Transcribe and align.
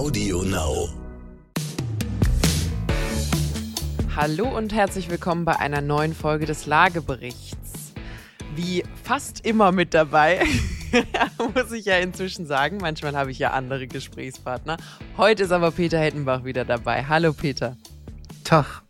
Audio 0.00 0.42
Now. 0.44 0.88
Hallo 4.16 4.48
und 4.48 4.72
herzlich 4.72 5.10
willkommen 5.10 5.44
bei 5.44 5.56
einer 5.56 5.82
neuen 5.82 6.14
Folge 6.14 6.46
des 6.46 6.64
Lageberichts. 6.64 7.92
Wie 8.56 8.82
fast 9.04 9.44
immer 9.44 9.72
mit 9.72 9.92
dabei, 9.92 10.40
muss 11.54 11.70
ich 11.72 11.84
ja 11.84 11.98
inzwischen 11.98 12.46
sagen. 12.46 12.78
Manchmal 12.78 13.14
habe 13.14 13.30
ich 13.30 13.38
ja 13.38 13.50
andere 13.50 13.86
Gesprächspartner. 13.88 14.78
Heute 15.18 15.42
ist 15.42 15.52
aber 15.52 15.70
Peter 15.70 15.98
Hettenbach 15.98 16.44
wieder 16.44 16.64
dabei. 16.64 17.04
Hallo 17.04 17.34
Peter. 17.34 17.76
Tag. 18.42 18.80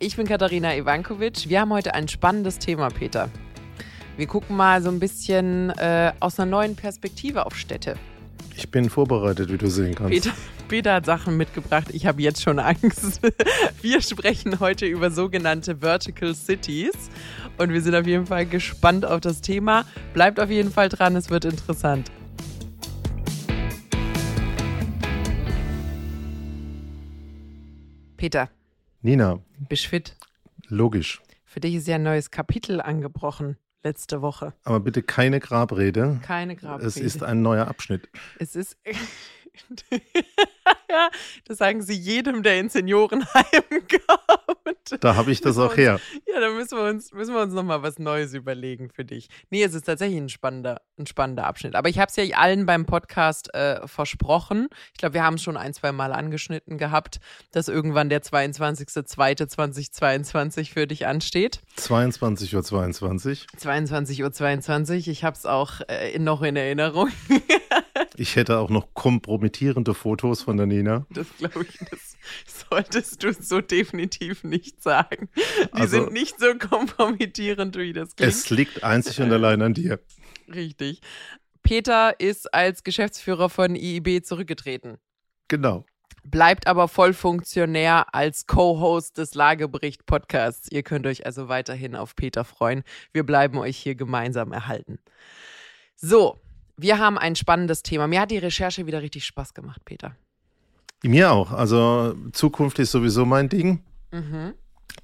Ich 0.00 0.16
bin 0.16 0.26
Katharina 0.26 0.76
Ivankovic. 0.76 1.48
Wir 1.48 1.60
haben 1.60 1.72
heute 1.72 1.94
ein 1.94 2.08
spannendes 2.08 2.58
Thema, 2.58 2.88
Peter. 2.88 3.28
Wir 4.16 4.26
gucken 4.26 4.56
mal 4.56 4.82
so 4.82 4.90
ein 4.90 4.98
bisschen 4.98 5.70
äh, 5.70 6.12
aus 6.18 6.40
einer 6.40 6.50
neuen 6.50 6.74
Perspektive 6.74 7.46
auf 7.46 7.54
Städte. 7.54 7.96
Ich 8.56 8.70
bin 8.70 8.90
vorbereitet, 8.90 9.52
wie 9.52 9.58
du 9.58 9.68
sehen 9.68 9.94
kannst. 9.94 10.10
Peter, 10.12 10.32
Peter 10.68 10.94
hat 10.94 11.06
Sachen 11.06 11.36
mitgebracht. 11.36 11.88
Ich 11.92 12.06
habe 12.06 12.22
jetzt 12.22 12.42
schon 12.42 12.58
Angst. 12.58 13.20
Wir 13.82 14.00
sprechen 14.00 14.60
heute 14.60 14.86
über 14.86 15.10
sogenannte 15.10 15.78
Vertical 15.78 16.34
Cities. 16.34 17.10
Und 17.58 17.72
wir 17.72 17.82
sind 17.82 17.94
auf 17.94 18.06
jeden 18.06 18.26
Fall 18.26 18.46
gespannt 18.46 19.04
auf 19.04 19.20
das 19.20 19.40
Thema. 19.42 19.84
Bleibt 20.14 20.40
auf 20.40 20.48
jeden 20.50 20.70
Fall 20.70 20.88
dran, 20.88 21.16
es 21.16 21.28
wird 21.28 21.44
interessant. 21.44 22.10
Peter, 28.16 28.48
Nina, 29.02 29.40
bist 29.68 29.86
fit? 29.86 30.16
logisch. 30.68 31.20
Für 31.44 31.60
dich 31.60 31.74
ist 31.74 31.86
ja 31.86 31.96
ein 31.96 32.02
neues 32.02 32.30
Kapitel 32.30 32.80
angebrochen 32.80 33.58
letzte 33.82 34.22
Woche. 34.22 34.54
Aber 34.64 34.80
bitte 34.80 35.02
keine 35.02 35.40
Grabrede. 35.40 36.20
Keine 36.22 36.56
Grabrede. 36.56 36.86
Es 36.88 36.96
ist 36.96 37.22
ein 37.22 37.42
neuer 37.42 37.66
Abschnitt. 37.68 38.08
Es 38.38 38.56
ist. 38.56 38.76
ja, 40.90 41.10
das 41.46 41.58
sagen 41.58 41.82
sie 41.82 41.94
jedem, 41.94 42.42
der 42.42 42.58
ins 42.60 42.72
Seniorenheim 42.72 43.26
kommt. 43.70 44.96
Da 45.00 45.16
habe 45.16 45.32
ich 45.32 45.40
das 45.40 45.58
auch 45.58 45.76
her. 45.76 46.00
Ja, 46.26 46.40
da 46.40 46.50
müssen 46.50 46.78
wir 46.78 46.84
uns, 46.84 47.12
müssen 47.12 47.34
wir 47.34 47.42
uns 47.42 47.54
nochmal 47.54 47.82
was 47.82 47.98
Neues 47.98 48.34
überlegen 48.34 48.90
für 48.90 49.04
dich. 49.04 49.28
Nee, 49.50 49.62
es 49.62 49.74
ist 49.74 49.84
tatsächlich 49.84 50.18
ein 50.18 50.28
spannender, 50.28 50.80
ein 50.98 51.06
spannender 51.06 51.46
Abschnitt. 51.46 51.74
Aber 51.74 51.88
ich 51.88 51.98
habe 51.98 52.08
es 52.08 52.16
ja 52.16 52.24
allen 52.36 52.66
beim 52.66 52.84
Podcast 52.86 53.54
äh, 53.54 53.86
versprochen. 53.86 54.68
Ich 54.92 54.98
glaube, 54.98 55.14
wir 55.14 55.24
haben 55.24 55.34
es 55.34 55.42
schon 55.42 55.56
ein, 55.56 55.74
zwei 55.74 55.90
Mal 55.92 56.12
angeschnitten 56.12 56.78
gehabt, 56.78 57.20
dass 57.52 57.68
irgendwann 57.68 58.08
der 58.08 58.22
22.02.2022 58.22 60.72
für 60.72 60.86
dich 60.86 61.06
ansteht. 61.06 61.60
22.22 61.78 62.54
Uhr. 62.54 62.62
22. 62.62 63.46
22.22 63.58 64.90
Uhr. 64.90 64.96
Ich 65.08 65.24
habe 65.24 65.36
es 65.36 65.46
auch 65.46 65.80
äh, 65.88 66.18
noch 66.18 66.42
in 66.42 66.56
Erinnerung. 66.56 67.10
Ich 68.16 68.36
hätte 68.36 68.58
auch 68.58 68.68
noch 68.70 68.92
kompromittierende 68.94 69.94
Fotos 69.94 70.42
von 70.42 70.56
der 70.56 70.66
Nina. 70.66 71.06
Das 71.10 71.26
glaube 71.38 71.64
ich, 71.68 71.78
das 71.90 72.16
solltest 72.70 73.22
du 73.22 73.32
so 73.32 73.60
definitiv 73.60 74.44
nicht 74.44 74.82
sagen. 74.82 75.28
Die 75.36 75.72
Also- 75.72 76.02
sind 76.04 76.12
nicht 76.12 76.38
so 76.38 76.54
kompromittierend, 76.58 77.76
wie 77.76 77.92
das 77.92 78.14
klingt. 78.16 78.32
Es 78.32 78.50
liegt 78.50 78.84
einzig 78.84 79.20
und 79.20 79.32
allein 79.32 79.62
an 79.62 79.74
dir. 79.74 80.00
Richtig. 80.52 81.00
Peter 81.62 82.18
ist 82.20 82.52
als 82.52 82.82
Geschäftsführer 82.84 83.48
von 83.48 83.76
IIB 83.76 84.22
zurückgetreten, 84.24 84.98
Genau. 85.48 85.86
bleibt 86.24 86.66
aber 86.66 86.88
voll 86.88 87.14
funktionär 87.14 88.14
als 88.14 88.46
Co-Host 88.46 89.16
des 89.18 89.34
Lagebericht-Podcasts. 89.34 90.68
Ihr 90.70 90.82
könnt 90.82 91.06
euch 91.06 91.24
also 91.24 91.48
weiterhin 91.48 91.94
auf 91.96 92.16
Peter 92.16 92.44
freuen. 92.44 92.82
Wir 93.12 93.24
bleiben 93.24 93.58
euch 93.58 93.76
hier 93.76 93.94
gemeinsam 93.94 94.52
erhalten. 94.52 94.98
So, 95.96 96.40
wir 96.76 96.98
haben 96.98 97.18
ein 97.18 97.36
spannendes 97.36 97.82
Thema. 97.82 98.06
Mir 98.06 98.20
hat 98.20 98.30
die 98.30 98.38
Recherche 98.38 98.86
wieder 98.86 99.02
richtig 99.02 99.24
Spaß 99.24 99.54
gemacht, 99.54 99.84
Peter. 99.84 100.16
Mir 101.02 101.32
auch. 101.32 101.52
Also 101.52 102.14
Zukunft 102.32 102.78
ist 102.78 102.92
sowieso 102.92 103.24
mein 103.24 103.48
Ding. 103.48 103.82
Mhm. 104.10 104.54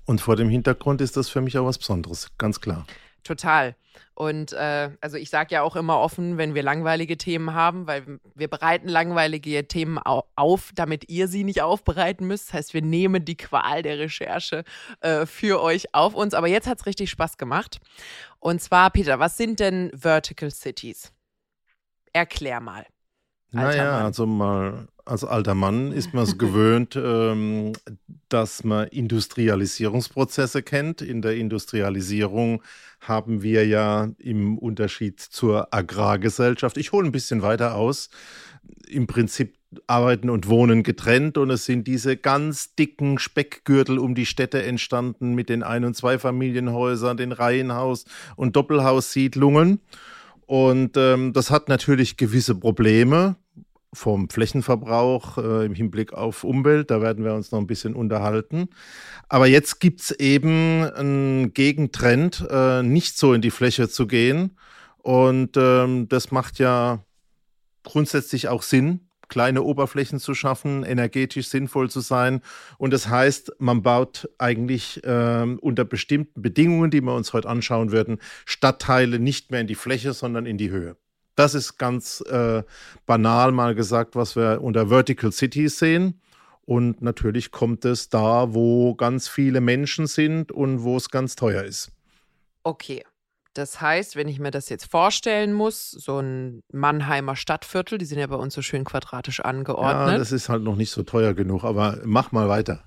Und 0.04 0.20
vor 0.20 0.36
dem 0.36 0.48
Hintergrund 0.48 1.00
ist 1.00 1.16
das 1.16 1.28
für 1.28 1.40
mich 1.40 1.58
auch 1.58 1.66
was 1.66 1.78
Besonderes. 1.78 2.28
Ganz 2.38 2.60
klar. 2.60 2.86
Total. 3.24 3.76
Und 4.14 4.52
äh, 4.52 4.90
also 5.00 5.16
ich 5.16 5.30
sage 5.30 5.54
ja 5.54 5.62
auch 5.62 5.76
immer 5.76 5.98
offen, 5.98 6.38
wenn 6.38 6.54
wir 6.54 6.62
langweilige 6.62 7.16
Themen 7.16 7.52
haben, 7.52 7.86
weil 7.86 8.18
wir 8.34 8.48
bereiten 8.48 8.88
langweilige 8.88 9.66
Themen 9.68 9.98
au 9.98 10.24
auf, 10.34 10.70
damit 10.74 11.08
ihr 11.08 11.28
sie 11.28 11.44
nicht 11.44 11.62
aufbereiten 11.62 12.26
müsst. 12.26 12.48
Das 12.48 12.54
heißt, 12.54 12.74
wir 12.74 12.82
nehmen 12.82 13.24
die 13.24 13.36
Qual 13.36 13.82
der 13.82 13.98
Recherche 13.98 14.64
äh, 15.00 15.26
für 15.26 15.60
euch 15.62 15.94
auf 15.94 16.14
uns. 16.14 16.34
Aber 16.34 16.48
jetzt 16.48 16.66
hat 16.66 16.78
es 16.80 16.86
richtig 16.86 17.10
Spaß 17.10 17.38
gemacht. 17.38 17.80
Und 18.40 18.62
zwar, 18.62 18.90
Peter, 18.90 19.18
was 19.18 19.36
sind 19.36 19.60
denn 19.60 19.90
Vertical 19.94 20.50
Cities? 20.50 21.12
Erklär 22.12 22.60
mal. 22.60 22.86
Alter 23.54 23.68
naja, 23.68 23.92
Mann. 23.92 24.04
also 24.04 24.26
mal 24.26 24.88
als 25.08 25.24
alter 25.24 25.54
Mann 25.54 25.92
ist 25.92 26.12
man 26.12 26.24
es 26.24 26.36
gewöhnt, 26.36 26.94
ähm, 27.02 27.72
dass 28.28 28.62
man 28.62 28.88
Industrialisierungsprozesse 28.88 30.62
kennt. 30.62 31.00
In 31.00 31.22
der 31.22 31.36
Industrialisierung 31.36 32.62
haben 33.00 33.42
wir 33.42 33.66
ja 33.66 34.08
im 34.18 34.58
Unterschied 34.58 35.20
zur 35.20 35.72
Agrargesellschaft, 35.72 36.76
ich 36.76 36.92
hole 36.92 37.08
ein 37.08 37.12
bisschen 37.12 37.42
weiter 37.42 37.74
aus, 37.74 38.10
im 38.86 39.06
Prinzip 39.06 39.56
Arbeiten 39.86 40.30
und 40.30 40.48
Wohnen 40.48 40.82
getrennt 40.82 41.36
und 41.36 41.50
es 41.50 41.66
sind 41.66 41.86
diese 41.86 42.16
ganz 42.16 42.74
dicken 42.74 43.18
Speckgürtel 43.18 43.98
um 43.98 44.14
die 44.14 44.26
Städte 44.26 44.62
entstanden 44.62 45.34
mit 45.34 45.48
den 45.48 45.62
Ein- 45.62 45.84
und 45.84 45.94
Zweifamilienhäusern, 45.94 47.16
den 47.16 47.32
Reihenhaus- 47.32 48.06
und 48.36 48.56
Doppelhaussiedlungen. 48.56 49.80
Und 50.48 50.96
ähm, 50.96 51.34
das 51.34 51.50
hat 51.50 51.68
natürlich 51.68 52.16
gewisse 52.16 52.54
Probleme 52.54 53.36
vom 53.92 54.30
Flächenverbrauch 54.30 55.36
äh, 55.36 55.66
im 55.66 55.74
Hinblick 55.74 56.14
auf 56.14 56.42
Umwelt. 56.42 56.90
Da 56.90 57.02
werden 57.02 57.22
wir 57.22 57.34
uns 57.34 57.52
noch 57.52 57.58
ein 57.58 57.66
bisschen 57.66 57.94
unterhalten. 57.94 58.70
Aber 59.28 59.46
jetzt 59.46 59.78
gibt 59.78 60.00
es 60.00 60.10
eben 60.12 60.84
einen 60.84 61.52
Gegentrend, 61.52 62.46
äh, 62.50 62.82
nicht 62.82 63.18
so 63.18 63.34
in 63.34 63.42
die 63.42 63.50
Fläche 63.50 63.90
zu 63.90 64.06
gehen. 64.06 64.56
Und 64.96 65.58
ähm, 65.58 66.08
das 66.08 66.30
macht 66.30 66.58
ja 66.58 67.04
grundsätzlich 67.82 68.48
auch 68.48 68.62
Sinn, 68.62 69.00
kleine 69.28 69.62
Oberflächen 69.62 70.18
zu 70.18 70.34
schaffen, 70.34 70.84
energetisch 70.84 71.48
sinnvoll 71.48 71.90
zu 71.90 72.00
sein. 72.00 72.40
Und 72.78 72.92
das 72.92 73.08
heißt, 73.08 73.52
man 73.58 73.82
baut 73.82 74.28
eigentlich 74.38 75.00
ähm, 75.04 75.58
unter 75.60 75.84
bestimmten 75.84 76.42
Bedingungen, 76.42 76.90
die 76.90 77.00
wir 77.00 77.14
uns 77.14 77.32
heute 77.32 77.48
anschauen 77.48 77.92
würden, 77.92 78.18
Stadtteile 78.44 79.18
nicht 79.18 79.50
mehr 79.50 79.60
in 79.60 79.66
die 79.66 79.74
Fläche, 79.74 80.12
sondern 80.12 80.46
in 80.46 80.58
die 80.58 80.70
Höhe. 80.70 80.96
Das 81.34 81.54
ist 81.54 81.78
ganz 81.78 82.20
äh, 82.22 82.64
banal 83.06 83.52
mal 83.52 83.74
gesagt, 83.74 84.16
was 84.16 84.34
wir 84.34 84.60
unter 84.60 84.88
Vertical 84.88 85.30
Cities 85.30 85.78
sehen. 85.78 86.20
Und 86.64 87.00
natürlich 87.00 87.50
kommt 87.50 87.84
es 87.84 88.08
da, 88.08 88.52
wo 88.52 88.94
ganz 88.94 89.28
viele 89.28 89.60
Menschen 89.60 90.06
sind 90.06 90.52
und 90.52 90.82
wo 90.82 90.96
es 90.96 91.10
ganz 91.10 91.36
teuer 91.36 91.62
ist. 91.62 91.92
Okay. 92.62 93.04
Das 93.54 93.80
heißt, 93.80 94.14
wenn 94.16 94.28
ich 94.28 94.38
mir 94.38 94.50
das 94.50 94.68
jetzt 94.68 94.90
vorstellen 94.90 95.52
muss, 95.52 95.90
so 95.90 96.20
ein 96.20 96.62
Mannheimer 96.72 97.34
Stadtviertel, 97.34 97.98
die 97.98 98.04
sind 98.04 98.18
ja 98.18 98.26
bei 98.26 98.36
uns 98.36 98.54
so 98.54 98.62
schön 98.62 98.84
quadratisch 98.84 99.38
Ja, 99.38 99.46
angeordnet. 99.46 100.18
das 100.20 100.32
ist 100.32 100.48
halt 100.48 100.62
noch 100.62 100.76
nicht 100.76 100.90
so 100.90 101.02
teuer 101.02 101.34
genug, 101.34 101.64
aber 101.64 101.98
mach 102.04 102.30
mal 102.30 102.48
weiter. 102.48 102.84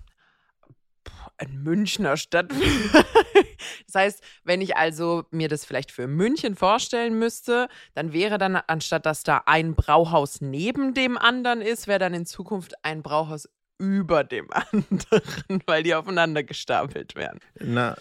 ein 1.37 1.63
Münchner 1.63 2.15
Stadt. 2.17 2.51
das 3.87 3.95
heißt, 3.95 4.23
wenn 4.43 4.61
ich 4.61 4.77
also 4.77 5.25
mir 5.31 5.47
das 5.49 5.65
vielleicht 5.65 5.91
für 5.91 6.07
München 6.07 6.55
vorstellen 6.55 7.17
müsste, 7.17 7.67
dann 7.95 8.13
wäre 8.13 8.37
dann, 8.37 8.55
anstatt 8.55 9.05
dass 9.05 9.23
da 9.23 9.41
ein 9.47 9.73
Brauhaus 9.75 10.39
neben 10.41 10.93
dem 10.93 11.17
anderen 11.17 11.61
ist, 11.61 11.87
wäre 11.87 11.99
dann 11.99 12.13
in 12.13 12.25
Zukunft 12.25 12.73
ein 12.83 13.01
Brauhaus 13.01 13.49
über 13.79 14.23
dem 14.23 14.47
anderen, 14.71 15.63
weil 15.65 15.81
die 15.83 15.95
aufeinander 15.95 16.43
gestapelt 16.43 17.15
werden. 17.15 17.39
Na, 17.59 17.97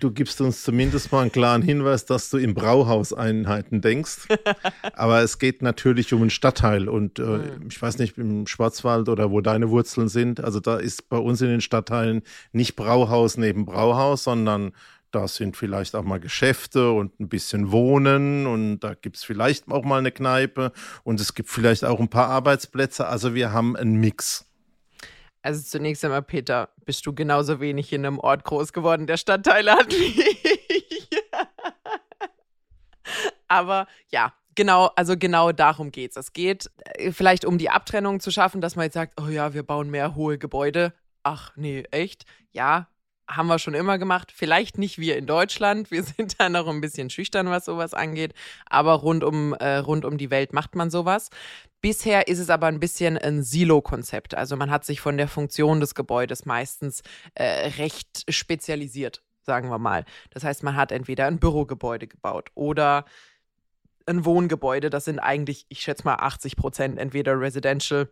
du 0.00 0.10
gibst 0.10 0.40
uns 0.40 0.62
zumindest 0.62 1.12
mal 1.12 1.22
einen 1.22 1.32
klaren 1.32 1.62
Hinweis, 1.62 2.04
dass 2.04 2.30
du 2.30 2.38
in 2.38 2.54
Brauhauseinheiten 2.54 3.80
denkst. 3.80 4.28
Aber 4.94 5.20
es 5.22 5.38
geht 5.38 5.62
natürlich 5.62 6.12
um 6.12 6.22
einen 6.22 6.30
Stadtteil. 6.30 6.88
Und 6.88 7.18
äh, 7.18 7.40
ich 7.68 7.80
weiß 7.80 7.98
nicht, 7.98 8.18
im 8.18 8.46
Schwarzwald 8.46 9.08
oder 9.08 9.30
wo 9.30 9.40
deine 9.40 9.70
Wurzeln 9.70 10.08
sind. 10.08 10.42
Also 10.42 10.60
da 10.60 10.76
ist 10.76 11.08
bei 11.08 11.18
uns 11.18 11.40
in 11.40 11.48
den 11.48 11.60
Stadtteilen 11.60 12.22
nicht 12.52 12.76
Brauhaus 12.76 13.36
neben 13.36 13.66
Brauhaus, 13.66 14.24
sondern 14.24 14.72
da 15.12 15.28
sind 15.28 15.56
vielleicht 15.56 15.94
auch 15.94 16.02
mal 16.02 16.20
Geschäfte 16.20 16.90
und 16.90 17.18
ein 17.20 17.28
bisschen 17.28 17.70
Wohnen 17.70 18.46
und 18.46 18.80
da 18.80 18.94
gibt 18.94 19.16
es 19.16 19.24
vielleicht 19.24 19.70
auch 19.70 19.84
mal 19.84 19.98
eine 19.98 20.12
Kneipe 20.12 20.72
und 21.04 21.20
es 21.20 21.34
gibt 21.34 21.48
vielleicht 21.48 21.84
auch 21.84 22.00
ein 22.00 22.08
paar 22.08 22.28
Arbeitsplätze. 22.28 23.06
Also 23.06 23.34
wir 23.34 23.52
haben 23.52 23.76
einen 23.76 23.94
Mix. 23.96 24.44
Also 25.46 25.62
zunächst 25.62 26.04
einmal, 26.04 26.22
Peter, 26.22 26.70
bist 26.86 27.06
du 27.06 27.14
genauso 27.14 27.60
wenig 27.60 27.92
in 27.92 28.04
einem 28.04 28.18
Ort 28.18 28.42
groß 28.42 28.72
geworden, 28.72 29.06
der 29.06 29.16
Stadtteile 29.16 29.74
hat 29.74 29.92
wie 29.92 30.20
ich. 30.20 31.08
Aber 33.46 33.86
ja, 34.10 34.34
genau, 34.56 34.86
also 34.96 35.16
genau 35.16 35.52
darum 35.52 35.92
geht's. 35.92 36.16
Es 36.16 36.32
geht 36.32 36.68
äh, 36.80 37.12
vielleicht 37.12 37.44
um 37.44 37.58
die 37.58 37.70
Abtrennung 37.70 38.18
zu 38.18 38.32
schaffen, 38.32 38.60
dass 38.60 38.74
man 38.74 38.86
jetzt 38.86 38.94
sagt, 38.94 39.20
oh 39.20 39.28
ja, 39.28 39.54
wir 39.54 39.62
bauen 39.62 39.88
mehr 39.88 40.16
hohe 40.16 40.36
Gebäude. 40.36 40.92
Ach 41.22 41.52
nee, 41.54 41.84
echt? 41.92 42.24
Ja, 42.50 42.88
haben 43.28 43.46
wir 43.46 43.60
schon 43.60 43.74
immer 43.74 43.98
gemacht. 43.98 44.32
Vielleicht 44.34 44.78
nicht 44.78 44.98
wir 44.98 45.16
in 45.16 45.26
Deutschland. 45.26 45.92
Wir 45.92 46.02
sind 46.02 46.40
da 46.40 46.48
noch 46.48 46.66
ein 46.66 46.80
bisschen 46.80 47.08
schüchtern, 47.08 47.50
was 47.50 47.66
sowas 47.66 47.94
angeht. 47.94 48.34
Aber 48.68 48.94
rund 48.94 49.22
um, 49.22 49.54
äh, 49.54 49.76
rund 49.76 50.04
um 50.04 50.18
die 50.18 50.30
Welt 50.30 50.52
macht 50.52 50.74
man 50.74 50.90
sowas. 50.90 51.30
Bisher 51.86 52.26
ist 52.26 52.40
es 52.40 52.50
aber 52.50 52.66
ein 52.66 52.80
bisschen 52.80 53.16
ein 53.16 53.44
Silo-Konzept. 53.44 54.34
Also 54.34 54.56
man 54.56 54.72
hat 54.72 54.84
sich 54.84 55.00
von 55.00 55.16
der 55.16 55.28
Funktion 55.28 55.78
des 55.78 55.94
Gebäudes 55.94 56.44
meistens 56.44 57.04
äh, 57.36 57.68
recht 57.78 58.24
spezialisiert, 58.28 59.22
sagen 59.42 59.70
wir 59.70 59.78
mal. 59.78 60.04
Das 60.30 60.42
heißt, 60.42 60.64
man 60.64 60.74
hat 60.74 60.90
entweder 60.90 61.26
ein 61.26 61.38
Bürogebäude 61.38 62.08
gebaut 62.08 62.50
oder 62.56 63.04
ein 64.04 64.24
Wohngebäude. 64.24 64.90
Das 64.90 65.04
sind 65.04 65.20
eigentlich, 65.20 65.64
ich 65.68 65.78
schätze 65.80 66.02
mal, 66.02 66.16
80 66.16 66.56
Prozent 66.56 66.98
entweder 66.98 67.38
Residential 67.38 68.10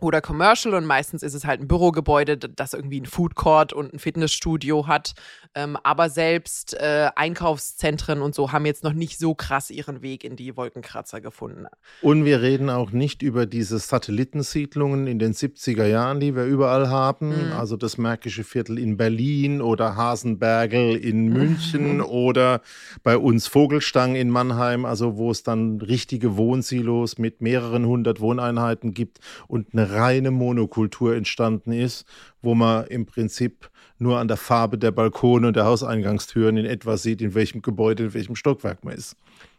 oder 0.00 0.20
Commercial 0.20 0.74
und 0.74 0.84
meistens 0.84 1.22
ist 1.22 1.34
es 1.34 1.44
halt 1.44 1.60
ein 1.60 1.68
Bürogebäude, 1.68 2.36
das 2.36 2.72
irgendwie 2.72 3.00
ein 3.00 3.06
Food 3.06 3.34
Court 3.34 3.72
und 3.72 3.92
ein 3.92 3.98
Fitnessstudio 3.98 4.86
hat. 4.86 5.14
Ähm, 5.54 5.76
aber 5.82 6.08
selbst 6.08 6.74
äh, 6.74 7.08
Einkaufszentren 7.16 8.20
und 8.20 8.34
so 8.34 8.52
haben 8.52 8.66
jetzt 8.66 8.84
noch 8.84 8.92
nicht 8.92 9.18
so 9.18 9.34
krass 9.34 9.70
ihren 9.70 10.02
Weg 10.02 10.22
in 10.24 10.36
die 10.36 10.56
Wolkenkratzer 10.56 11.20
gefunden. 11.20 11.66
Und 12.02 12.24
wir 12.24 12.42
reden 12.42 12.70
auch 12.70 12.92
nicht 12.92 13.22
über 13.22 13.46
diese 13.46 13.78
Satellitensiedlungen 13.78 15.06
in 15.06 15.18
den 15.18 15.32
70er 15.32 15.86
Jahren, 15.86 16.20
die 16.20 16.36
wir 16.36 16.44
überall 16.44 16.88
haben. 16.90 17.30
Mhm. 17.30 17.52
Also 17.52 17.76
das 17.76 17.98
Märkische 17.98 18.44
Viertel 18.44 18.78
in 18.78 18.96
Berlin 18.96 19.60
oder 19.60 19.96
Hasenbergel 19.96 20.96
in 20.96 21.28
München 21.28 22.00
oder 22.00 22.60
bei 23.02 23.16
uns 23.16 23.46
Vogelstang 23.46 24.14
in 24.14 24.30
Mannheim, 24.30 24.84
also 24.84 25.16
wo 25.16 25.30
es 25.30 25.42
dann 25.42 25.80
richtige 25.80 26.36
Wohnsilos 26.36 27.18
mit 27.18 27.40
mehreren 27.40 27.86
hundert 27.86 28.20
Wohneinheiten 28.20 28.94
gibt 28.94 29.18
und 29.48 29.72
eine 29.72 29.87
reine 29.90 30.30
Monokultur 30.30 31.14
entstanden 31.14 31.72
ist, 31.72 32.06
wo 32.42 32.54
man 32.54 32.86
im 32.86 33.06
Prinzip 33.06 33.70
nur 33.98 34.18
an 34.18 34.28
der 34.28 34.36
Farbe 34.36 34.78
der 34.78 34.90
Balkone 34.90 35.48
und 35.48 35.56
der 35.56 35.64
Hauseingangstüren 35.64 36.56
in 36.56 36.66
etwa 36.66 36.96
sieht, 36.96 37.20
in 37.20 37.34
welchem 37.34 37.62
Gebäude, 37.62 38.04
in 38.04 38.14
welchem 38.14 38.36
Stockwerk 38.36 38.84
man 38.84 38.94
ist. 38.94 39.16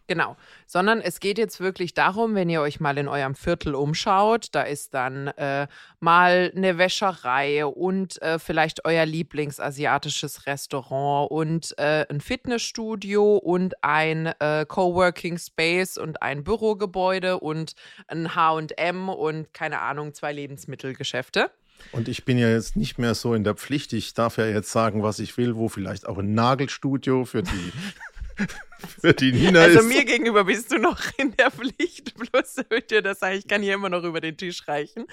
Genau, 0.10 0.36
sondern 0.66 1.02
es 1.02 1.20
geht 1.20 1.38
jetzt 1.38 1.60
wirklich 1.60 1.94
darum, 1.94 2.34
wenn 2.34 2.50
ihr 2.50 2.62
euch 2.62 2.80
mal 2.80 2.98
in 2.98 3.08
eurem 3.08 3.36
Viertel 3.36 3.76
umschaut, 3.76 4.48
da 4.54 4.64
ist 4.64 4.96
dann 4.96 5.28
äh, 5.28 5.68
mal 6.00 6.52
eine 6.56 6.80
Wäscherei 6.80 7.64
und 7.64 8.20
äh, 8.24 8.40
vielleicht 8.40 8.86
euer 8.86 9.06
Lieblingsasiatisches 9.06 10.48
Restaurant 10.48 11.30
und 11.30 11.78
äh, 11.78 12.08
ein 12.10 12.22
Fitnessstudio 12.22 13.38
und 13.38 13.76
ein 13.84 14.34
äh, 14.40 14.66
Coworking 14.68 15.38
Space 15.38 16.00
und 16.00 16.24
ein 16.24 16.44
Bürogebäude 16.44 17.40
und 17.40 17.76
ein 18.08 18.34
H&M 18.34 19.10
und 19.10 19.54
keine 19.54 19.80
Ahnung, 19.80 20.16
zwei 20.16 20.34
Lebensmittelgeschäfte. 20.34 21.52
Und 21.92 22.08
ich 22.08 22.26
bin 22.26 22.40
ja 22.40 22.50
jetzt 22.50 22.76
nicht 22.76 22.98
mehr 22.98 23.14
so 23.14 23.36
in 23.36 23.44
der 23.44 23.54
Pflicht. 23.54 23.94
Ich 23.94 24.16
darf 24.16 24.38
ja 24.38 24.48
jetzt 24.48 24.72
sagen, 24.72 25.04
was 25.04 25.20
ich 25.20 25.38
will, 25.38 25.56
wo 25.56 25.70
vielleicht 25.70 26.08
auch 26.08 26.18
ein 26.18 26.34
Nagelstudio 26.34 27.26
für 27.26 27.44
die 27.44 27.72
für 29.02 29.14
die 29.14 29.32
Nina 29.32 29.62
also 29.62 29.80
ist. 29.80 29.86
mir 29.86 30.06
gegenüber 30.06 30.44
bist 30.44 30.72
du 30.72 30.78
noch 30.78 31.00
in 31.18 31.36
der 31.38 31.52
Pflicht, 31.52 32.16
bloß 32.16 32.56
damit 32.56 32.92
dir 32.92 33.02
das 33.02 33.20
sage, 33.20 33.36
ich 33.38 33.48
kann 33.48 33.62
hier 33.62 33.74
immer 33.74 33.90
noch 33.90 34.04
über 34.04 34.22
den 34.22 34.38
Tisch 34.38 34.68
reichen. 34.68 35.06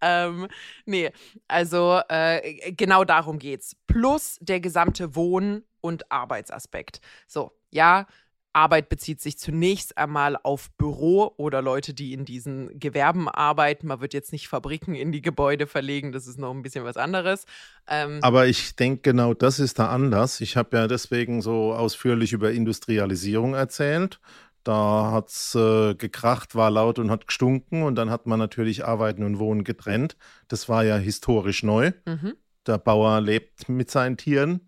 Ähm, 0.00 0.48
nee, 0.84 1.10
also 1.48 2.00
äh, 2.08 2.72
genau 2.72 3.04
darum 3.04 3.38
geht's. 3.38 3.76
Plus 3.86 4.38
der 4.40 4.60
gesamte 4.60 5.14
Wohn- 5.14 5.64
und 5.80 6.10
Arbeitsaspekt. 6.10 7.00
So, 7.26 7.52
ja, 7.70 8.06
Arbeit 8.54 8.88
bezieht 8.88 9.20
sich 9.20 9.38
zunächst 9.38 9.98
einmal 9.98 10.36
auf 10.42 10.70
Büro 10.78 11.32
oder 11.36 11.60
Leute, 11.60 11.92
die 11.92 12.12
in 12.12 12.24
diesen 12.24 12.78
Gewerben 12.78 13.28
arbeiten. 13.28 13.88
Man 13.88 14.00
wird 14.00 14.14
jetzt 14.14 14.32
nicht 14.32 14.48
Fabriken 14.48 14.94
in 14.94 15.12
die 15.12 15.22
Gebäude 15.22 15.66
verlegen, 15.66 16.12
das 16.12 16.26
ist 16.26 16.38
noch 16.38 16.52
ein 16.52 16.62
bisschen 16.62 16.84
was 16.84 16.96
anderes. 16.96 17.46
Ähm 17.88 18.20
Aber 18.22 18.46
ich 18.46 18.76
denke, 18.76 19.02
genau 19.02 19.34
das 19.34 19.58
ist 19.58 19.78
der 19.78 19.90
Anlass. 19.90 20.40
Ich 20.40 20.56
habe 20.56 20.76
ja 20.76 20.86
deswegen 20.86 21.42
so 21.42 21.74
ausführlich 21.74 22.32
über 22.32 22.52
Industrialisierung 22.52 23.54
erzählt. 23.54 24.20
Da 24.62 25.10
hat 25.12 25.28
es 25.28 25.54
äh, 25.54 25.94
gekracht, 25.94 26.54
war 26.54 26.70
laut 26.70 26.98
und 26.98 27.10
hat 27.10 27.26
gestunken 27.26 27.82
und 27.82 27.96
dann 27.96 28.08
hat 28.08 28.26
man 28.26 28.38
natürlich 28.38 28.84
Arbeiten 28.84 29.22
und 29.22 29.38
Wohnen 29.38 29.62
getrennt. 29.62 30.16
Das 30.48 30.70
war 30.70 30.84
ja 30.84 30.96
historisch 30.96 31.62
neu. 31.62 31.92
Mhm. 32.06 32.34
Der 32.66 32.78
Bauer 32.78 33.20
lebt 33.20 33.68
mit 33.68 33.90
seinen 33.90 34.16
Tieren, 34.16 34.60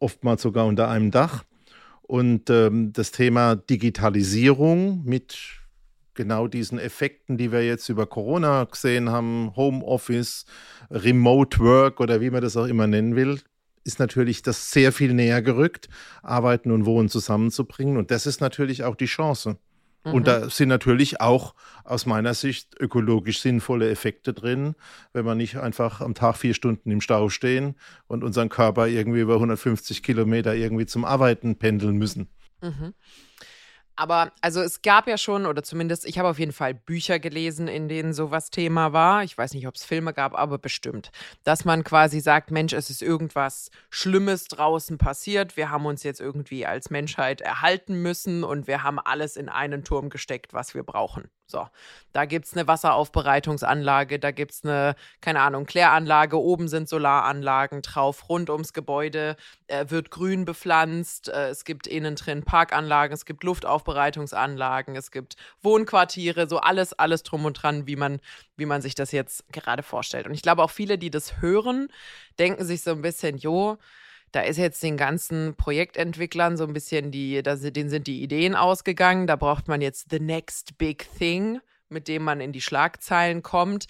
oftmals 0.00 0.40
sogar 0.40 0.64
unter 0.64 0.88
einem 0.88 1.10
Dach. 1.10 1.44
Und 2.02 2.50
ähm, 2.50 2.92
das 2.92 3.10
Thema 3.10 3.56
Digitalisierung 3.56 5.04
mit 5.04 5.62
genau 6.14 6.46
diesen 6.46 6.78
Effekten, 6.78 7.38
die 7.38 7.52
wir 7.52 7.64
jetzt 7.64 7.88
über 7.88 8.06
Corona 8.06 8.64
gesehen 8.64 9.10
haben, 9.10 9.54
Homeoffice, 9.56 10.44
Remote 10.90 11.58
Work 11.60 12.00
oder 12.00 12.20
wie 12.20 12.30
man 12.30 12.42
das 12.42 12.56
auch 12.56 12.66
immer 12.66 12.86
nennen 12.86 13.16
will, 13.16 13.40
ist 13.84 13.98
natürlich 13.98 14.42
das 14.42 14.70
sehr 14.70 14.92
viel 14.92 15.14
näher 15.14 15.42
gerückt, 15.42 15.88
Arbeiten 16.22 16.70
und 16.70 16.86
Wohnen 16.86 17.08
zusammenzubringen. 17.08 17.96
Und 17.96 18.10
das 18.10 18.26
ist 18.26 18.40
natürlich 18.40 18.84
auch 18.84 18.94
die 18.94 19.06
Chance. 19.06 19.56
Mhm. 20.04 20.14
Und 20.14 20.26
da 20.26 20.48
sind 20.48 20.68
natürlich 20.68 21.20
auch 21.20 21.54
aus 21.84 22.06
meiner 22.06 22.34
Sicht 22.34 22.80
ökologisch 22.80 23.40
sinnvolle 23.40 23.90
Effekte 23.90 24.32
drin, 24.32 24.74
wenn 25.12 25.24
wir 25.24 25.34
nicht 25.34 25.56
einfach 25.56 26.00
am 26.00 26.14
Tag 26.14 26.36
vier 26.36 26.54
Stunden 26.54 26.90
im 26.90 27.00
Stau 27.00 27.28
stehen 27.28 27.76
und 28.06 28.24
unseren 28.24 28.48
Körper 28.48 28.88
irgendwie 28.88 29.20
über 29.20 29.34
150 29.34 30.02
Kilometer 30.02 30.54
irgendwie 30.54 30.86
zum 30.86 31.04
Arbeiten 31.04 31.56
pendeln 31.56 31.96
müssen. 31.96 32.28
Mhm. 32.60 32.94
Aber 34.02 34.32
also 34.40 34.60
es 34.60 34.82
gab 34.82 35.06
ja 35.06 35.16
schon, 35.16 35.46
oder 35.46 35.62
zumindest 35.62 36.06
ich 36.06 36.18
habe 36.18 36.28
auf 36.28 36.40
jeden 36.40 36.50
Fall 36.50 36.74
Bücher 36.74 37.20
gelesen, 37.20 37.68
in 37.68 37.88
denen 37.88 38.14
sowas 38.14 38.50
Thema 38.50 38.92
war. 38.92 39.22
Ich 39.22 39.38
weiß 39.38 39.54
nicht, 39.54 39.68
ob 39.68 39.76
es 39.76 39.84
Filme 39.84 40.12
gab, 40.12 40.36
aber 40.36 40.58
bestimmt. 40.58 41.12
Dass 41.44 41.64
man 41.64 41.84
quasi 41.84 42.18
sagt, 42.18 42.50
Mensch, 42.50 42.72
es 42.72 42.90
ist 42.90 43.00
irgendwas 43.00 43.70
Schlimmes 43.90 44.46
draußen 44.46 44.98
passiert. 44.98 45.56
Wir 45.56 45.70
haben 45.70 45.86
uns 45.86 46.02
jetzt 46.02 46.20
irgendwie 46.20 46.66
als 46.66 46.90
Menschheit 46.90 47.42
erhalten 47.42 48.02
müssen 48.02 48.42
und 48.42 48.66
wir 48.66 48.82
haben 48.82 48.98
alles 48.98 49.36
in 49.36 49.48
einen 49.48 49.84
Turm 49.84 50.10
gesteckt, 50.10 50.52
was 50.52 50.74
wir 50.74 50.82
brauchen. 50.82 51.30
So, 51.52 51.68
da 52.12 52.24
gibt 52.24 52.46
es 52.46 52.54
eine 52.54 52.66
Wasseraufbereitungsanlage, 52.66 54.18
da 54.18 54.30
gibt 54.30 54.52
es 54.52 54.64
eine, 54.64 54.96
keine 55.20 55.42
Ahnung, 55.42 55.66
Kläranlage, 55.66 56.40
oben 56.40 56.66
sind 56.66 56.88
Solaranlagen 56.88 57.82
drauf, 57.82 58.28
rund 58.30 58.48
ums 58.48 58.72
Gebäude 58.72 59.36
äh, 59.66 59.84
wird 59.88 60.10
grün 60.10 60.46
bepflanzt, 60.46 61.28
äh, 61.28 61.50
es 61.50 61.64
gibt 61.64 61.86
innen 61.86 62.16
drin 62.16 62.42
Parkanlagen, 62.42 63.12
es 63.12 63.26
gibt 63.26 63.44
Luftaufbereitungsanlagen, 63.44 64.96
es 64.96 65.10
gibt 65.10 65.36
Wohnquartiere, 65.62 66.48
so 66.48 66.58
alles, 66.58 66.94
alles 66.94 67.22
drum 67.22 67.44
und 67.44 67.62
dran, 67.62 67.86
wie 67.86 67.96
man, 67.96 68.20
wie 68.56 68.66
man 68.66 68.80
sich 68.80 68.94
das 68.94 69.12
jetzt 69.12 69.44
gerade 69.52 69.82
vorstellt. 69.82 70.26
Und 70.26 70.32
ich 70.32 70.42
glaube 70.42 70.62
auch 70.62 70.70
viele, 70.70 70.96
die 70.96 71.10
das 71.10 71.42
hören, 71.42 71.88
denken 72.38 72.64
sich 72.64 72.82
so 72.82 72.92
ein 72.92 73.02
bisschen, 73.02 73.36
jo, 73.36 73.76
da 74.32 74.40
ist 74.40 74.56
jetzt 74.56 74.82
den 74.82 74.96
ganzen 74.96 75.54
Projektentwicklern 75.56 76.56
so 76.56 76.64
ein 76.64 76.72
bisschen 76.72 77.10
die, 77.10 77.42
da 77.42 77.54
denen 77.56 77.90
sind 77.90 78.06
die 78.06 78.22
Ideen 78.22 78.54
ausgegangen. 78.54 79.26
Da 79.26 79.36
braucht 79.36 79.68
man 79.68 79.80
jetzt 79.82 80.08
the 80.10 80.20
next 80.20 80.78
big 80.78 81.06
thing, 81.18 81.60
mit 81.90 82.08
dem 82.08 82.24
man 82.24 82.40
in 82.40 82.52
die 82.52 82.62
Schlagzeilen 82.62 83.42
kommt. 83.42 83.86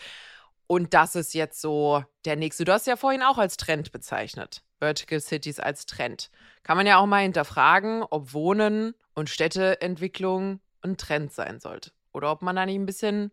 Und 0.67 0.94
das 0.94 1.15
ist 1.15 1.34
jetzt 1.34 1.61
so 1.61 2.05
der 2.25 2.37
nächste. 2.37 2.65
Du 2.65 2.72
hast 2.72 2.87
ja 2.87 2.96
vorhin 2.96 3.22
auch 3.22 3.39
als 3.39 3.56
Trend 3.56 3.93
bezeichnet. 3.93 4.63
Vertical 4.81 5.20
Cities 5.20 5.61
als 5.61 5.87
Trend. 5.87 6.31
Kann 6.65 6.77
man 6.77 6.87
ja 6.87 6.99
auch 6.99 7.06
mal 7.06 7.22
hinterfragen, 7.22 8.03
ob 8.03 8.32
Wohnen 8.32 8.94
und 9.15 9.31
Städteentwicklung 9.31 10.61
ein 10.82 10.96
Trend 10.96 11.32
sein 11.32 11.61
sollte. 11.61 11.93
Oder 12.13 12.32
ob 12.32 12.43
man 12.43 12.56
da 12.56 12.67
nicht 12.67 12.77
ein 12.77 12.87
bisschen 12.87 13.31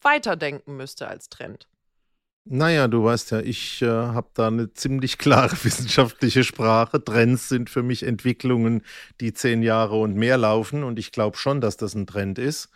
weiterdenken 0.00 0.76
müsste 0.76 1.06
als 1.06 1.28
Trend. 1.28 1.68
Naja, 2.50 2.88
du 2.88 3.04
weißt 3.04 3.32
ja, 3.32 3.40
ich 3.40 3.82
äh, 3.82 3.86
habe 3.88 4.28
da 4.32 4.46
eine 4.46 4.72
ziemlich 4.72 5.18
klare 5.18 5.52
wissenschaftliche 5.64 6.44
Sprache. 6.44 7.02
Trends 7.04 7.48
sind 7.50 7.68
für 7.68 7.82
mich 7.82 8.04
Entwicklungen, 8.04 8.82
die 9.20 9.34
zehn 9.34 9.62
Jahre 9.62 10.00
und 10.00 10.14
mehr 10.14 10.38
laufen. 10.38 10.82
Und 10.82 10.98
ich 10.98 11.12
glaube 11.12 11.36
schon, 11.36 11.60
dass 11.60 11.76
das 11.76 11.94
ein 11.94 12.06
Trend 12.06 12.38
ist. 12.38 12.70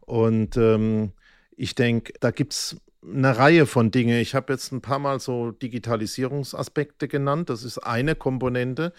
Und 0.00 0.58
ähm, 0.58 1.12
ich 1.56 1.74
denke, 1.74 2.12
da 2.20 2.32
gibt 2.32 2.52
es 2.52 2.76
eine 3.02 3.38
Reihe 3.38 3.64
von 3.64 3.90
Dingen. 3.90 4.18
Ich 4.20 4.34
habe 4.34 4.52
jetzt 4.52 4.72
ein 4.72 4.82
paar 4.82 4.98
Mal 4.98 5.20
so 5.20 5.52
Digitalisierungsaspekte 5.52 7.08
genannt. 7.08 7.48
Das 7.48 7.62
ist 7.64 7.78
eine 7.78 8.14
Komponente. 8.16 8.92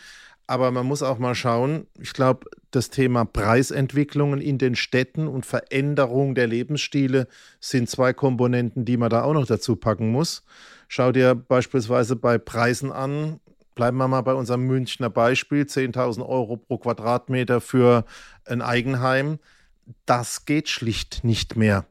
Aber 0.48 0.70
man 0.72 0.86
muss 0.86 1.02
auch 1.02 1.18
mal 1.18 1.34
schauen, 1.34 1.88
ich 2.00 2.14
glaube, 2.14 2.48
das 2.70 2.90
Thema 2.90 3.26
Preisentwicklungen 3.26 4.42
in 4.42 4.58
den 4.58 4.76
Städten 4.76 5.28
und 5.28 5.46
Veränderung 5.46 6.36
der 6.36 6.48
Lebensstile 6.48 7.28
sind 7.60 7.90
zwei 7.90 8.14
Komponenten, 8.14 8.86
die 8.86 8.98
man 8.98 9.10
da 9.10 9.24
auch 9.24 9.34
noch 9.34 9.48
dazu 9.48 9.76
packen 9.76 10.12
muss. 10.12 10.44
Schau 10.88 11.12
dir 11.12 11.34
beispielsweise 11.34 12.16
bei 12.16 12.38
Preisen 12.38 12.92
an, 12.92 13.40
bleiben 13.74 13.98
wir 13.98 14.08
mal 14.08 14.22
bei 14.22 14.34
unserem 14.34 14.68
Münchner 14.68 15.10
Beispiel, 15.10 15.64
10.000 15.64 16.28
Euro 16.28 16.58
pro 16.58 16.78
Quadratmeter 16.78 17.60
für 17.60 18.06
ein 18.46 18.62
Eigenheim. 18.62 19.40
Das 20.06 20.46
geht 20.46 20.70
schlicht 20.70 21.24
nicht 21.24 21.56
mehr. 21.56 21.86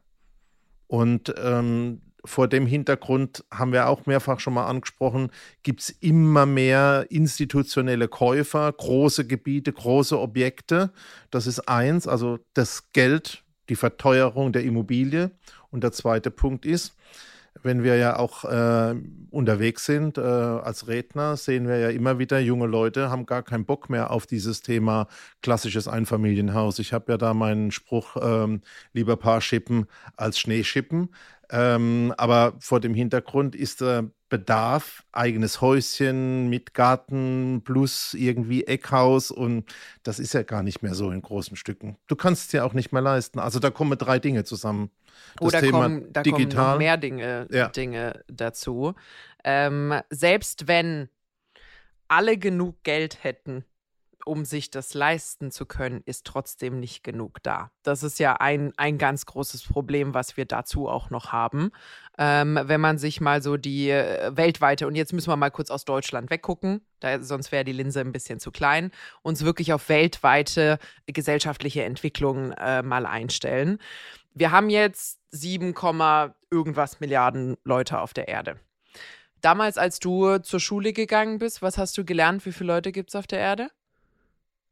Und 0.87 1.33
ähm, 1.43 2.01
vor 2.25 2.47
dem 2.47 2.65
Hintergrund 2.65 3.43
haben 3.51 3.71
wir 3.71 3.87
auch 3.87 4.05
mehrfach 4.05 4.39
schon 4.39 4.53
mal 4.53 4.67
angesprochen, 4.67 5.29
gibt 5.63 5.81
es 5.81 5.89
immer 5.89 6.45
mehr 6.45 7.05
institutionelle 7.09 8.07
Käufer, 8.07 8.71
große 8.71 9.25
Gebiete, 9.27 9.71
große 9.71 10.19
Objekte. 10.19 10.91
Das 11.31 11.47
ist 11.47 11.67
eins, 11.67 12.07
also 12.07 12.39
das 12.53 12.91
Geld, 12.91 13.43
die 13.69 13.75
Verteuerung 13.75 14.51
der 14.51 14.63
Immobilie. 14.63 15.31
Und 15.71 15.83
der 15.83 15.91
zweite 15.91 16.31
Punkt 16.31 16.65
ist, 16.65 16.95
wenn 17.63 17.83
wir 17.83 17.95
ja 17.95 18.17
auch 18.17 18.43
äh, 18.43 18.95
unterwegs 19.31 19.85
sind 19.85 20.17
äh, 20.17 20.21
als 20.21 20.87
Redner, 20.87 21.37
sehen 21.37 21.67
wir 21.67 21.77
ja 21.77 21.89
immer 21.89 22.19
wieder, 22.19 22.39
junge 22.39 22.67
Leute 22.67 23.09
haben 23.09 23.25
gar 23.25 23.43
keinen 23.43 23.65
Bock 23.65 23.89
mehr 23.89 24.11
auf 24.11 24.25
dieses 24.25 24.61
Thema 24.61 25.07
klassisches 25.41 25.87
Einfamilienhaus. 25.87 26.79
Ich 26.79 26.93
habe 26.93 27.13
ja 27.13 27.17
da 27.17 27.33
meinen 27.33 27.71
Spruch, 27.71 28.17
ähm, 28.21 28.61
lieber 28.93 29.17
Paar 29.17 29.41
schippen 29.41 29.87
als 30.15 30.39
Schneeschippen. 30.39 31.09
Ähm, 31.49 32.13
aber 32.17 32.55
vor 32.59 32.79
dem 32.79 32.93
Hintergrund 32.93 33.55
ist 33.55 33.81
der 33.81 34.09
Bedarf, 34.29 35.03
eigenes 35.11 35.61
Häuschen 35.61 36.49
mit 36.49 36.73
Garten 36.73 37.61
plus 37.63 38.13
irgendwie 38.15 38.65
Eckhaus 38.65 39.29
und 39.29 39.71
das 40.03 40.19
ist 40.19 40.33
ja 40.33 40.43
gar 40.43 40.63
nicht 40.63 40.81
mehr 40.81 40.95
so 40.95 41.11
in 41.11 41.21
großen 41.21 41.55
Stücken. 41.55 41.97
Du 42.07 42.15
kannst 42.15 42.47
es 42.47 42.51
ja 42.51 42.63
auch 42.63 42.73
nicht 42.73 42.91
mehr 42.91 43.03
leisten. 43.03 43.39
Also 43.39 43.59
da 43.59 43.69
kommen 43.69 43.97
drei 43.97 44.17
Dinge 44.17 44.43
zusammen. 44.43 44.89
Das 45.37 45.47
Oder 45.47 45.59
Thema 45.61 45.83
kommen, 45.83 46.11
da 46.11 46.23
digital. 46.23 46.47
kommen 46.47 46.71
noch 46.71 46.77
mehr 46.79 46.97
Dinge, 46.97 47.47
ja. 47.51 47.67
Dinge 47.69 48.23
dazu. 48.27 48.95
Ähm, 49.43 49.93
selbst 50.09 50.67
wenn 50.67 51.07
alle 52.07 52.37
genug 52.37 52.83
Geld 52.83 53.23
hätten, 53.23 53.63
um 54.25 54.43
sich 54.43 54.71
das 54.71 54.93
leisten 54.93 55.51
zu 55.51 55.65
können, 55.65 56.01
ist 56.05 56.25
trotzdem 56.25 56.79
nicht 56.79 57.03
genug 57.03 57.41
da. 57.43 57.71
Das 57.83 58.03
ist 58.03 58.19
ja 58.19 58.33
ein, 58.33 58.73
ein 58.77 58.97
ganz 58.97 59.25
großes 59.25 59.63
Problem, 59.63 60.13
was 60.13 60.35
wir 60.35 60.45
dazu 60.45 60.89
auch 60.89 61.09
noch 61.09 61.31
haben. 61.31 61.71
Ähm, 62.17 62.59
wenn 62.63 62.81
man 62.81 62.97
sich 62.97 63.21
mal 63.21 63.41
so 63.41 63.55
die 63.57 63.89
äh, 63.89 64.35
weltweite, 64.35 64.87
und 64.87 64.95
jetzt 64.95 65.13
müssen 65.13 65.29
wir 65.29 65.37
mal 65.37 65.51
kurz 65.51 65.69
aus 65.69 65.85
Deutschland 65.85 66.29
weggucken, 66.29 66.81
da, 66.99 67.21
sonst 67.21 67.51
wäre 67.51 67.63
die 67.63 67.71
Linse 67.71 68.01
ein 68.01 68.11
bisschen 68.11 68.39
zu 68.39 68.51
klein, 68.51 68.91
uns 69.21 69.45
wirklich 69.45 69.71
auf 69.73 69.87
weltweite 69.89 70.79
gesellschaftliche 71.07 71.83
Entwicklungen 71.83 72.51
äh, 72.53 72.81
mal 72.81 73.05
einstellen. 73.05 73.79
Wir 74.33 74.51
haben 74.51 74.69
jetzt 74.69 75.19
7, 75.31 75.73
irgendwas 76.51 76.99
Milliarden 76.99 77.55
Leute 77.63 77.99
auf 77.99 78.13
der 78.13 78.27
Erde. 78.27 78.59
Damals, 79.41 79.77
als 79.77 79.99
du 79.99 80.39
zur 80.39 80.59
Schule 80.59 80.91
gegangen 80.91 81.37
bist, 81.37 81.61
was 81.61 81.77
hast 81.77 81.97
du 81.97 82.03
gelernt? 82.03 82.45
Wie 82.45 82.51
viele 82.51 82.73
Leute 82.73 82.91
gibt 82.91 83.11
es 83.11 83.15
auf 83.15 83.27
der 83.27 83.39
Erde? 83.39 83.69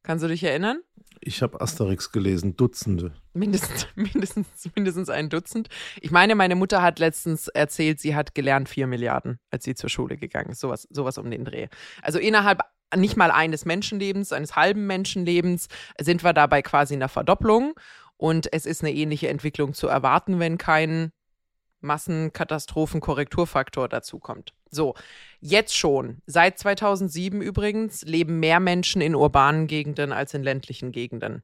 Kannst 0.04 0.24
du 0.24 0.28
dich 0.28 0.44
erinnern? 0.44 0.82
Ich 1.22 1.42
habe 1.42 1.62
Asterix 1.62 2.12
gelesen, 2.12 2.58
Dutzende. 2.58 3.14
Mindestens, 3.34 3.88
mindestens, 3.96 4.70
mindestens 4.76 5.10
ein 5.10 5.30
Dutzend. 5.30 5.70
Ich 6.02 6.12
meine, 6.12 6.36
meine 6.36 6.56
Mutter 6.56 6.82
hat 6.82 7.00
letztens 7.00 7.48
erzählt, 7.48 8.02
sie 8.02 8.14
hat 8.14 8.36
gelernt 8.36 8.68
vier 8.68 8.88
Milliarden, 8.88 9.40
als 9.50 9.64
sie 9.64 9.76
zur 9.76 9.90
Schule 9.90 10.18
gegangen 10.18 10.52
ist. 10.52 10.60
Sowas, 10.60 10.88
sowas 10.92 11.18
um 11.18 11.32
den 11.32 11.46
Dreh. 11.46 11.70
Also 12.02 12.20
innerhalb 12.20 12.60
nicht 12.96 13.16
mal 13.16 13.32
eines 13.32 13.66
Menschenlebens, 13.66 14.34
eines 14.34 14.56
halben 14.56 14.86
Menschenlebens, 14.86 15.68
sind 16.00 16.24
wir 16.24 16.34
dabei 16.34 16.62
quasi 16.62 16.94
in 16.94 17.00
der 17.00 17.10
Verdopplung. 17.10 17.74
Und 18.18 18.52
es 18.52 18.66
ist 18.66 18.84
eine 18.84 18.94
ähnliche 18.94 19.30
Entwicklung 19.30 19.74
zu 19.74 19.88
erwarten, 19.88 20.40
wenn 20.40 20.58
kein 20.58 21.12
Massenkatastrophenkorrekturfaktor 21.82 23.90
dazukommt. 23.90 24.54
So, 24.70 24.96
jetzt 25.44 25.76
schon, 25.76 26.18
seit 26.26 26.58
2007 26.58 27.42
übrigens, 27.42 28.04
leben 28.04 28.40
mehr 28.40 28.60
Menschen 28.60 29.02
in 29.02 29.16
urbanen 29.16 29.68
Gegenden 29.68 30.12
als 30.12 30.34
in 30.34 30.44
ländlichen 30.44 30.92
Gegenden. 30.92 31.44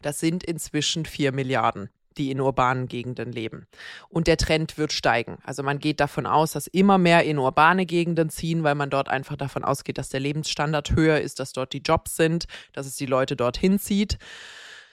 Das 0.00 0.20
sind 0.20 0.44
inzwischen 0.44 1.04
vier 1.04 1.32
Milliarden 1.32 1.90
die 2.18 2.30
in 2.30 2.40
urbanen 2.40 2.88
Gegenden 2.88 3.32
leben. 3.32 3.66
Und 4.08 4.26
der 4.26 4.36
Trend 4.36 4.76
wird 4.76 4.92
steigen. 4.92 5.38
Also 5.44 5.62
man 5.62 5.78
geht 5.78 6.00
davon 6.00 6.26
aus, 6.26 6.52
dass 6.52 6.66
immer 6.66 6.98
mehr 6.98 7.24
in 7.24 7.38
urbane 7.38 7.86
Gegenden 7.86 8.28
ziehen, 8.28 8.64
weil 8.64 8.74
man 8.74 8.90
dort 8.90 9.08
einfach 9.08 9.36
davon 9.36 9.64
ausgeht, 9.64 9.98
dass 9.98 10.08
der 10.08 10.20
Lebensstandard 10.20 10.96
höher 10.96 11.20
ist, 11.20 11.38
dass 11.38 11.52
dort 11.52 11.72
die 11.72 11.82
Jobs 11.82 12.16
sind, 12.16 12.46
dass 12.72 12.86
es 12.86 12.96
die 12.96 13.06
Leute 13.06 13.36
dorthin 13.36 13.78
zieht. 13.78 14.18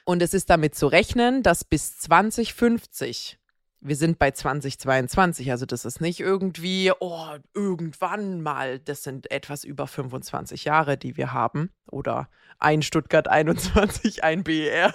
Und 0.05 0.21
es 0.21 0.35
ist 0.35 0.51
damit 0.51 0.75
zu 0.75 0.85
rechnen, 0.87 1.41
dass 1.41 1.63
bis 1.63 1.97
2050 1.97 3.39
wir 3.87 3.95
sind 3.95 4.17
bei 4.17 4.31
2022, 4.31 5.51
also 5.51 5.67
das 5.67 5.85
ist 5.85 6.01
nicht 6.01 6.19
irgendwie, 6.19 6.91
oh, 6.99 7.35
irgendwann 7.53 8.41
mal, 8.41 8.79
das 8.79 9.03
sind 9.03 9.29
etwas 9.29 9.63
über 9.63 9.85
25 9.85 10.65
Jahre, 10.65 10.97
die 10.97 11.17
wir 11.17 11.33
haben. 11.33 11.69
Oder 11.91 12.27
ein 12.57 12.81
Stuttgart 12.81 13.27
21, 13.27 14.23
ein 14.23 14.43
BR. 14.43 14.91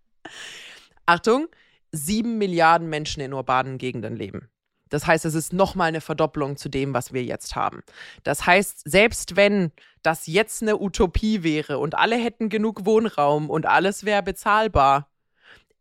Achtung, 1.06 1.48
sieben 1.90 2.38
Milliarden 2.38 2.88
Menschen 2.88 3.20
in 3.20 3.34
urbanen 3.34 3.76
Gegenden 3.76 4.16
leben. 4.16 4.48
Das 4.88 5.06
heißt, 5.06 5.26
es 5.26 5.34
ist 5.34 5.52
nochmal 5.52 5.88
eine 5.88 6.00
Verdopplung 6.00 6.56
zu 6.56 6.70
dem, 6.70 6.94
was 6.94 7.12
wir 7.12 7.24
jetzt 7.24 7.56
haben. 7.56 7.82
Das 8.24 8.46
heißt, 8.46 8.88
selbst 8.88 9.36
wenn 9.36 9.72
das 10.02 10.26
jetzt 10.26 10.62
eine 10.62 10.80
Utopie 10.80 11.42
wäre 11.42 11.78
und 11.78 11.94
alle 11.94 12.16
hätten 12.16 12.48
genug 12.48 12.86
Wohnraum 12.86 13.50
und 13.50 13.66
alles 13.66 14.04
wäre 14.04 14.22
bezahlbar, 14.22 15.11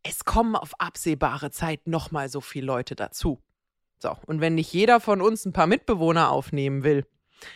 es 0.03 0.25
kommen 0.25 0.55
auf 0.55 0.79
absehbare 0.79 1.51
Zeit 1.51 1.88
nochmal 1.88 2.29
so 2.29 2.41
viele 2.41 2.65
Leute 2.65 2.96
dazu. 2.96 3.39
So, 4.00 4.17
und 4.25 4.41
wenn 4.41 4.55
nicht 4.55 4.74
jeder 4.74 5.00
von 5.00 5.22
uns 5.22 5.46
ein 5.46 5.53
paar 5.53 5.67
Mitbewohner 5.67 6.31
aufnehmen 6.31 6.84
will, 6.84 7.05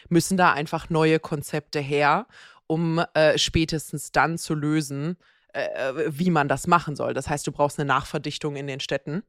müssen 0.09 0.37
da 0.37 0.53
einfach 0.53 0.89
neue 0.89 1.19
Konzepte 1.19 1.79
her, 1.79 2.27
um 2.67 3.03
äh, 3.13 3.37
spätestens 3.37 4.11
dann 4.11 4.37
zu 4.37 4.53
lösen, 4.53 5.17
äh, 5.53 5.93
wie 6.07 6.29
man 6.29 6.47
das 6.47 6.67
machen 6.67 6.95
soll. 6.95 7.13
Das 7.13 7.29
heißt, 7.29 7.45
du 7.47 7.51
brauchst 7.51 7.79
eine 7.79 7.87
Nachverdichtung 7.87 8.55
in 8.55 8.67
den 8.67 8.79
Städten 8.79 9.23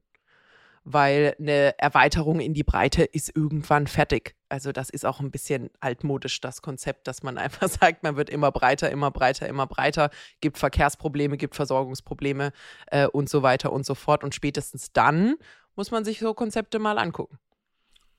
weil 0.89 1.35
eine 1.37 1.77
Erweiterung 1.77 2.39
in 2.39 2.53
die 2.53 2.63
Breite 2.63 3.03
ist 3.03 3.35
irgendwann 3.35 3.87
fertig. 3.87 4.35
Also 4.47 4.71
das 4.71 4.89
ist 4.89 5.05
auch 5.05 5.19
ein 5.19 5.31
bisschen 5.31 5.69
altmodisch, 5.81 6.39
das 6.39 6.61
Konzept, 6.61 7.07
dass 7.07 7.23
man 7.23 7.37
einfach 7.37 7.67
sagt, 7.67 8.03
man 8.03 8.15
wird 8.15 8.29
immer 8.29 8.53
breiter, 8.53 8.89
immer 8.89 9.11
breiter, 9.11 9.49
immer 9.49 9.67
breiter, 9.67 10.09
gibt 10.39 10.57
Verkehrsprobleme, 10.57 11.35
gibt 11.35 11.55
Versorgungsprobleme 11.55 12.53
äh, 12.87 13.07
und 13.07 13.27
so 13.27 13.43
weiter 13.43 13.73
und 13.73 13.85
so 13.85 13.95
fort. 13.95 14.23
Und 14.23 14.33
spätestens 14.33 14.93
dann 14.93 15.35
muss 15.75 15.91
man 15.91 16.05
sich 16.05 16.19
so 16.19 16.33
Konzepte 16.33 16.79
mal 16.79 16.97
angucken. 16.97 17.37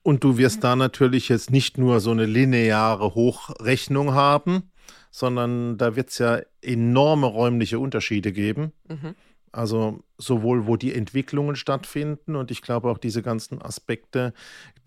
Und 0.03 0.23
du 0.23 0.37
wirst 0.37 0.63
da 0.63 0.75
natürlich 0.75 1.27
jetzt 1.27 1.49
nicht 1.49 1.79
nur 1.79 1.99
so 1.99 2.11
eine 2.11 2.27
lineare 2.27 3.15
Hochrechnung 3.15 4.13
haben, 4.13 4.71
sondern 5.09 5.79
da 5.79 5.95
wird 5.95 6.09
es 6.09 6.19
ja 6.19 6.39
enorme 6.61 7.25
räumliche 7.25 7.79
Unterschiede 7.79 8.31
geben. 8.31 8.73
Mhm. 8.87 9.15
Also 9.51 10.03
sowohl, 10.17 10.67
wo 10.67 10.75
die 10.75 10.93
Entwicklungen 10.93 11.55
stattfinden 11.55 12.35
und 12.35 12.51
ich 12.51 12.61
glaube 12.61 12.89
auch 12.89 12.97
diese 12.97 13.21
ganzen 13.21 13.61
Aspekte, 13.61 14.33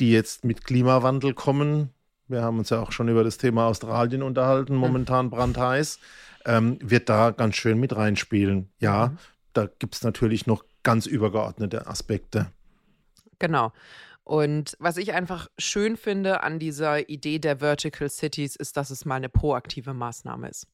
die 0.00 0.12
jetzt 0.12 0.44
mit 0.44 0.64
Klimawandel 0.64 1.34
kommen. 1.34 1.90
Wir 2.28 2.42
haben 2.42 2.58
uns 2.58 2.70
ja 2.70 2.80
auch 2.80 2.92
schon 2.92 3.08
über 3.08 3.24
das 3.24 3.38
Thema 3.38 3.66
Australien 3.66 4.22
unterhalten, 4.22 4.74
momentan 4.74 5.30
brandheiß, 5.30 5.98
ähm, 6.46 6.78
wird 6.80 7.08
da 7.08 7.30
ganz 7.30 7.56
schön 7.56 7.78
mit 7.78 7.94
reinspielen. 7.94 8.70
Ja, 8.78 9.08
mhm. 9.08 9.18
da 9.52 9.68
gibt 9.78 9.94
es 9.94 10.02
natürlich 10.02 10.46
noch 10.46 10.64
ganz 10.82 11.06
übergeordnete 11.06 11.86
Aspekte. 11.86 12.46
Genau. 13.38 13.72
Und 14.24 14.76
was 14.78 14.98
ich 14.98 15.12
einfach 15.14 15.48
schön 15.58 15.96
finde 15.96 16.42
an 16.42 16.58
dieser 16.58 17.08
Idee 17.08 17.38
der 17.38 17.58
Vertical 17.58 18.08
Cities, 18.08 18.54
ist, 18.54 18.76
dass 18.76 18.90
es 18.90 19.04
mal 19.04 19.16
eine 19.16 19.28
proaktive 19.28 19.94
Maßnahme 19.94 20.48
ist. 20.48 20.68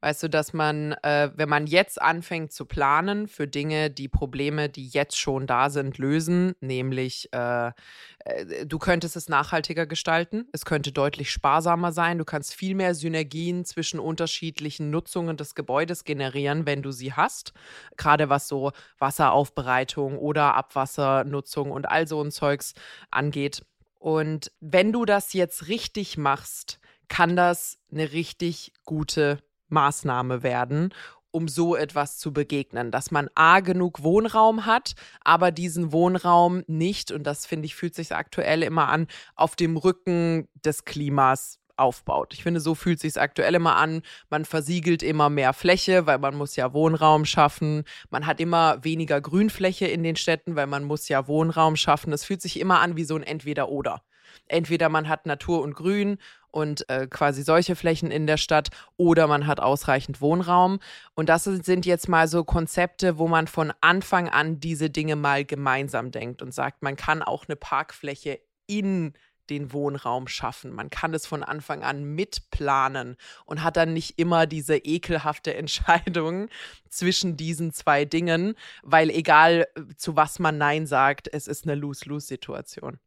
Weißt 0.00 0.22
du, 0.22 0.28
dass 0.28 0.52
man, 0.52 0.92
äh, 1.02 1.30
wenn 1.34 1.48
man 1.48 1.66
jetzt 1.66 2.00
anfängt 2.00 2.52
zu 2.52 2.66
planen 2.66 3.26
für 3.26 3.48
Dinge, 3.48 3.90
die 3.90 4.06
Probleme, 4.06 4.68
die 4.68 4.86
jetzt 4.86 5.18
schon 5.18 5.48
da 5.48 5.70
sind, 5.70 5.98
lösen, 5.98 6.54
nämlich 6.60 7.28
äh, 7.32 7.72
äh, 8.20 8.64
du 8.64 8.78
könntest 8.78 9.16
es 9.16 9.28
nachhaltiger 9.28 9.86
gestalten, 9.86 10.46
es 10.52 10.64
könnte 10.64 10.92
deutlich 10.92 11.32
sparsamer 11.32 11.90
sein, 11.90 12.18
du 12.18 12.24
kannst 12.24 12.54
viel 12.54 12.76
mehr 12.76 12.94
Synergien 12.94 13.64
zwischen 13.64 13.98
unterschiedlichen 13.98 14.90
Nutzungen 14.90 15.36
des 15.36 15.56
Gebäudes 15.56 16.04
generieren, 16.04 16.64
wenn 16.64 16.82
du 16.82 16.92
sie 16.92 17.14
hast, 17.14 17.52
gerade 17.96 18.28
was 18.28 18.46
so 18.46 18.70
Wasseraufbereitung 19.00 20.16
oder 20.16 20.54
Abwassernutzung 20.54 21.72
und 21.72 21.88
all 21.88 22.06
so 22.06 22.22
ein 22.22 22.30
Zeugs 22.30 22.74
angeht. 23.10 23.64
Und 23.98 24.52
wenn 24.60 24.92
du 24.92 25.04
das 25.04 25.32
jetzt 25.32 25.66
richtig 25.66 26.16
machst, 26.16 26.78
kann 27.08 27.34
das 27.34 27.78
eine 27.90 28.12
richtig 28.12 28.72
gute 28.84 29.40
Maßnahme 29.68 30.42
werden, 30.42 30.92
um 31.30 31.48
so 31.48 31.76
etwas 31.76 32.18
zu 32.18 32.32
begegnen, 32.32 32.90
dass 32.90 33.10
man 33.10 33.28
a 33.34 33.60
genug 33.60 34.02
Wohnraum 34.02 34.66
hat, 34.66 34.94
aber 35.22 35.50
diesen 35.50 35.92
Wohnraum 35.92 36.62
nicht 36.66 37.12
und 37.12 37.24
das 37.24 37.46
finde 37.46 37.66
ich 37.66 37.74
fühlt 37.74 37.94
sich 37.94 38.14
aktuell 38.14 38.62
immer 38.62 38.88
an 38.88 39.06
auf 39.34 39.56
dem 39.56 39.76
Rücken 39.76 40.48
des 40.64 40.84
Klimas 40.84 41.60
aufbaut. 41.78 42.34
Ich 42.34 42.42
finde, 42.42 42.60
so 42.60 42.74
fühlt 42.74 43.00
sich 43.00 43.20
aktuell 43.20 43.54
immer 43.54 43.76
an. 43.76 44.02
Man 44.30 44.44
versiegelt 44.44 45.02
immer 45.02 45.30
mehr 45.30 45.52
Fläche, 45.52 46.06
weil 46.06 46.18
man 46.18 46.34
muss 46.34 46.56
ja 46.56 46.72
Wohnraum 46.72 47.24
schaffen. 47.24 47.84
Man 48.10 48.26
hat 48.26 48.40
immer 48.40 48.82
weniger 48.84 49.20
Grünfläche 49.20 49.86
in 49.86 50.02
den 50.02 50.16
Städten, 50.16 50.56
weil 50.56 50.66
man 50.66 50.84
muss 50.84 51.08
ja 51.08 51.28
Wohnraum 51.28 51.76
schaffen. 51.76 52.12
Es 52.12 52.24
fühlt 52.24 52.42
sich 52.42 52.58
immer 52.58 52.80
an 52.80 52.96
wie 52.96 53.04
so 53.04 53.16
ein 53.16 53.22
Entweder-Oder. 53.22 54.02
Entweder 54.46 54.88
man 54.88 55.08
hat 55.08 55.26
Natur 55.26 55.62
und 55.62 55.74
Grün 55.74 56.18
und 56.50 56.88
äh, 56.88 57.06
quasi 57.06 57.42
solche 57.42 57.76
Flächen 57.76 58.10
in 58.10 58.26
der 58.26 58.36
Stadt 58.36 58.68
oder 58.96 59.26
man 59.26 59.46
hat 59.46 59.60
ausreichend 59.60 60.20
Wohnraum. 60.20 60.80
Und 61.14 61.28
das 61.28 61.44
sind 61.44 61.86
jetzt 61.86 62.08
mal 62.08 62.28
so 62.28 62.44
Konzepte, 62.44 63.18
wo 63.18 63.28
man 63.28 63.46
von 63.46 63.72
Anfang 63.80 64.28
an 64.28 64.60
diese 64.60 64.90
Dinge 64.90 65.16
mal 65.16 65.44
gemeinsam 65.44 66.10
denkt 66.10 66.42
und 66.42 66.52
sagt, 66.52 66.82
man 66.82 66.96
kann 66.96 67.22
auch 67.22 67.46
eine 67.48 67.56
Parkfläche 67.56 68.40
in 68.66 69.14
den 69.50 69.72
Wohnraum 69.72 70.28
schaffen. 70.28 70.72
Man 70.72 70.90
kann 70.90 71.14
es 71.14 71.26
von 71.26 71.42
Anfang 71.42 71.82
an 71.82 72.04
mitplanen 72.04 73.16
und 73.44 73.62
hat 73.62 73.76
dann 73.76 73.92
nicht 73.92 74.18
immer 74.18 74.46
diese 74.46 74.76
ekelhafte 74.76 75.54
Entscheidung 75.56 76.48
zwischen 76.88 77.36
diesen 77.36 77.72
zwei 77.72 78.04
Dingen, 78.04 78.54
weil 78.82 79.10
egal 79.10 79.66
zu 79.96 80.16
was 80.16 80.38
man 80.38 80.58
Nein 80.58 80.86
sagt, 80.86 81.28
es 81.32 81.48
ist 81.48 81.64
eine 81.64 81.74
Lose-Lose-Situation. 81.74 82.98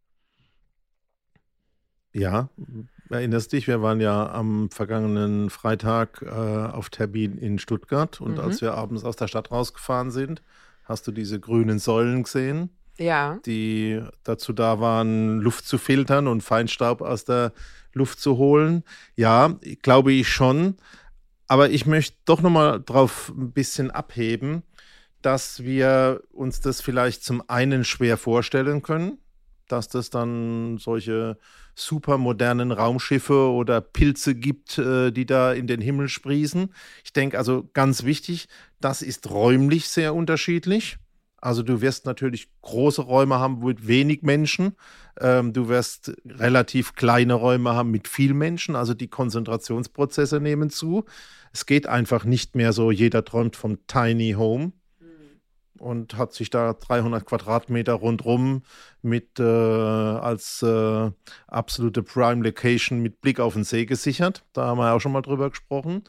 Ja, 2.14 2.50
erinnerst 3.12 3.52
dich, 3.52 3.68
wir 3.68 3.82
waren 3.82 4.00
ja 4.02 4.32
am 4.32 4.70
vergangenen 4.70 5.50
Freitag 5.50 6.22
äh, 6.22 6.30
auf 6.30 6.90
Termin 6.90 7.38
in 7.38 7.60
Stuttgart 7.60 8.22
und 8.22 8.34
mhm. 8.34 8.40
als 8.40 8.62
wir 8.62 8.74
abends 8.74 9.04
aus 9.04 9.16
der 9.16 9.28
Stadt 9.28 9.52
rausgefahren 9.52 10.12
sind, 10.12 10.42
hast 10.86 11.08
du 11.08 11.12
diese 11.12 11.40
grünen 11.40 11.80
Säulen 11.80 12.24
gesehen? 12.24 12.70
Ja. 12.98 13.40
Die 13.46 14.02
dazu 14.24 14.54
da 14.54 14.80
waren, 14.80 15.40
Luft 15.40 15.66
zu 15.66 15.78
filtern 15.78 16.28
und 16.28 16.42
Feinstaub 16.42 17.02
aus 17.02 17.26
der 17.26 17.54
Luft 17.94 18.20
zu 18.20 18.38
holen. 18.38 18.84
Ja, 19.16 19.56
glaube 19.82 20.12
ich 20.12 20.30
schon. 20.30 20.78
Aber 21.48 21.70
ich 21.70 21.86
möchte 21.86 22.18
doch 22.26 22.42
nochmal 22.42 22.82
drauf 22.82 23.34
ein 23.36 23.52
bisschen 23.52 23.92
abheben, 23.92 24.64
dass 25.22 25.64
wir 25.64 26.22
uns 26.32 26.62
das 26.62 26.82
vielleicht 26.82 27.24
zum 27.24 27.44
einen 27.50 27.84
schwer 27.84 28.18
vorstellen 28.18 28.82
können, 28.82 29.18
dass 29.72 29.88
das 29.88 30.10
dann 30.10 30.78
solche 30.78 31.38
supermodernen 31.76 32.72
Raumschiffe 32.72 33.50
oder 33.50 33.82
Pilze 33.82 34.36
gibt, 34.36 34.78
äh, 34.78 35.12
die 35.12 35.26
da 35.26 35.54
in 35.54 35.68
den 35.68 35.82
Himmel 35.82 36.10
sprießen. 36.10 36.74
Ich 37.04 37.14
denke 37.14 37.38
also 37.38 37.70
ganz 37.74 38.04
wichtig, 38.04 38.48
das 38.80 39.02
ist 39.02 39.30
räumlich 39.30 39.88
sehr 39.88 40.14
unterschiedlich. 40.14 40.98
Also 41.38 41.64
du 41.64 41.82
wirst 41.82 42.06
natürlich 42.06 42.50
große 42.62 43.02
Räume 43.02 43.40
haben 43.40 43.64
mit 43.64 43.88
wenig 43.88 44.22
Menschen. 44.22 44.76
Ähm, 45.20 45.54
du 45.54 45.70
wirst 45.70 46.14
relativ 46.26 46.94
kleine 46.94 47.34
Räume 47.34 47.74
haben 47.74 47.90
mit 47.90 48.08
viel 48.08 48.36
Menschen. 48.36 48.76
Also 48.76 48.94
die 48.94 49.08
Konzentrationsprozesse 49.08 50.40
nehmen 50.40 50.70
zu. 50.70 51.04
Es 51.52 51.66
geht 51.66 51.88
einfach 51.88 52.26
nicht 52.26 52.56
mehr 52.56 52.74
so, 52.74 52.92
jeder 52.92 53.26
träumt 53.26 53.56
vom 53.56 53.80
Tiny 53.88 54.34
Home 54.38 54.72
und 55.82 56.18
hat 56.18 56.34
sich 56.34 56.50
da 56.50 56.74
300 56.74 57.26
Quadratmeter 57.26 57.94
rundrum 57.94 58.64
mit 59.02 59.40
äh, 59.40 59.44
als 59.44 60.62
äh, 60.62 61.12
absolute 61.48 62.04
Prime 62.04 62.44
Location 62.44 63.00
mit 63.00 63.22
Blick 63.22 63.40
auf 63.40 63.54
den 63.54 63.64
See 63.64 63.86
gesichert. 63.86 64.44
Da 64.54 64.68
haben 64.68 64.78
wir 64.78 64.94
auch 64.94 65.00
schon 65.00 65.12
mal 65.12 65.22
drüber 65.22 65.50
gesprochen. 65.50 66.04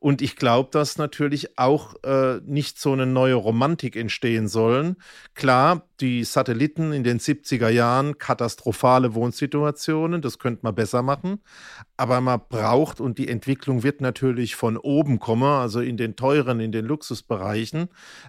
Und 0.00 0.22
ich 0.22 0.36
glaube, 0.36 0.70
dass 0.72 0.96
natürlich 0.96 1.58
auch 1.58 1.96
äh, 2.04 2.40
nicht 2.46 2.78
so 2.78 2.92
eine 2.92 3.04
neue 3.04 3.34
Romantik 3.34 3.96
entstehen 3.96 4.46
sollen. 4.46 4.96
Klar, 5.34 5.88
die 6.00 6.22
Satelliten 6.22 6.92
in 6.92 7.02
den 7.02 7.18
70er 7.18 7.68
Jahren, 7.68 8.16
katastrophale 8.16 9.14
Wohnsituationen, 9.14 10.22
das 10.22 10.38
könnte 10.38 10.60
man 10.62 10.76
besser 10.76 11.02
machen. 11.02 11.40
Aber 12.00 12.20
man 12.20 12.40
braucht, 12.48 13.00
und 13.00 13.18
die 13.18 13.26
Entwicklung 13.26 13.82
wird 13.82 14.00
natürlich 14.00 14.54
von 14.54 14.76
oben 14.76 15.18
kommen, 15.18 15.42
also 15.42 15.80
in 15.80 15.96
den 15.96 16.14
teuren, 16.14 16.60
in 16.60 16.70
den 16.70 16.84
Luxusbereichen, 16.84 17.88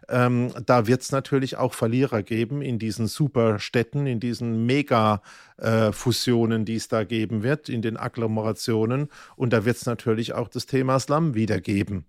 ähm, 0.09 0.51
da 0.65 0.88
wird 0.88 1.03
es 1.03 1.11
natürlich 1.11 1.57
auch 1.57 1.75
Verlierer 1.75 2.23
geben 2.23 2.63
in 2.63 2.79
diesen 2.79 3.05
Superstädten, 3.05 4.07
in 4.07 4.19
diesen 4.19 4.65
Mega-Fusionen, 4.65 6.63
äh, 6.63 6.65
die 6.65 6.75
es 6.77 6.88
da 6.88 7.03
geben 7.03 7.43
wird, 7.43 7.69
in 7.69 7.83
den 7.83 7.95
Agglomerationen. 7.95 9.09
Und 9.35 9.53
da 9.53 9.65
wird 9.65 9.77
es 9.77 9.85
natürlich 9.85 10.33
auch 10.33 10.47
das 10.47 10.65
Thema 10.65 10.99
Slum 10.99 11.35
wieder 11.35 11.61
geben. 11.61 12.07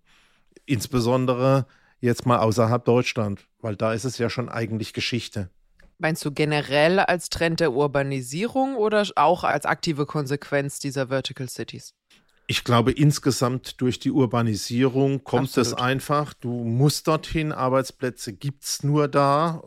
Insbesondere 0.65 1.67
jetzt 2.01 2.25
mal 2.25 2.39
außerhalb 2.39 2.87
Deutschland, 2.87 3.47
weil 3.61 3.77
da 3.77 3.93
ist 3.93 4.07
es 4.07 4.17
ja 4.17 4.31
schon 4.31 4.49
eigentlich 4.49 4.95
Geschichte. 4.95 5.51
Meinst 6.03 6.25
du 6.25 6.33
generell 6.33 6.99
als 6.99 7.29
Trend 7.29 7.61
der 7.61 7.73
Urbanisierung 7.73 8.75
oder 8.75 9.07
auch 9.17 9.45
als 9.45 9.67
aktive 9.67 10.07
Konsequenz 10.07 10.79
dieser 10.79 11.09
Vertical 11.09 11.47
Cities? 11.47 11.95
Ich 12.51 12.65
glaube, 12.65 12.91
insgesamt 12.91 13.81
durch 13.81 14.01
die 14.01 14.11
Urbanisierung 14.11 15.23
kommt 15.23 15.57
Absolut. 15.57 15.67
es 15.69 15.75
einfach. 15.75 16.35
Du 16.35 16.65
musst 16.65 17.07
dorthin, 17.07 17.53
Arbeitsplätze 17.53 18.33
gibt 18.33 18.65
es 18.65 18.83
nur 18.83 19.07
da. 19.07 19.61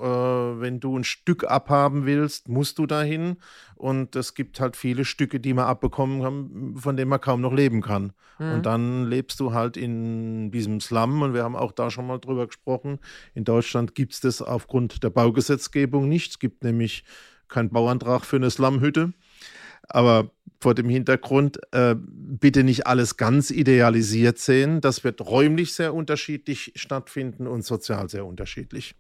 Äh, 0.58 0.60
wenn 0.60 0.82
du 0.82 1.00
ein 1.00 1.06
Stück 1.06 1.46
abhaben 1.46 2.06
willst, 2.06 2.50
musst 2.50 2.80
du 2.80 2.86
dahin. 2.86 3.38
Und 3.76 4.18
es 4.18 4.34
gibt 4.34 4.60
halt 4.60 4.76
viele 4.76 5.06
Stücke, 5.06 5.40
die 5.40 5.54
man 5.54 5.64
abbekommen 5.64 6.24
kann, 6.24 6.76
von 6.76 6.98
denen 6.98 7.08
man 7.08 7.22
kaum 7.22 7.40
noch 7.40 7.54
leben 7.54 7.82
kann. 7.82 8.12
Mhm. 8.38 8.52
Und 8.52 8.66
dann 8.66 9.06
lebst 9.06 9.40
du 9.40 9.54
halt 9.54 9.78
in 9.78 10.52
diesem 10.52 10.82
Slum. 10.82 11.22
Und 11.22 11.34
wir 11.34 11.44
haben 11.46 11.56
auch 11.56 11.72
da 11.72 11.90
schon 11.90 12.06
mal 12.06 12.20
drüber 12.20 12.48
gesprochen. 12.48 13.00
In 13.34 13.46
Deutschland 13.46 13.96
gibt 13.96 14.12
es 14.12 14.20
das 14.20 14.42
aufgrund 14.42 15.04
der 15.04 15.10
Baugesetzgebung 15.10 16.10
nicht. 16.10 16.32
Es 16.32 16.40
gibt 16.40 16.66
nämlich 16.66 17.06
keinen 17.48 17.70
Bauantrag 17.70 18.26
für 18.26 18.36
eine 18.36 18.52
Slumhütte. 18.52 19.14
Aber 19.90 20.32
vor 20.60 20.74
dem 20.76 20.90
Hintergrund 20.90 21.60
äh, 21.72 21.96
bitte 21.98 22.64
nicht 22.64 22.88
alles 22.88 23.18
ganz 23.18 23.52
idealisiert 23.52 24.40
sehen. 24.40 24.80
Das 24.82 25.04
wird 25.04 25.22
räumlich 25.22 25.74
sehr 25.74 25.94
unterschiedlich 25.94 26.72
stattfinden 26.76 27.48
und 27.48 27.66
sozial 27.66 28.10
sehr 28.10 28.26
unterschiedlich. 28.26 28.96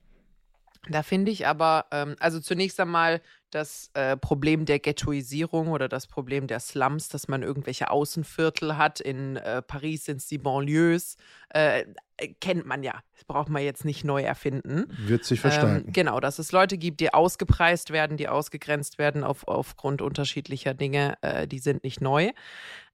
Da 0.89 1.02
finde 1.02 1.32
ich 1.32 1.48
aber, 1.48 1.86
ähm, 1.91 2.15
also 2.19 2.41
zunächst 2.41 2.80
einmal 2.80 3.22
das 3.54 3.89
äh, 3.94 4.18
Problem 4.18 4.66
der 4.66 4.80
Ghettoisierung 4.80 5.70
oder 5.70 5.88
das 5.88 6.08
Problem 6.08 6.48
der 6.48 6.60
Slums, 6.60 7.10
dass 7.10 7.28
man 7.28 7.44
irgendwelche 7.44 7.89
Außenviertel 7.89 8.78
hat. 8.78 9.00
In 9.00 9.38
äh, 9.38 9.62
Paris 9.62 10.06
sind 10.06 10.18
es 10.18 10.28
die 10.28 10.38
Banlieues. 10.38 11.18
Äh, 11.50 11.86
äh, 12.18 12.34
kennt 12.39 12.66
man 12.66 12.84
ja. 12.84 13.02
Das 13.13 13.26
braucht 13.26 13.50
man 13.50 13.63
jetzt 13.63 13.86
nicht 13.86 14.04
neu 14.04 14.22
erfinden. 14.22 14.86
Wird 14.98 15.24
sich 15.24 15.39
verstärken. 15.39 15.88
Ähm, 15.88 15.94
genau, 15.94 16.20
dass 16.20 16.39
es 16.39 16.52
Leute 16.52 16.78
gibt, 16.78 17.00
die 17.00 17.13
ausgepreist 17.13 17.92
werden, 17.92 18.18
die 18.18 18.28
ausgegrenzt 18.28 18.98
werden 18.98 19.24
auf, 19.24 19.48
aufgrund 19.48 20.02
unterschiedlicher 20.02 20.74
Dinge, 20.74 21.16
äh, 21.22 21.48
die 21.48 21.60
sind 21.60 21.84
nicht 21.84 22.02
neu. 22.02 22.32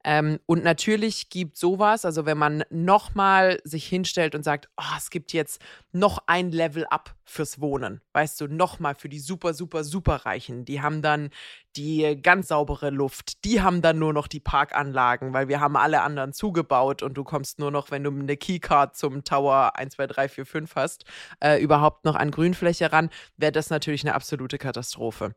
Ähm, 0.05 0.39
und 0.45 0.63
natürlich 0.63 1.29
gibt 1.29 1.57
sowas, 1.57 2.05
also 2.05 2.25
wenn 2.25 2.37
man 2.37 2.63
nochmal 2.69 3.59
sich 3.65 3.85
hinstellt 3.85 4.33
und 4.33 4.43
sagt, 4.43 4.69
oh, 4.77 4.95
es 4.97 5.09
gibt 5.09 5.33
jetzt 5.33 5.61
noch 5.91 6.23
ein 6.27 6.51
Level 6.51 6.85
up 6.85 7.15
fürs 7.25 7.59
Wohnen, 7.59 7.99
weißt 8.13 8.39
du, 8.39 8.47
nochmal 8.47 8.95
für 8.95 9.09
die 9.09 9.19
super, 9.19 9.53
super, 9.53 9.83
super 9.83 10.25
Reichen. 10.25 10.48
Die 10.65 10.81
haben 10.81 11.01
dann 11.01 11.29
die 11.75 12.19
ganz 12.21 12.49
saubere 12.49 12.89
Luft. 12.89 13.45
Die 13.45 13.61
haben 13.61 13.81
dann 13.81 13.99
nur 13.99 14.13
noch 14.13 14.27
die 14.27 14.39
Parkanlagen, 14.39 15.33
weil 15.33 15.47
wir 15.47 15.59
haben 15.59 15.77
alle 15.77 16.01
anderen 16.01 16.33
zugebaut 16.33 17.03
und 17.03 17.15
du 17.15 17.23
kommst 17.23 17.59
nur 17.59 17.71
noch, 17.71 17.91
wenn 17.91 18.03
du 18.03 18.11
eine 18.11 18.37
Keycard 18.37 18.95
zum 18.95 19.23
Tower 19.23 19.73
1, 19.75 19.95
2, 19.95 20.07
3, 20.07 20.29
4, 20.29 20.45
5 20.45 20.75
hast, 20.75 21.05
äh, 21.43 21.61
überhaupt 21.61 22.05
noch 22.05 22.15
an 22.15 22.31
Grünfläche 22.31 22.91
ran, 22.91 23.09
wäre 23.37 23.51
das 23.51 23.69
natürlich 23.69 24.03
eine 24.03 24.15
absolute 24.15 24.57
Katastrophe. 24.57 25.35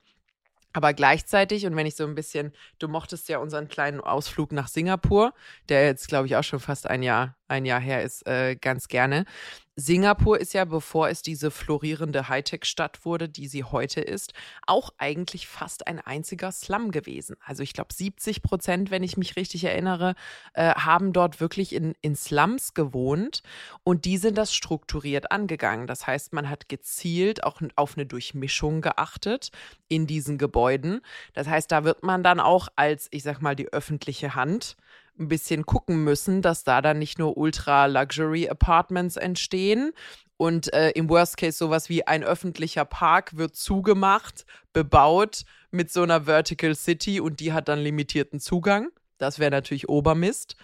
Aber 0.72 0.94
gleichzeitig, 0.94 1.66
und 1.66 1.76
wenn 1.76 1.86
ich 1.86 1.96
so 1.96 2.04
ein 2.04 2.14
bisschen, 2.14 2.52
du 2.78 2.88
mochtest 2.88 3.28
ja 3.28 3.38
unseren 3.38 3.68
kleinen 3.68 4.00
Ausflug 4.00 4.52
nach 4.52 4.68
Singapur, 4.68 5.34
der 5.68 5.84
jetzt, 5.84 6.08
glaube 6.08 6.26
ich, 6.26 6.36
auch 6.36 6.44
schon 6.44 6.60
fast 6.60 6.88
ein 6.88 7.02
Jahr, 7.02 7.36
ein 7.48 7.66
Jahr 7.66 7.80
her 7.80 8.02
ist, 8.02 8.26
äh, 8.26 8.56
ganz 8.56 8.88
gerne. 8.88 9.26
Singapur 9.74 10.38
ist 10.38 10.52
ja, 10.52 10.66
bevor 10.66 11.08
es 11.08 11.22
diese 11.22 11.50
florierende 11.50 12.28
Hightech-Stadt 12.28 13.06
wurde, 13.06 13.30
die 13.30 13.48
sie 13.48 13.64
heute 13.64 14.02
ist, 14.02 14.34
auch 14.66 14.90
eigentlich 14.98 15.46
fast 15.46 15.86
ein 15.86 15.98
einziger 15.98 16.52
Slum 16.52 16.90
gewesen. 16.90 17.36
Also 17.42 17.62
ich 17.62 17.72
glaube, 17.72 17.94
70 17.94 18.42
Prozent, 18.42 18.90
wenn 18.90 19.02
ich 19.02 19.16
mich 19.16 19.34
richtig 19.36 19.64
erinnere, 19.64 20.14
äh, 20.52 20.74
haben 20.74 21.14
dort 21.14 21.40
wirklich 21.40 21.74
in, 21.74 21.94
in 22.02 22.16
Slums 22.16 22.74
gewohnt 22.74 23.42
und 23.82 24.04
die 24.04 24.18
sind 24.18 24.36
das 24.36 24.54
strukturiert 24.54 25.32
angegangen. 25.32 25.86
Das 25.86 26.06
heißt, 26.06 26.34
man 26.34 26.50
hat 26.50 26.68
gezielt 26.68 27.42
auch 27.44 27.62
auf 27.74 27.96
eine 27.96 28.04
Durchmischung 28.04 28.82
geachtet 28.82 29.52
in 29.88 30.06
diesen 30.06 30.36
Gebäuden. 30.36 31.00
Das 31.32 31.48
heißt, 31.48 31.72
da 31.72 31.84
wird 31.84 32.02
man 32.02 32.22
dann 32.22 32.40
auch 32.40 32.68
als, 32.76 33.08
ich 33.10 33.22
sag 33.22 33.40
mal, 33.40 33.56
die 33.56 33.72
öffentliche 33.72 34.34
Hand 34.34 34.76
ein 35.18 35.28
bisschen 35.28 35.66
gucken 35.66 36.04
müssen, 36.04 36.42
dass 36.42 36.64
da 36.64 36.80
dann 36.80 36.98
nicht 36.98 37.18
nur 37.18 37.36
Ultra-Luxury-Apartments 37.36 39.16
entstehen 39.16 39.92
und 40.36 40.72
äh, 40.72 40.90
im 40.90 41.08
Worst 41.08 41.36
Case 41.36 41.56
sowas 41.56 41.88
wie 41.88 42.06
ein 42.06 42.24
öffentlicher 42.24 42.84
Park 42.84 43.36
wird 43.36 43.54
zugemacht, 43.54 44.44
bebaut 44.72 45.42
mit 45.70 45.92
so 45.92 46.02
einer 46.02 46.22
Vertical 46.22 46.74
City 46.74 47.20
und 47.20 47.40
die 47.40 47.52
hat 47.52 47.68
dann 47.68 47.78
limitierten 47.78 48.40
Zugang. 48.40 48.88
Das 49.18 49.38
wäre 49.38 49.50
natürlich 49.50 49.88
Obermist. 49.88 50.56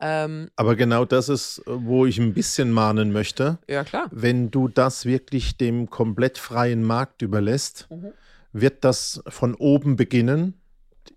Ähm, 0.00 0.50
Aber 0.56 0.76
genau 0.76 1.04
das 1.04 1.28
ist, 1.28 1.62
wo 1.64 2.04
ich 2.06 2.18
ein 2.18 2.34
bisschen 2.34 2.72
mahnen 2.72 3.12
möchte. 3.12 3.58
Ja, 3.68 3.84
klar. 3.84 4.08
Wenn 4.10 4.50
du 4.50 4.68
das 4.68 5.06
wirklich 5.06 5.56
dem 5.56 5.88
komplett 5.88 6.38
freien 6.38 6.82
Markt 6.82 7.22
überlässt, 7.22 7.86
mhm. 7.88 8.12
wird 8.52 8.84
das 8.84 9.22
von 9.28 9.54
oben 9.54 9.96
beginnen, 9.96 10.60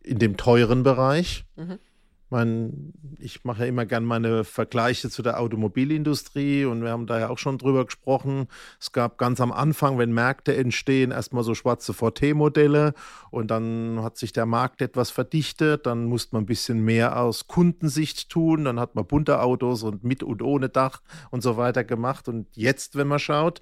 in 0.04 0.20
dem 0.20 0.38
teuren 0.38 0.84
Bereich. 0.84 1.46
Mhm 1.56 1.80
mein, 2.30 2.94
ich 3.20 3.44
mache 3.44 3.64
ja 3.64 3.66
immer 3.66 3.86
gerne 3.86 4.06
meine 4.06 4.44
Vergleiche 4.44 5.10
zu 5.10 5.22
der 5.22 5.40
Automobilindustrie 5.40 6.66
und 6.66 6.82
wir 6.82 6.90
haben 6.90 7.08
da 7.08 7.20
ja 7.20 7.30
auch 7.30 7.38
schon 7.38 7.58
drüber 7.58 7.86
gesprochen. 7.86 8.48
Es 8.80 8.92
gab 8.92 9.18
ganz 9.18 9.40
am 9.40 9.52
Anfang, 9.52 9.98
wenn 9.98 10.12
Märkte 10.12 10.56
entstehen, 10.56 11.12
erstmal 11.12 11.44
so 11.44 11.54
schwarze 11.54 11.94
VT-Modelle 11.94 12.94
und 13.30 13.52
dann 13.52 14.02
hat 14.02 14.18
sich 14.18 14.34
der 14.34 14.46
Markt 14.46 14.82
etwas 14.82 15.12
verdichtet, 15.12 15.86
dann 15.86 16.06
musste 16.06 16.36
man 16.36 16.44
ein 16.44 16.48
bisschen 16.48 16.84
mehr 16.84 17.20
aus 17.20 17.48
Kundensicht 17.48 18.30
tun, 18.30 18.66
dann 18.66 18.80
hat 18.80 18.96
man 18.96 19.06
bunte 19.06 19.42
Autos 19.42 19.84
und 19.84 20.04
mit 20.04 20.24
und 20.24 20.42
ohne 20.42 20.70
Dach 20.70 21.02
und 21.32 21.42
so 21.42 21.58
weiter 21.58 21.84
gemacht 21.84 22.28
und 22.28 22.48
jetzt, 22.56 22.96
wenn 22.96 23.08
man 23.08 23.20
schaut, 23.20 23.62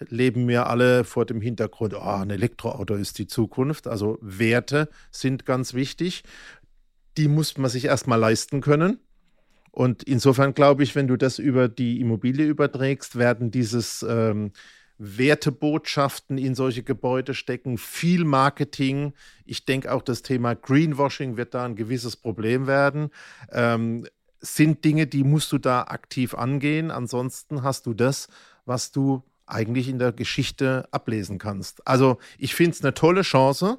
leben 0.00 0.48
wir 0.48 0.66
alle 0.66 1.04
vor 1.04 1.24
dem 1.24 1.40
Hintergrund, 1.40 1.94
oh, 1.94 2.00
ein 2.00 2.30
Elektroauto 2.30 2.94
ist 2.94 3.18
die 3.18 3.26
Zukunft. 3.26 3.86
Also 3.86 4.18
Werte 4.20 4.88
sind 5.10 5.46
ganz 5.46 5.74
wichtig. 5.74 6.24
Die 7.16 7.28
muss 7.28 7.56
man 7.56 7.70
sich 7.70 7.84
erstmal 7.84 8.18
leisten 8.18 8.60
können. 8.60 8.98
Und 9.70 10.04
insofern 10.04 10.54
glaube 10.54 10.84
ich, 10.84 10.94
wenn 10.94 11.08
du 11.08 11.16
das 11.16 11.38
über 11.38 11.68
die 11.68 12.00
Immobilie 12.00 12.46
überträgst, 12.46 13.16
werden 13.16 13.50
dieses 13.50 14.04
ähm, 14.08 14.52
Wertebotschaften 14.98 16.38
in 16.38 16.54
solche 16.54 16.84
Gebäude 16.84 17.34
stecken, 17.34 17.78
viel 17.78 18.24
Marketing. 18.24 19.12
Ich 19.44 19.64
denke 19.64 19.92
auch 19.92 20.02
das 20.02 20.22
Thema 20.22 20.54
Greenwashing 20.54 21.36
wird 21.36 21.54
da 21.54 21.64
ein 21.64 21.74
gewisses 21.74 22.16
Problem 22.16 22.66
werden. 22.66 23.10
Ähm, 23.50 24.06
sind 24.40 24.84
Dinge, 24.84 25.06
die 25.06 25.24
musst 25.24 25.50
du 25.52 25.58
da 25.58 25.82
aktiv 25.82 26.34
angehen. 26.34 26.90
Ansonsten 26.90 27.62
hast 27.62 27.86
du 27.86 27.94
das, 27.94 28.28
was 28.66 28.92
du 28.92 29.24
eigentlich 29.46 29.88
in 29.88 29.98
der 29.98 30.12
Geschichte 30.12 30.86
ablesen 30.90 31.38
kannst. 31.38 31.86
Also 31.86 32.18
ich 32.38 32.54
finde 32.54 32.72
es 32.72 32.82
eine 32.82 32.94
tolle 32.94 33.22
Chance, 33.22 33.78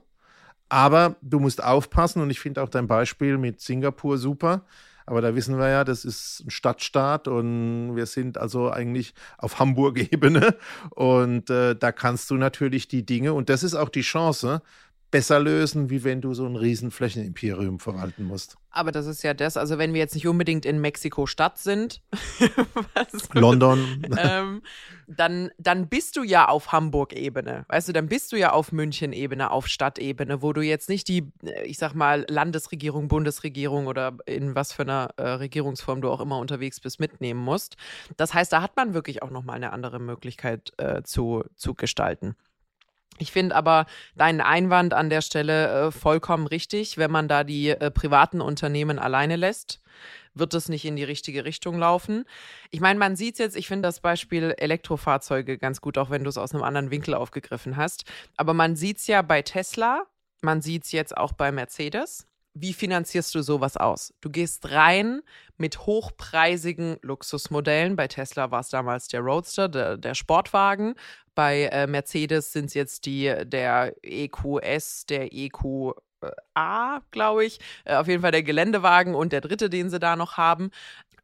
aber 0.69 1.15
du 1.21 1.39
musst 1.39 1.63
aufpassen 1.63 2.21
und 2.21 2.30
ich 2.30 2.39
finde 2.39 2.62
auch 2.63 2.69
dein 2.69 2.88
Beispiel 2.88 3.38
mit 3.38 3.62
Singapur 3.62 4.17
super. 4.17 4.65
Aber 5.08 5.21
da 5.21 5.36
wissen 5.36 5.60
wir 5.60 5.69
ja, 5.69 5.84
das 5.84 6.04
ist 6.04 6.43
ein 6.45 6.49
Stadtstaat 6.49 7.28
und 7.28 7.95
wir 7.95 8.08
sind 8.08 8.39
also 8.39 8.71
eigentlich 8.71 9.13
auf 9.38 9.60
Hamburg-Ebene. 9.60 10.56
Und 10.89 11.49
äh, 11.51 11.75
da 11.75 11.91
kannst 11.91 12.32
du 12.32 12.36
natürlich 12.36 12.88
die 12.88 13.06
Dinge, 13.06 13.34
und 13.34 13.49
das 13.49 13.62
ist 13.62 13.75
auch 13.75 13.89
die 13.89 14.01
Chance, 14.01 14.63
besser 15.15 15.39
lösen, 15.39 15.89
wie 15.89 16.04
wenn 16.04 16.19
du 16.19 16.34
so 16.34 16.45
ein 16.45 16.58
riesen 16.58 16.91
Flächenimperium 16.91 17.80
verwalten 17.80 18.25
musst. 18.25 18.58
Aber 18.69 18.91
das 18.91 19.06
ist 19.06 19.23
ja 19.23 19.34
das, 19.34 19.56
also 19.56 19.78
wenn 19.78 19.93
wir 19.93 20.01
jetzt 20.01 20.13
nicht 20.13 20.28
unbedingt 20.28 20.65
in 20.65 20.82
Mexiko-Stadt 20.82 21.58
sind, 21.58 22.01
London, 23.32 24.06
ähm, 24.17 24.62
dann, 25.08 25.51
dann 25.58 25.88
bist 25.88 26.17
du 26.17 26.23
ja 26.23 26.49
auf 26.49 26.73
Hamburg-Ebene, 26.73 27.63
weißt 27.69 27.88
du, 27.88 27.93
dann 27.93 28.10
bist 28.10 28.34
du 28.34 28.36
ja 28.36 28.51
auf 28.51 28.73
München-Ebene, 28.73 29.51
auf 29.51 29.67
Stadtebene, 29.67 30.41
wo 30.41 30.51
du 30.51 30.60
jetzt 30.60 30.89
nicht 30.89 31.08
die, 31.08 31.32
äh, 31.45 31.63
ich 31.63 31.78
sag 31.78 31.93
mal, 31.93 32.25
Landesregierung, 32.28 33.08
Bundesregierung 33.08 33.88
oder 33.88 34.17
in 34.25 34.54
was 34.54 34.73
für 34.73 34.82
einer 34.82 35.12
äh, 35.15 35.30
Regierungsform 35.30 36.01
du 36.01 36.10
auch 36.10 36.19
immer 36.19 36.39
unterwegs 36.39 36.82
bist, 36.82 36.99
mitnehmen 36.99 37.39
musst. 37.39 37.78
Das 38.17 38.34
heißt, 38.34 38.51
da 38.51 38.62
hat 38.62 38.75
man 38.75 38.93
wirklich 38.93 39.23
auch 39.23 39.30
nochmal 39.30 39.56
eine 39.56 39.71
andere 39.71 39.99
Möglichkeit 39.99 40.73
äh, 40.75 41.04
zu, 41.04 41.45
zu 41.56 41.73
gestalten. 41.73 42.36
Ich 43.17 43.32
finde 43.32 43.56
aber 43.56 43.86
deinen 44.15 44.41
Einwand 44.41 44.93
an 44.93 45.10
der 45.10 45.21
Stelle 45.21 45.88
äh, 45.88 45.91
vollkommen 45.91 46.47
richtig. 46.47 46.97
Wenn 46.97 47.12
man 47.12 47.28
da 47.28 47.43
die 47.43 47.69
äh, 47.69 47.91
privaten 47.91 48.41
Unternehmen 48.41 48.99
alleine 48.99 49.38
lässt, 49.38 49.80
wird 50.34 50.54
es 50.54 50.67
nicht 50.67 50.84
in 50.84 50.97
die 50.97 51.04
richtige 51.04 51.45
Richtung 51.45 51.80
laufen. 51.80 52.25
Ich 52.71 52.82
meine, 52.82 52.99
man 52.99 53.15
sieht 53.15 53.36
es 53.36 53.39
jetzt, 53.39 53.56
ich 53.56 53.67
finde 53.67 53.88
das 53.88 54.01
Beispiel 54.01 54.54
Elektrofahrzeuge 54.58 55.58
ganz 55.58 55.80
gut, 55.80 55.97
auch 55.97 56.10
wenn 56.10 56.23
du 56.23 56.30
es 56.30 56.38
aus 56.38 56.54
einem 56.54 56.63
anderen 56.63 56.91
Winkel 56.91 57.13
aufgegriffen 57.13 57.78
hast. 57.78 58.04
Aber 58.36 58.54
man 58.54 58.75
sieht 58.75 58.97
es 58.97 59.08
ja 59.08 59.21
bei 59.21 59.41
Tesla, 59.41 60.04
man 60.41 60.62
sieht 60.62 60.84
es 60.84 60.91
jetzt 60.91 61.15
auch 61.15 61.32
bei 61.32 61.54
Mercedes 61.54 62.28
wie 62.56 62.74
finanzierst 62.74 63.36
du 63.36 63.41
sowas 63.41 63.78
aus? 63.78 64.13
Du 64.22 64.30
gehst 64.30 64.72
rein 64.72 65.22
mit 65.58 65.86
hochpreisigen 65.86 66.98
Luxusmodellen. 67.02 67.96
Bei 67.96 68.08
Tesla 68.08 68.50
war 68.50 68.62
es 68.62 68.70
damals 68.70 69.10
der 69.10 69.20
Roadster, 69.20 69.68
der, 69.68 69.98
der 69.98 70.15
Sportwagen. 70.15 70.96
Bei 71.36 71.63
äh, 71.65 71.86
Mercedes 71.86 72.54
sind 72.54 72.68
es 72.68 72.74
jetzt 72.74 73.06
die, 73.06 73.34
der 73.46 73.94
EQS, 74.02 75.06
der 75.06 75.34
EQA, 75.34 77.02
glaube 77.12 77.46
ich. 77.46 77.60
Äh, 77.84 77.96
auf 77.96 78.08
jeden 78.08 78.22
Fall 78.22 78.32
der 78.32 78.44
Geländewagen 78.44 79.15
und 79.15 79.34
der 79.34 79.41
dritte, 79.41 79.70
den 79.70 79.89
sie 79.89 80.00
da 80.00 80.15
noch 80.15 80.38
haben 80.38 80.72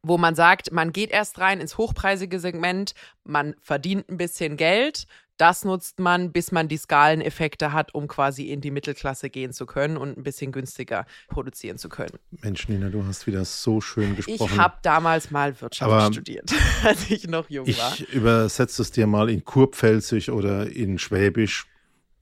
wo 0.02 0.18
man 0.18 0.34
sagt, 0.34 0.72
man 0.72 0.92
geht 0.92 1.10
erst 1.10 1.38
rein 1.38 1.60
ins 1.60 1.78
hochpreisige 1.78 2.40
Segment, 2.40 2.94
man 3.22 3.54
verdient 3.60 4.08
ein 4.08 4.16
bisschen 4.16 4.56
Geld, 4.56 5.06
das 5.36 5.64
nutzt 5.64 5.98
man, 5.98 6.32
bis 6.32 6.52
man 6.52 6.68
die 6.68 6.76
Skaleneffekte 6.76 7.72
hat, 7.72 7.94
um 7.94 8.06
quasi 8.06 8.50
in 8.50 8.60
die 8.60 8.70
Mittelklasse 8.70 9.30
gehen 9.30 9.52
zu 9.52 9.66
können 9.66 9.96
und 9.96 10.16
ein 10.16 10.22
bisschen 10.22 10.52
günstiger 10.52 11.06
produzieren 11.28 11.78
zu 11.78 11.88
können. 11.88 12.18
Mensch, 12.42 12.68
Nina, 12.68 12.88
du 12.90 13.04
hast 13.04 13.26
wieder 13.26 13.44
so 13.44 13.80
schön 13.80 14.16
gesprochen. 14.16 14.52
Ich 14.52 14.58
habe 14.58 14.76
damals 14.82 15.30
mal 15.30 15.60
Wirtschaft 15.60 15.90
Aber 15.90 16.12
studiert, 16.12 16.52
als 16.84 17.10
ich 17.10 17.26
noch 17.26 17.48
jung 17.50 17.66
ich 17.66 17.78
war. 17.78 17.92
Ich 17.94 18.08
übersetze 18.12 18.82
es 18.82 18.90
dir 18.90 19.06
mal 19.06 19.30
in 19.30 19.44
Kurpfälzisch 19.44 20.28
oder 20.28 20.70
in 20.70 20.98
Schwäbisch. 20.98 21.66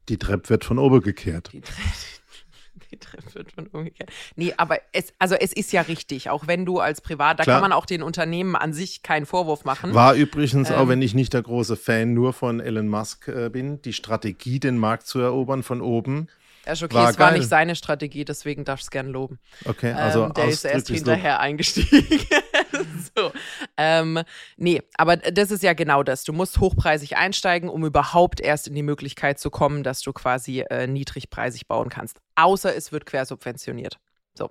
Die 0.09 0.19
Treppe 0.19 0.49
wird 0.49 0.65
von 0.65 0.79
oben 0.79 1.01
gekehrt. 1.03 1.51
Die, 1.53 1.63
getrennt 3.01 3.35
wird 3.35 3.53
von 3.53 3.67
umgekehrt. 3.69 4.11
Nee, 4.37 4.55
aber 4.57 4.79
es, 4.93 5.13
also 5.19 5.35
es 5.35 5.53
ist 5.53 5.73
ja 5.73 5.83
richtig, 5.83 6.31
auch 6.31 6.47
wenn 6.47 6.65
du 6.65 6.79
als 6.79 7.01
Privat, 7.01 7.39
da 7.39 7.45
Klar. 7.45 7.57
kann 7.57 7.63
man 7.63 7.73
auch 7.73 7.87
den 7.87 8.03
Unternehmen 8.03 8.57
an 8.57 8.73
sich 8.73 9.03
keinen 9.03 9.27
Vorwurf 9.27 9.65
machen. 9.65 9.95
War 9.95 10.15
übrigens, 10.15 10.71
ähm, 10.71 10.77
auch 10.77 10.89
wenn 10.89 11.03
ich 11.03 11.15
nicht 11.15 11.33
der 11.33 11.43
große 11.43 11.77
Fan 11.77 12.15
nur 12.15 12.33
von 12.33 12.61
Elon 12.61 12.89
Musk 12.89 13.29
äh, 13.29 13.49
bin, 13.49 13.83
die 13.83 13.93
Strategie, 13.93 14.61
den 14.61 14.79
Markt 14.79 15.07
zu 15.07 15.19
erobern 15.19 15.63
von 15.63 15.81
oben, 15.81 16.29
ja, 16.67 16.75
okay, 16.75 16.95
war 16.95 17.11
es 17.11 17.19
war 17.19 17.33
nicht 17.33 17.49
seine 17.49 17.75
Strategie, 17.75 18.25
deswegen 18.25 18.65
darfst 18.65 18.85
du 18.85 18.89
es 18.89 18.91
gerne 18.91 19.11
loben. 19.11 19.39
Okay, 19.65 19.93
also 19.93 20.25
ähm, 20.25 20.35
der 20.35 20.49
ist 20.49 20.65
erst 20.65 20.89
hinterher 20.89 21.41
eingestiegen. 21.41 22.07
Ähm, 23.77 24.21
nee, 24.57 24.83
aber 24.97 25.17
das 25.17 25.51
ist 25.51 25.63
ja 25.63 25.73
genau 25.73 26.03
das. 26.03 26.25
Du 26.25 26.33
musst 26.33 26.59
hochpreisig 26.61 27.17
einsteigen, 27.17 27.69
um 27.69 27.85
überhaupt 27.85 28.41
erst 28.41 28.69
in 28.69 28.75
die 28.75 28.83
Möglichkeit 28.83 29.39
zu 29.39 29.51
kommen, 29.51 29.83
dass 29.83 30.01
du 30.03 30.13
quasi 30.13 30.61
äh, 30.61 30.87
niedrigpreisig 30.87 31.67
bauen 31.67 31.89
kannst. 31.89 32.21
Außer 32.35 32.75
es 32.75 32.93
wird 32.93 33.07
quersubventioniert. 33.07 33.99
So. 34.35 34.51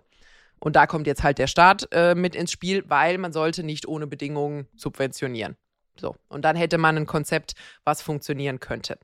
Und 0.59 0.75
da 0.75 0.87
kommt 0.87 1.07
jetzt 1.07 1.23
halt 1.23 1.37
der 1.37 1.47
Staat 1.47 1.87
äh, 1.91 2.15
mit 2.15 2.35
ins 2.35 2.51
Spiel, 2.51 2.83
weil 2.87 3.17
man 3.17 3.31
sollte 3.31 3.63
nicht 3.63 3.87
ohne 3.87 4.07
Bedingungen 4.07 4.67
subventionieren. 4.75 5.55
So. 5.99 6.15
Und 6.27 6.43
dann 6.43 6.55
hätte 6.55 6.77
man 6.77 6.97
ein 6.97 7.05
Konzept, 7.05 7.53
was 7.83 8.01
funktionieren 8.01 8.59
könnte. 8.59 8.97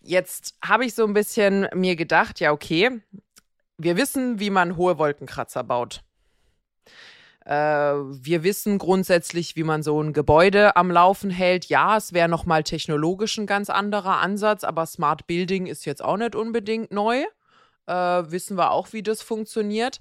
Jetzt 0.00 0.56
habe 0.64 0.84
ich 0.86 0.94
so 0.94 1.04
ein 1.04 1.12
bisschen 1.12 1.68
mir 1.74 1.94
gedacht, 1.94 2.40
ja, 2.40 2.52
okay, 2.52 3.00
wir 3.76 3.96
wissen, 3.96 4.40
wie 4.40 4.50
man 4.50 4.76
hohe 4.76 4.98
Wolkenkratzer 4.98 5.64
baut. 5.64 6.02
Äh, 7.44 7.52
wir 7.54 8.42
wissen 8.42 8.78
grundsätzlich, 8.78 9.56
wie 9.56 9.64
man 9.64 9.82
so 9.82 10.00
ein 10.02 10.12
Gebäude 10.12 10.76
am 10.76 10.90
Laufen 10.90 11.30
hält. 11.30 11.66
Ja, 11.66 11.96
es 11.96 12.12
wäre 12.12 12.28
nochmal 12.28 12.62
technologisch 12.62 13.38
ein 13.38 13.46
ganz 13.46 13.70
anderer 13.70 14.20
Ansatz, 14.20 14.64
aber 14.64 14.86
Smart 14.86 15.26
Building 15.26 15.66
ist 15.66 15.86
jetzt 15.86 16.04
auch 16.04 16.16
nicht 16.16 16.34
unbedingt 16.34 16.92
neu. 16.92 17.24
Äh, 17.86 17.92
wissen 17.92 18.56
wir 18.56 18.70
auch, 18.70 18.92
wie 18.92 19.02
das 19.02 19.22
funktioniert. 19.22 20.00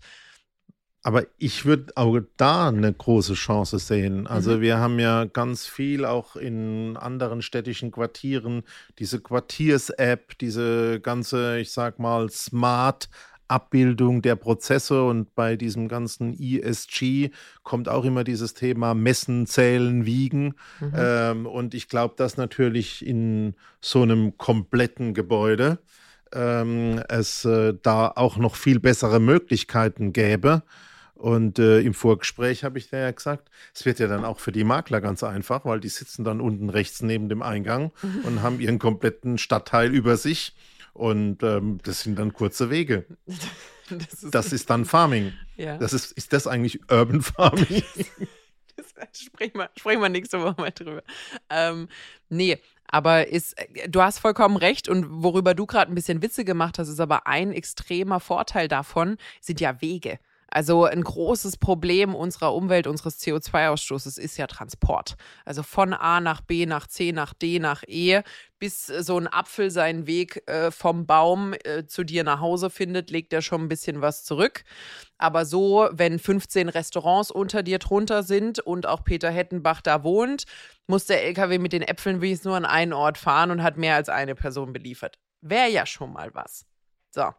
Aber 1.02 1.25
ich 1.38 1.65
würde 1.65 1.93
auch 1.95 2.19
da 2.36 2.67
eine 2.67 2.91
große 2.91 3.34
Chance 3.34 3.80
sehen. 3.80 4.28
Also 4.28 4.58
mhm. 4.58 4.62
wir 4.62 4.78
haben 4.80 4.99
ja 4.99 5.23
ganz 5.23 5.65
viel 5.65 6.04
auch 6.04 6.36
in 6.36 6.97
anderen 6.97 7.41
städtischen 7.41 7.91
Quartieren, 7.91 8.63
diese 8.99 9.21
Quartiers-App, 9.21 10.38
diese 10.39 10.99
ganze, 10.99 11.60
ich 11.60 11.71
sag 11.71 11.99
mal, 11.99 12.30
Smart 12.30 13.10
Abbildung 13.49 14.21
der 14.21 14.35
Prozesse 14.35 15.03
und 15.03 15.35
bei 15.35 15.55
diesem 15.55 15.88
ganzen 15.88 16.33
ESG 16.39 17.31
kommt 17.63 17.89
auch 17.89 18.05
immer 18.05 18.23
dieses 18.23 18.53
Thema 18.53 18.93
Messen, 18.93 19.45
Zählen, 19.47 20.05
Wiegen. 20.05 20.55
Mhm. 20.79 20.93
Ähm, 20.95 21.45
und 21.45 21.73
ich 21.73 21.89
glaube, 21.89 22.13
dass 22.17 22.38
natürlich 22.38 23.05
in 23.05 23.55
so 23.81 24.01
einem 24.01 24.38
kompletten 24.38 25.13
Gebäude 25.13 25.79
ähm, 26.33 27.01
es 27.09 27.45
äh, 27.45 27.73
da 27.81 28.12
auch 28.15 28.38
noch 28.38 28.55
viel 28.55 28.79
bessere 28.79 29.19
Möglichkeiten 29.19 30.13
gäbe. 30.13 30.63
Und 31.19 31.59
äh, 31.59 31.81
im 31.81 31.93
Vorgespräch 31.93 32.63
habe 32.63 32.77
ich 32.77 32.89
dir 32.89 32.99
ja 32.99 33.12
gesagt, 33.12 33.49
es 33.75 33.85
wird 33.85 33.99
ja 33.99 34.07
dann 34.07 34.23
auch 34.23 34.39
für 34.39 34.53
die 34.53 34.63
Makler 34.63 35.01
ganz 35.01 35.21
einfach, 35.21 35.65
weil 35.65 35.81
die 35.81 35.89
sitzen 35.89 36.23
dann 36.23 36.39
unten 36.39 36.69
rechts 36.69 37.01
neben 37.01 37.27
dem 37.27 37.41
Eingang 37.41 37.91
mhm. 38.01 38.21
und 38.23 38.41
haben 38.41 38.62
ihren 38.62 38.79
kompletten 38.79 39.38
Stadtteil 39.38 39.93
über 39.93 40.15
sich. 40.15 40.55
Und 40.93 41.43
ähm, 41.43 41.80
das 41.84 42.02
sind 42.02 42.17
dann 42.17 42.34
kurze 42.34 42.69
Wege. 42.69 43.06
Das 43.91 44.21
ist, 44.21 44.36
das 44.36 44.54
ist 44.54 44.69
dann 44.69 44.86
Farming. 44.86 45.34
Ja. 45.58 45.75
Das 45.80 45.93
ist, 45.93 46.12
ist 46.12 46.32
das 46.32 46.45
eigentlich 46.45 46.80
Urban 46.91 47.23
Farming? 47.23 47.82
sprechen, 49.13 49.58
wir, 49.58 49.69
sprechen 49.75 50.02
wir 50.02 50.10
nächste 50.10 50.39
Woche 50.41 50.62
mal 50.62 50.69
drüber. 50.69 51.02
Ähm, 51.49 51.88
nee, 52.30 52.60
aber 52.88 53.28
ist, 53.28 53.56
du 53.88 54.02
hast 54.02 54.19
vollkommen 54.19 54.58
recht 54.58 54.89
und 54.89 55.06
worüber 55.23 55.54
du 55.54 55.65
gerade 55.65 55.91
ein 55.91 55.95
bisschen 55.95 56.21
Witze 56.21 56.45
gemacht 56.45 56.80
hast, 56.80 56.89
ist 56.89 56.99
aber 56.99 57.28
ein 57.28 57.52
extremer 57.52 58.19
Vorteil 58.19 58.67
davon, 58.67 59.17
sind 59.41 59.60
ja 59.60 59.82
Wege. 59.82 60.19
Also 60.51 60.85
ein 60.85 61.03
großes 61.03 61.57
Problem 61.57 62.15
unserer 62.15 62.53
Umwelt, 62.53 62.88
unseres 62.88 63.19
CO2-Ausstoßes 63.19 64.19
ist 64.19 64.38
ja 64.38 64.47
Transport. 64.47 65.15
Also 65.45 65.63
von 65.63 65.93
A 65.93 66.19
nach 66.19 66.41
B, 66.41 66.65
nach 66.65 66.88
C, 66.88 67.12
nach 67.12 67.33
D, 67.33 67.59
nach 67.59 67.83
E, 67.88 68.21
bis 68.57 68.88
so 68.88 69.17
ein 69.17 69.27
Apfel 69.27 69.71
seinen 69.71 70.07
Weg 70.07 70.43
äh, 70.47 70.71
vom 70.71 71.05
Baum 71.05 71.53
äh, 71.63 71.85
zu 71.85 72.03
dir 72.03 72.23
nach 72.23 72.39
Hause 72.39 72.69
findet, 72.69 73.09
legt 73.09 73.31
er 73.31 73.41
schon 73.41 73.62
ein 73.63 73.69
bisschen 73.69 74.01
was 74.01 74.23
zurück. 74.23 74.63
Aber 75.17 75.45
so, 75.45 75.89
wenn 75.91 76.19
15 76.19 76.69
Restaurants 76.69 77.31
unter 77.31 77.63
dir 77.63 77.79
drunter 77.79 78.23
sind 78.23 78.59
und 78.59 78.85
auch 78.85 79.03
Peter 79.03 79.29
Hettenbach 79.29 79.81
da 79.81 80.03
wohnt, 80.03 80.45
muss 80.88 81.05
der 81.05 81.23
LKW 81.23 81.59
mit 81.59 81.73
den 81.73 81.83
Äpfeln 81.83 82.21
wenigstens 82.21 82.45
nur 82.45 82.57
an 82.57 82.65
einen 82.65 82.93
Ort 82.93 83.17
fahren 83.17 83.51
und 83.51 83.63
hat 83.63 83.77
mehr 83.77 83.95
als 83.95 84.09
eine 84.09 84.35
Person 84.35 84.73
beliefert. 84.73 85.19
Wäre 85.41 85.69
ja 85.69 85.85
schon 85.85 86.12
mal 86.12 86.33
was. 86.33 86.65
So. 87.12 87.33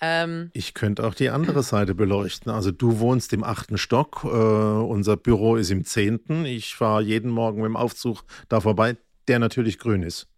Ähm, 0.00 0.50
ich 0.52 0.74
könnte 0.74 1.04
auch 1.06 1.14
die 1.14 1.30
andere 1.30 1.62
Seite 1.62 1.94
beleuchten. 1.94 2.52
Also 2.52 2.70
du 2.70 2.98
wohnst 2.98 3.32
im 3.32 3.44
achten 3.44 3.78
Stock, 3.78 4.22
äh, 4.24 4.28
unser 4.28 5.16
Büro 5.16 5.56
ist 5.56 5.70
im 5.70 5.84
zehnten. 5.84 6.44
Ich 6.44 6.74
fahre 6.74 7.02
jeden 7.02 7.30
Morgen 7.30 7.62
mit 7.62 7.66
dem 7.66 7.76
Aufzug 7.76 8.24
da 8.48 8.60
vorbei. 8.60 8.96
der 9.28 9.40
natürlich 9.40 9.78
grün 9.80 10.02
ist. 10.04 10.28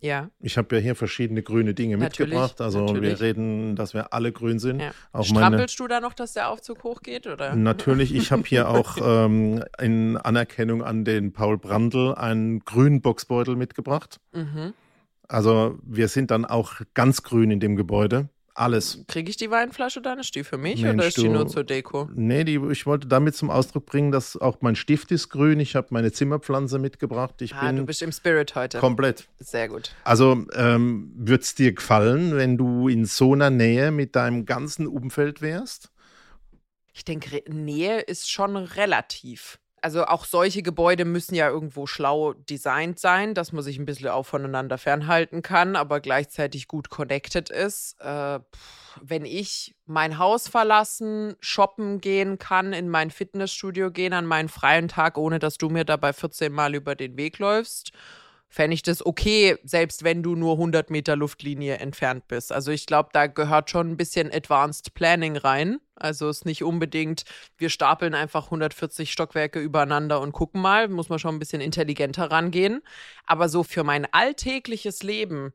Ja. 0.00 0.30
Ich 0.40 0.58
habe 0.58 0.74
ja 0.74 0.82
hier 0.82 0.96
verschiedene 0.96 1.42
grüne 1.42 1.74
Dinge 1.74 1.96
Natürlich, 1.96 2.32
mitgebracht. 2.32 2.60
Also 2.60 2.86
natürlich. 2.86 3.20
wir 3.20 3.20
reden, 3.20 3.76
dass 3.76 3.94
wir 3.94 4.12
alle 4.12 4.32
grün 4.32 4.58
sind. 4.58 4.80
ja. 4.80 4.90
Auch 5.12 5.28
meine, 5.30 5.46
Strampelst 5.46 5.78
du 5.78 5.86
da 5.86 6.00
noch, 6.00 6.12
dass 6.12 6.32
der 6.32 6.48
Aufzug 6.48 6.82
hochgeht? 6.82 7.26
Oder? 7.28 7.54
natürlich, 7.54 8.12
ich 8.12 8.32
habe 8.32 8.42
hier 8.44 8.68
auch 8.70 8.96
ähm, 9.00 9.62
in 9.80 10.16
Anerkennung 10.16 10.82
an 10.82 11.04
den 11.04 11.32
Paul 11.32 11.56
Brandl 11.56 12.14
einen 12.14 12.60
grünen 12.64 13.00
Boxbeutel 13.00 13.54
mitgebracht. 13.54 14.18
Mhm. 14.32 14.74
Also 15.28 15.78
wir 15.82 16.08
sind 16.08 16.30
dann 16.32 16.44
auch 16.44 16.80
ganz 16.94 17.22
grün 17.22 17.50
in 17.52 17.60
dem 17.60 17.76
Gebäude. 17.76 18.28
Alles. 18.54 19.02
Kriege 19.08 19.30
ich 19.30 19.38
die 19.38 19.50
Weinflasche 19.50 20.02
dann? 20.02 20.18
Ist 20.18 20.34
die 20.34 20.44
für 20.44 20.58
mich 20.58 20.82
Mensch, 20.82 20.94
oder 20.94 21.06
ist 21.08 21.16
die 21.16 21.22
du- 21.22 21.32
nur 21.32 21.48
zur 21.48 21.64
Deko? 21.64 22.10
Nee, 22.14 22.44
die, 22.44 22.60
ich 22.70 22.84
wollte 22.84 23.06
damit 23.08 23.34
zum 23.34 23.50
Ausdruck 23.50 23.86
bringen, 23.86 24.12
dass 24.12 24.36
auch 24.36 24.58
mein 24.60 24.76
Stift 24.76 25.10
ist 25.10 25.30
grün. 25.30 25.58
Ich 25.58 25.74
habe 25.74 25.86
meine 25.90 26.12
Zimmerpflanze 26.12 26.78
mitgebracht. 26.78 27.40
Ich 27.40 27.54
Ah, 27.54 27.70
du 27.70 27.76
bin 27.78 27.86
bist 27.86 28.02
im 28.02 28.12
Spirit 28.12 28.54
heute. 28.54 28.78
komplett. 28.78 29.26
Sehr 29.38 29.68
gut. 29.68 29.94
Also 30.04 30.44
ähm, 30.54 31.12
würde 31.16 31.42
es 31.42 31.54
dir 31.54 31.72
gefallen, 31.72 32.36
wenn 32.36 32.58
du 32.58 32.88
in 32.88 33.06
so 33.06 33.32
einer 33.32 33.48
Nähe 33.50 33.90
mit 33.90 34.16
deinem 34.16 34.44
ganzen 34.44 34.86
Umfeld 34.86 35.40
wärst? 35.40 35.90
Ich 36.92 37.06
denke, 37.06 37.42
Nähe 37.48 38.00
ist 38.00 38.30
schon 38.30 38.54
relativ. 38.56 39.58
Also 39.82 40.04
auch 40.04 40.24
solche 40.24 40.62
Gebäude 40.62 41.04
müssen 41.04 41.34
ja 41.34 41.48
irgendwo 41.48 41.88
schlau 41.88 42.34
designt 42.34 43.00
sein, 43.00 43.34
dass 43.34 43.50
man 43.50 43.64
sich 43.64 43.78
ein 43.78 43.84
bisschen 43.84 44.08
auch 44.08 44.22
voneinander 44.24 44.78
fernhalten 44.78 45.42
kann, 45.42 45.74
aber 45.74 45.98
gleichzeitig 45.98 46.68
gut 46.68 46.88
connected 46.88 47.50
ist. 47.50 48.00
Äh, 48.00 48.38
wenn 49.00 49.24
ich 49.24 49.74
mein 49.86 50.18
Haus 50.18 50.46
verlassen, 50.46 51.34
shoppen 51.40 52.00
gehen 52.00 52.38
kann, 52.38 52.72
in 52.72 52.88
mein 52.88 53.10
Fitnessstudio 53.10 53.90
gehen 53.90 54.12
an 54.12 54.24
meinen 54.24 54.48
freien 54.48 54.86
Tag, 54.86 55.18
ohne 55.18 55.40
dass 55.40 55.58
du 55.58 55.68
mir 55.68 55.84
dabei 55.84 56.12
14 56.12 56.52
Mal 56.52 56.76
über 56.76 56.94
den 56.94 57.16
Weg 57.16 57.40
läufst, 57.40 57.90
fände 58.52 58.74
ich 58.74 58.82
das 58.82 59.04
okay, 59.04 59.56
selbst 59.64 60.04
wenn 60.04 60.22
du 60.22 60.36
nur 60.36 60.52
100 60.52 60.90
Meter 60.90 61.16
Luftlinie 61.16 61.78
entfernt 61.78 62.28
bist. 62.28 62.52
Also 62.52 62.70
ich 62.70 62.84
glaube, 62.84 63.08
da 63.14 63.26
gehört 63.26 63.70
schon 63.70 63.90
ein 63.90 63.96
bisschen 63.96 64.30
Advanced 64.30 64.92
Planning 64.92 65.38
rein. 65.38 65.78
Also 65.96 66.28
es 66.28 66.40
ist 66.40 66.44
nicht 66.44 66.62
unbedingt, 66.62 67.24
wir 67.56 67.70
stapeln 67.70 68.14
einfach 68.14 68.44
140 68.46 69.10
Stockwerke 69.10 69.58
übereinander 69.58 70.20
und 70.20 70.32
gucken 70.32 70.60
mal, 70.60 70.88
muss 70.88 71.08
man 71.08 71.18
schon 71.18 71.34
ein 71.34 71.38
bisschen 71.38 71.62
intelligenter 71.62 72.30
rangehen. 72.30 72.82
Aber 73.24 73.48
so 73.48 73.62
für 73.62 73.84
mein 73.84 74.06
alltägliches 74.12 75.02
Leben 75.02 75.54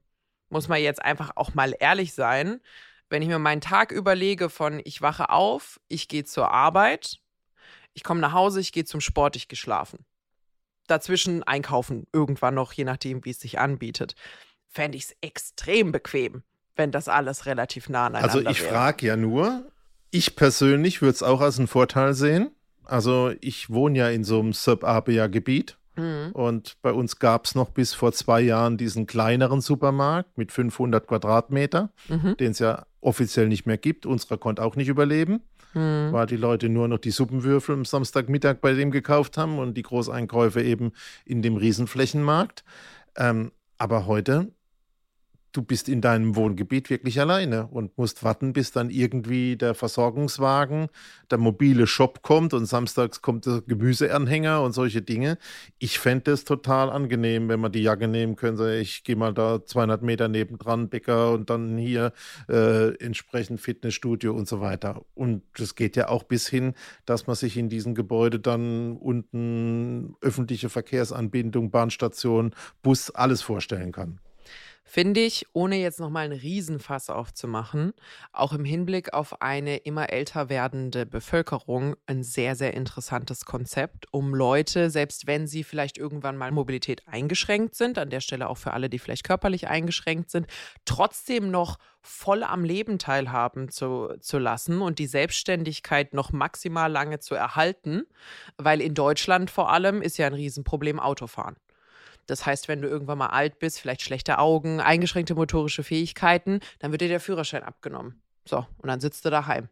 muss 0.49 0.67
man 0.67 0.81
jetzt 0.81 1.03
einfach 1.05 1.33
auch 1.35 1.53
mal 1.53 1.75
ehrlich 1.79 2.15
sein. 2.15 2.61
Wenn 3.09 3.21
ich 3.21 3.27
mir 3.27 3.37
meinen 3.37 3.61
Tag 3.61 3.91
überlege 3.91 4.49
von 4.49 4.81
ich 4.83 5.03
wache 5.03 5.29
auf, 5.29 5.79
ich 5.87 6.07
gehe 6.07 6.23
zur 6.23 6.49
Arbeit, 6.49 7.19
ich 7.93 8.03
komme 8.03 8.21
nach 8.21 8.33
Hause, 8.33 8.59
ich 8.59 8.71
gehe 8.71 8.85
zum 8.85 9.01
Sport, 9.01 9.35
ich 9.35 9.47
gehe 9.47 9.57
schlafen 9.57 10.03
dazwischen 10.87 11.43
einkaufen, 11.43 12.07
irgendwann 12.13 12.55
noch, 12.55 12.73
je 12.73 12.83
nachdem, 12.85 13.23
wie 13.25 13.31
es 13.31 13.39
sich 13.39 13.59
anbietet. 13.59 14.15
Fände 14.69 14.97
ich 14.97 15.05
es 15.05 15.15
extrem 15.21 15.91
bequem, 15.91 16.43
wenn 16.75 16.91
das 16.91 17.07
alles 17.07 17.45
relativ 17.45 17.89
nah 17.89 18.07
aneinander 18.07 18.33
Also 18.33 18.49
ich 18.49 18.61
frage 18.61 19.07
ja 19.07 19.15
nur, 19.17 19.65
ich 20.11 20.35
persönlich 20.35 21.01
würde 21.01 21.13
es 21.13 21.23
auch 21.23 21.41
als 21.41 21.57
einen 21.57 21.67
Vorteil 21.67 22.13
sehen. 22.13 22.51
Also 22.85 23.33
ich 23.41 23.69
wohne 23.69 23.99
ja 23.99 24.09
in 24.09 24.23
so 24.23 24.39
einem 24.39 24.53
Suburbia-Gebiet 24.53 25.77
Mhm. 25.97 26.29
und 26.33 26.77
bei 26.83 26.91
uns 26.93 27.17
gab 27.17 27.45
es 27.45 27.55
noch 27.55 27.71
bis 27.71 27.95
vor 27.95 28.11
zwei 28.13 28.39
Jahren 28.39 28.77
diesen 28.77 29.07
kleineren 29.07 29.61
Supermarkt 29.61 30.37
mit 30.37 30.51
500 30.51 31.07
Quadratmeter, 31.07 31.91
Mhm. 32.07 32.37
den 32.37 32.51
es 32.51 32.59
ja 32.59 32.85
offiziell 33.01 33.47
nicht 33.47 33.65
mehr 33.65 33.79
gibt. 33.79 34.05
Unserer 34.05 34.37
konnte 34.37 34.61
auch 34.63 34.75
nicht 34.75 34.89
überleben, 34.89 35.41
Mhm. 35.77 36.11
weil 36.11 36.25
die 36.25 36.37
Leute 36.37 36.69
nur 36.69 36.87
noch 36.87 36.97
die 36.97 37.11
Suppenwürfel 37.11 37.75
am 37.75 37.85
Samstagmittag 37.85 38.55
bei 38.61 38.73
dem 38.73 38.89
gekauft 38.89 39.37
haben 39.37 39.59
und 39.59 39.75
die 39.75 39.83
Großeinkäufe 39.83 40.61
eben 40.61 40.91
in 41.25 41.41
dem 41.41 41.55
Riesenflächenmarkt. 41.55 42.63
Ähm, 43.15 43.51
aber 43.77 44.07
heute, 44.07 44.51
du 45.51 45.61
bist 45.61 45.89
in 45.89 46.01
deinem 46.01 46.35
Wohngebiet 46.35 46.89
wirklich 46.89 47.19
alleine 47.19 47.67
und 47.67 47.97
musst 47.97 48.23
warten, 48.23 48.53
bis 48.53 48.71
dann 48.71 48.89
irgendwie 48.89 49.55
der 49.55 49.73
Versorgungswagen, 49.73 50.87
der 51.31 51.37
mobile 51.37 51.87
Shop 51.87 52.21
kommt 52.21 52.53
und 52.53 52.65
samstags 52.65 53.21
kommt 53.21 53.45
der 53.45 53.61
Gemüseanhänger 53.61 54.61
und 54.61 54.73
solche 54.73 55.01
Dinge. 55.01 55.37
Ich 55.79 55.99
fände 55.99 56.31
es 56.31 56.43
total 56.43 56.89
angenehm, 56.89 57.49
wenn 57.49 57.59
man 57.59 57.71
die 57.71 57.81
Jacke 57.81 58.07
nehmen 58.07 58.35
könnte. 58.35 58.75
Ich 58.75 59.03
gehe 59.03 59.15
mal 59.15 59.33
da 59.33 59.65
200 59.65 60.01
Meter 60.01 60.27
nebendran, 60.27 60.89
Bäcker 60.89 61.31
und 61.31 61.49
dann 61.49 61.77
hier 61.77 62.13
äh, 62.49 62.95
entsprechend 62.97 63.59
Fitnessstudio 63.59 64.33
und 64.33 64.47
so 64.47 64.61
weiter. 64.61 65.01
Und 65.15 65.43
das 65.57 65.75
geht 65.75 65.95
ja 65.95 66.09
auch 66.09 66.23
bis 66.23 66.47
hin, 66.47 66.73
dass 67.05 67.27
man 67.27 67.35
sich 67.35 67.57
in 67.57 67.69
diesem 67.69 67.95
Gebäude 67.95 68.39
dann 68.39 68.97
unten 68.97 70.15
öffentliche 70.21 70.69
Verkehrsanbindung, 70.69 71.71
Bahnstation, 71.71 72.53
Bus, 72.81 73.09
alles 73.11 73.41
vorstellen 73.41 73.91
kann. 73.91 74.19
Finde 74.89 75.19
ich, 75.19 75.45
ohne 75.51 75.75
jetzt 75.75 75.99
nochmal 75.99 76.23
einen 76.23 76.39
Riesenfass 76.39 77.09
aufzumachen, 77.09 77.91
auch 78.31 78.53
im 78.53 78.63
Hinblick 78.63 79.13
auf 79.13 79.41
eine 79.41 79.75
immer 79.75 80.13
älter 80.13 80.47
werdende 80.47 81.05
Bevölkerung 81.05 81.97
ein 82.05 82.23
sehr, 82.23 82.55
sehr 82.55 82.73
interessantes 82.73 83.43
Konzept, 83.43 84.05
um 84.11 84.33
Leute, 84.33 84.89
selbst 84.89 85.27
wenn 85.27 85.45
sie 85.45 85.65
vielleicht 85.65 85.97
irgendwann 85.97 86.37
mal 86.37 86.51
Mobilität 86.51 87.05
eingeschränkt 87.05 87.75
sind, 87.75 87.97
an 87.97 88.09
der 88.09 88.21
Stelle 88.21 88.47
auch 88.47 88.57
für 88.57 88.71
alle, 88.71 88.89
die 88.89 88.97
vielleicht 88.97 89.25
körperlich 89.25 89.67
eingeschränkt 89.67 90.31
sind, 90.31 90.47
trotzdem 90.85 91.51
noch 91.51 91.79
voll 92.01 92.41
am 92.41 92.63
Leben 92.63 92.97
teilhaben 92.97 93.67
zu, 93.67 94.13
zu 94.21 94.39
lassen 94.39 94.81
und 94.81 94.99
die 94.99 95.07
Selbstständigkeit 95.07 96.13
noch 96.13 96.31
maximal 96.31 96.89
lange 96.89 97.19
zu 97.19 97.35
erhalten, 97.35 98.03
weil 98.55 98.79
in 98.79 98.93
Deutschland 98.93 99.51
vor 99.51 99.69
allem 99.69 100.01
ist 100.01 100.17
ja 100.17 100.27
ein 100.27 100.33
Riesenproblem 100.33 101.01
Autofahren. 101.01 101.57
Das 102.27 102.45
heißt, 102.45 102.67
wenn 102.67 102.81
du 102.81 102.87
irgendwann 102.87 103.17
mal 103.17 103.27
alt 103.27 103.59
bist, 103.59 103.79
vielleicht 103.79 104.01
schlechte 104.01 104.37
Augen, 104.37 104.79
eingeschränkte 104.79 105.35
motorische 105.35 105.83
Fähigkeiten, 105.83 106.59
dann 106.79 106.91
wird 106.91 107.01
dir 107.01 107.07
der 107.07 107.19
Führerschein 107.19 107.63
abgenommen. 107.63 108.21
So, 108.45 108.65
und 108.77 108.87
dann 108.87 108.99
sitzt 108.99 109.25
du 109.25 109.29
daheim. 109.29 109.69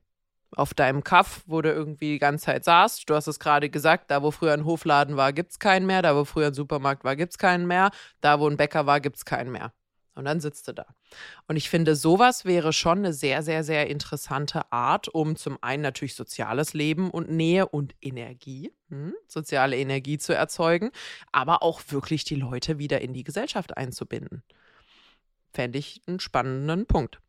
Auf 0.56 0.74
deinem 0.74 1.04
Kaff, 1.04 1.44
wo 1.48 1.62
du 1.62 1.72
irgendwie 1.72 2.14
die 2.14 2.20
ganze 2.20 2.46
Zeit 2.46 2.64
saßt. 2.64 3.10
Du 3.10 3.16
hast 3.16 3.28
es 3.28 3.40
gerade 3.40 3.70
gesagt, 3.70 4.10
da 4.10 4.24
wo 4.24 4.32
früher 4.32 4.54
ein 4.54 4.66
Hofladen 4.66 5.18
war, 5.18 5.34
gibt 5.34 5.52
es 5.52 5.60
keinen 5.60 5.86
mehr. 5.86 6.02
Da 6.02 6.16
wo 6.16 6.24
früher 6.24 6.48
ein 6.48 6.54
Supermarkt 6.54 7.04
war, 7.04 7.16
gibt 7.16 7.32
es 7.34 7.38
keinen 7.38 7.68
mehr. 7.68 7.92
Da 8.22 8.40
wo 8.40 8.48
ein 8.48 8.56
Bäcker 8.56 8.86
war, 8.86 9.02
gibt 9.02 9.18
es 9.18 9.26
keinen 9.26 9.52
mehr. 9.52 9.74
Und 10.16 10.26
dann 10.26 10.40
sitzt 10.40 10.68
du 10.68 10.74
da. 10.74 10.86
Und 11.48 11.58
ich 11.58 11.70
finde, 11.70 11.96
sowas 11.96 12.46
wäre 12.46 12.72
schon 12.72 13.00
eine 13.00 13.14
sehr, 13.14 13.44
sehr, 13.44 13.66
sehr 13.66 13.88
interessante 13.90 14.72
Art, 14.72 15.10
um 15.10 15.36
zum 15.36 15.58
einen 15.62 15.84
natürlich 15.84 16.16
soziales 16.16 16.74
Leben 16.74 17.12
und 17.12 17.30
Nähe 17.30 17.68
und 17.68 17.94
Energie, 18.02 18.74
hm, 18.90 19.14
soziale 19.28 19.78
Energie 19.78 20.18
zu 20.18 20.34
erzeugen, 20.34 20.92
aber 21.34 21.62
auch 21.62 21.82
wirklich 21.90 22.24
die 22.24 22.36
Leute 22.36 22.80
wieder 22.80 23.02
in 23.02 23.14
die 23.14 23.24
Gesellschaft 23.24 23.76
einzubinden. 23.76 24.44
Fände 25.54 25.80
ich 25.80 26.02
einen 26.08 26.22
spannenden 26.22 26.86
Punkt. 26.86 27.20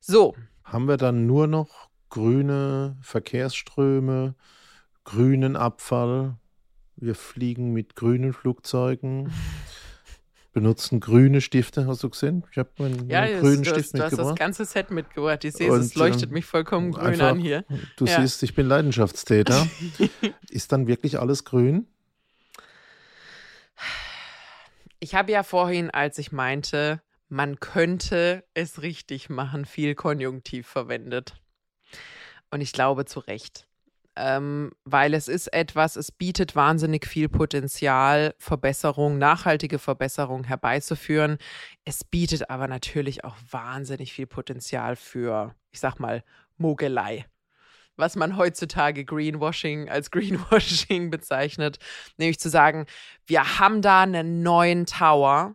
So, 0.00 0.36
Haben 0.62 0.86
wir 0.86 0.98
dann 0.98 1.26
nur 1.26 1.48
noch 1.48 1.88
grüne 2.10 2.96
Verkehrsströme, 3.02 4.36
grünen 5.04 5.56
Abfall? 5.56 6.38
Wir 6.94 7.14
fliegen 7.14 7.72
mit 7.72 7.94
grünen 7.94 8.32
Flugzeugen, 8.32 9.32
benutzen 10.60 11.00
grüne 11.00 11.40
Stifte, 11.40 11.86
hast 11.86 12.02
du 12.02 12.10
gesehen? 12.10 12.44
Ich 12.50 12.58
habe 12.58 12.70
meinen, 12.78 13.08
ja, 13.08 13.26
grünen 13.26 13.62
du, 13.62 13.70
hast, 13.70 13.76
Stift 13.78 13.94
du 13.94 13.98
hast 13.98 14.04
das 14.04 14.10
mitgebracht. 14.12 14.38
ganze 14.38 14.64
Set 14.64 14.90
mitgebracht. 14.90 15.44
Ich 15.44 15.54
sehe 15.54 15.70
es, 15.72 15.86
es 15.86 15.94
leuchtet 15.94 16.24
ähm, 16.24 16.32
mich 16.32 16.44
vollkommen 16.46 16.92
grün 16.92 17.06
einfach- 17.06 17.28
an 17.30 17.38
hier. 17.38 17.64
Du 17.96 18.04
Ja. 18.06 18.20
siehst, 18.20 18.42
ich 18.42 18.54
bin 18.54 18.66
Leidenschaftstäter. 18.66 19.66
Ist 20.50 20.72
dann 20.72 20.86
wirklich 20.86 21.18
alles 21.18 21.44
grün? 21.44 21.86
Ich 25.00 25.14
habe 25.14 25.30
ja 25.30 25.42
vorhin, 25.42 25.90
als 25.90 26.18
ich 26.18 26.32
meinte, 26.32 27.00
man 27.28 27.60
könnte 27.60 28.42
es 28.54 28.82
richtig 28.82 29.28
machen, 29.30 29.64
viel 29.64 29.94
Konjunktiv 29.94 30.66
verwendet. 30.66 31.34
Und 32.50 32.60
ich 32.62 32.72
glaube 32.72 33.04
zu 33.04 33.20
Recht. 33.20 33.67
Ähm, 34.20 34.72
weil 34.84 35.14
es 35.14 35.28
ist 35.28 35.46
etwas, 35.52 35.94
es 35.94 36.10
bietet 36.10 36.56
wahnsinnig 36.56 37.06
viel 37.06 37.28
Potenzial, 37.28 38.34
Verbesserung, 38.38 39.16
nachhaltige 39.16 39.78
Verbesserung 39.78 40.42
herbeizuführen. 40.42 41.38
Es 41.84 42.02
bietet 42.02 42.50
aber 42.50 42.66
natürlich 42.66 43.22
auch 43.22 43.36
wahnsinnig 43.48 44.12
viel 44.12 44.26
Potenzial 44.26 44.96
für, 44.96 45.54
ich 45.70 45.78
sag 45.78 46.00
mal, 46.00 46.24
Mogelei. 46.56 47.26
Was 47.96 48.16
man 48.16 48.36
heutzutage 48.36 49.04
Greenwashing 49.04 49.88
als 49.88 50.10
Greenwashing 50.12 51.10
bezeichnet. 51.10 51.78
Nämlich 52.16 52.40
zu 52.40 52.50
sagen, 52.50 52.86
wir 53.24 53.60
haben 53.60 53.82
da 53.82 54.02
einen 54.02 54.42
neuen 54.42 54.86
Tower 54.86 55.54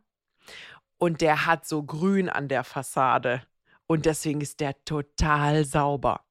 und 0.98 1.20
der 1.20 1.46
hat 1.46 1.68
so 1.68 1.84
grün 1.84 2.30
an 2.30 2.48
der 2.48 2.64
Fassade 2.64 3.42
und 3.88 4.06
deswegen 4.06 4.40
ist 4.40 4.62
der 4.62 4.82
total 4.86 5.66
sauber. 5.66 6.22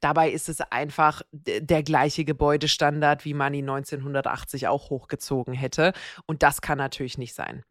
Dabei 0.00 0.30
ist 0.30 0.48
es 0.48 0.60
einfach 0.60 1.22
der 1.32 1.82
gleiche 1.82 2.24
Gebäudestandard, 2.24 3.24
wie 3.24 3.34
man 3.34 3.54
ihn 3.54 3.68
1980 3.68 4.68
auch 4.68 4.90
hochgezogen 4.90 5.54
hätte. 5.54 5.92
Und 6.26 6.42
das 6.42 6.60
kann 6.60 6.78
natürlich 6.78 7.18
nicht 7.18 7.34
sein. 7.34 7.64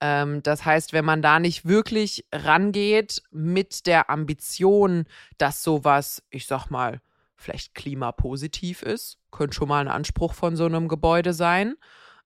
Ähm, 0.00 0.42
das 0.42 0.64
heißt, 0.64 0.92
wenn 0.92 1.04
man 1.04 1.22
da 1.22 1.38
nicht 1.38 1.66
wirklich 1.66 2.26
rangeht 2.32 3.22
mit 3.30 3.86
der 3.86 4.10
Ambition, 4.10 5.04
dass 5.38 5.62
sowas, 5.62 6.22
ich 6.30 6.46
sag 6.46 6.70
mal, 6.70 7.00
vielleicht 7.36 7.74
klimapositiv 7.74 8.82
ist, 8.82 9.18
könnte 9.30 9.54
schon 9.54 9.68
mal 9.68 9.80
ein 9.80 9.88
Anspruch 9.88 10.34
von 10.34 10.56
so 10.56 10.64
einem 10.66 10.88
Gebäude 10.88 11.32
sein, 11.32 11.74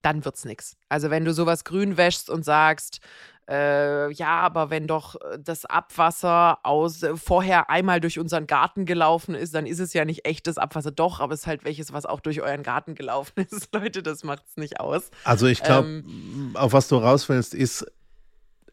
dann 0.02 0.24
wird's 0.24 0.44
nichts. 0.44 0.76
Also 0.88 1.10
wenn 1.10 1.24
du 1.24 1.32
sowas 1.32 1.64
grün 1.64 1.96
wäschst 1.96 2.30
und 2.30 2.44
sagst, 2.44 3.00
äh, 3.48 4.12
ja, 4.12 4.40
aber 4.40 4.68
wenn 4.68 4.86
doch 4.86 5.14
äh, 5.14 5.38
das 5.42 5.64
Abwasser 5.64 6.58
aus 6.64 7.02
äh, 7.02 7.16
vorher 7.16 7.70
einmal 7.70 7.98
durch 7.98 8.18
unseren 8.18 8.46
Garten 8.46 8.84
gelaufen 8.84 9.34
ist, 9.34 9.54
dann 9.54 9.66
ist 9.66 9.78
es 9.78 9.94
ja 9.94 10.04
nicht 10.04 10.26
echtes 10.26 10.58
Abwasser. 10.58 10.90
Doch, 10.90 11.20
aber 11.20 11.32
es 11.32 11.40
ist 11.40 11.46
halt 11.46 11.64
welches, 11.64 11.92
was 11.92 12.04
auch 12.04 12.20
durch 12.20 12.42
euren 12.42 12.62
Garten 12.62 12.94
gelaufen 12.94 13.40
ist. 13.50 13.74
Leute, 13.74 14.02
das 14.02 14.22
macht 14.22 14.44
es 14.48 14.56
nicht 14.58 14.80
aus. 14.80 15.10
Also 15.24 15.46
ich 15.46 15.62
glaube, 15.62 15.88
ähm, 15.88 16.50
auf 16.54 16.74
was 16.74 16.88
du 16.88 16.96
raus 16.96 17.28
willst, 17.30 17.54
ist 17.54 17.86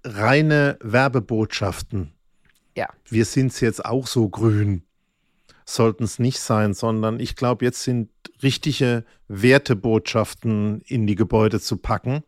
reine 0.03 0.77
Werbebotschaften. 0.81 2.11
Ja. 2.75 2.89
Wir 3.05 3.23
sind 3.23 3.53
es 3.53 3.61
jetzt 3.61 3.85
auch 3.85 4.07
so 4.07 4.27
grün. 4.27 4.83
Sollten 5.63 6.03
es 6.03 6.19
nicht 6.19 6.39
sein, 6.39 6.73
sondern 6.73 7.21
ich 7.21 7.37
glaube, 7.37 7.63
jetzt 7.63 7.83
sind 7.83 8.11
richtige 8.43 9.05
Wertebotschaften 9.29 10.81
in 10.81 11.07
die 11.07 11.15
Gebäude 11.15 11.61
zu 11.61 11.77
packen 11.77 12.23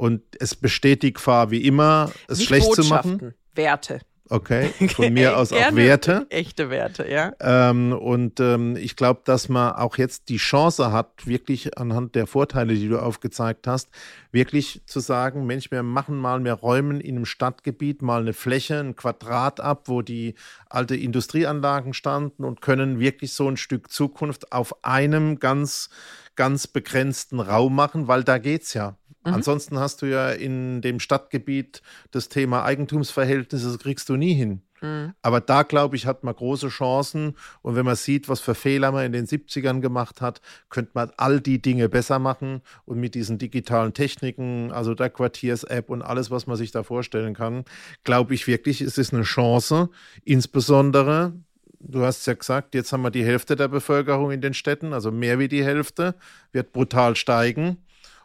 und 0.00 0.22
es 0.38 0.54
besteht 0.54 1.02
die 1.02 1.12
Gefahr, 1.12 1.50
wie 1.50 1.62
immer, 1.62 2.10
es 2.26 2.38
Nicht 2.38 2.48
schlecht 2.48 2.72
zu 2.72 2.84
machen. 2.84 3.34
Werte. 3.54 4.00
Okay, 4.30 4.70
von 4.94 5.12
mir 5.12 5.36
aus 5.36 5.52
auch 5.52 5.74
Werte. 5.74 6.26
Echte 6.30 6.70
Werte, 6.70 7.06
ja. 7.06 7.34
Ähm, 7.38 7.92
und 7.92 8.40
ähm, 8.40 8.76
ich 8.76 8.96
glaube, 8.96 9.20
dass 9.26 9.50
man 9.50 9.72
auch 9.74 9.98
jetzt 9.98 10.30
die 10.30 10.38
Chance 10.38 10.90
hat, 10.90 11.26
wirklich 11.26 11.76
anhand 11.76 12.14
der 12.14 12.26
Vorteile, 12.26 12.72
die 12.74 12.88
du 12.88 12.98
aufgezeigt 12.98 13.66
hast, 13.66 13.90
wirklich 14.32 14.80
zu 14.86 15.00
sagen, 15.00 15.44
Mensch, 15.44 15.70
wir 15.70 15.82
machen 15.82 16.16
mal, 16.16 16.42
wir 16.44 16.54
räumen 16.54 17.02
in 17.02 17.16
einem 17.16 17.26
Stadtgebiet 17.26 18.00
mal 18.00 18.22
eine 18.22 18.32
Fläche, 18.32 18.80
ein 18.80 18.96
Quadrat 18.96 19.60
ab, 19.60 19.82
wo 19.88 20.00
die 20.00 20.34
alte 20.70 20.96
Industrieanlagen 20.96 21.92
standen 21.92 22.44
und 22.44 22.62
können 22.62 23.00
wirklich 23.00 23.34
so 23.34 23.48
ein 23.48 23.58
Stück 23.58 23.90
Zukunft 23.90 24.50
auf 24.50 24.82
einem 24.82 25.40
ganz, 25.40 25.90
ganz 26.36 26.66
begrenzten 26.66 27.38
Raum 27.38 27.74
machen, 27.74 28.08
weil 28.08 28.24
da 28.24 28.38
geht 28.38 28.62
es 28.62 28.72
ja. 28.72 28.96
Mhm. 29.24 29.34
Ansonsten 29.34 29.78
hast 29.78 30.02
du 30.02 30.06
ja 30.06 30.30
in 30.30 30.80
dem 30.80 31.00
Stadtgebiet 31.00 31.82
das 32.10 32.28
Thema 32.28 32.64
Eigentumsverhältnisse, 32.64 33.66
das 33.66 33.78
kriegst 33.78 34.08
du 34.08 34.16
nie 34.16 34.34
hin. 34.34 34.62
Mhm. 34.80 35.12
Aber 35.22 35.40
da, 35.40 35.62
glaube 35.62 35.96
ich, 35.96 36.06
hat 36.06 36.24
man 36.24 36.34
große 36.34 36.68
Chancen. 36.68 37.36
Und 37.62 37.76
wenn 37.76 37.84
man 37.84 37.96
sieht, 37.96 38.28
was 38.28 38.40
für 38.40 38.54
Fehler 38.54 38.92
man 38.92 39.04
in 39.04 39.12
den 39.12 39.26
70ern 39.26 39.80
gemacht 39.80 40.20
hat, 40.20 40.40
könnte 40.68 40.92
man 40.94 41.10
all 41.16 41.40
die 41.40 41.60
Dinge 41.60 41.88
besser 41.88 42.18
machen. 42.18 42.62
Und 42.84 42.98
mit 42.98 43.14
diesen 43.14 43.38
digitalen 43.38 43.92
Techniken, 43.92 44.72
also 44.72 44.94
der 44.94 45.10
Quartiers-App 45.10 45.90
und 45.90 46.02
alles, 46.02 46.30
was 46.30 46.46
man 46.46 46.56
sich 46.56 46.70
da 46.70 46.82
vorstellen 46.82 47.34
kann, 47.34 47.64
glaube 48.04 48.34
ich 48.34 48.46
wirklich, 48.46 48.80
es 48.80 48.98
ist 48.98 49.12
eine 49.12 49.22
Chance. 49.22 49.90
Insbesondere, 50.24 51.34
du 51.78 52.02
hast 52.02 52.26
ja 52.26 52.34
gesagt, 52.34 52.74
jetzt 52.74 52.92
haben 52.92 53.02
wir 53.02 53.10
die 53.10 53.24
Hälfte 53.24 53.56
der 53.56 53.68
Bevölkerung 53.68 54.30
in 54.30 54.40
den 54.40 54.54
Städten, 54.54 54.92
also 54.92 55.10
mehr 55.10 55.38
wie 55.38 55.48
die 55.48 55.64
Hälfte, 55.64 56.14
wird 56.52 56.72
brutal 56.72 57.16
steigen. 57.16 57.78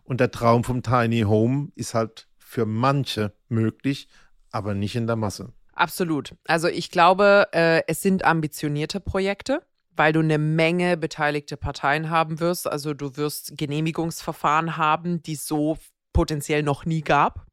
Und 0.05 0.19
der 0.19 0.31
Traum 0.31 0.63
vom 0.63 0.81
Tiny 0.81 1.21
Home 1.21 1.69
ist 1.75 1.93
halt 1.93 2.27
für 2.37 2.65
manche 2.65 3.33
möglich, 3.49 4.07
aber 4.51 4.73
nicht 4.73 4.95
in 4.95 5.07
der 5.07 5.17
Masse. 5.17 5.51
Absolut. 5.73 6.35
Also 6.47 6.67
ich 6.69 6.89
glaube, 6.89 7.49
äh, 7.51 7.81
es 7.87 8.01
sind 8.01 8.23
ambitionierte 8.23 9.01
Projekte, 9.01 9.61
weil 9.91 10.13
du 10.13 10.21
eine 10.21 10.37
Menge 10.37 10.95
beteiligte 10.95 11.57
Parteien 11.57 12.09
haben 12.09 12.39
wirst. 12.39 12.67
Also 12.67 12.93
du 12.93 13.17
wirst 13.17 13.57
Genehmigungsverfahren 13.57 14.77
haben, 14.77 15.21
die 15.21 15.33
es 15.33 15.47
so 15.47 15.77
potenziell 16.13 16.63
noch 16.63 16.85
nie 16.85 17.01
gab 17.01 17.44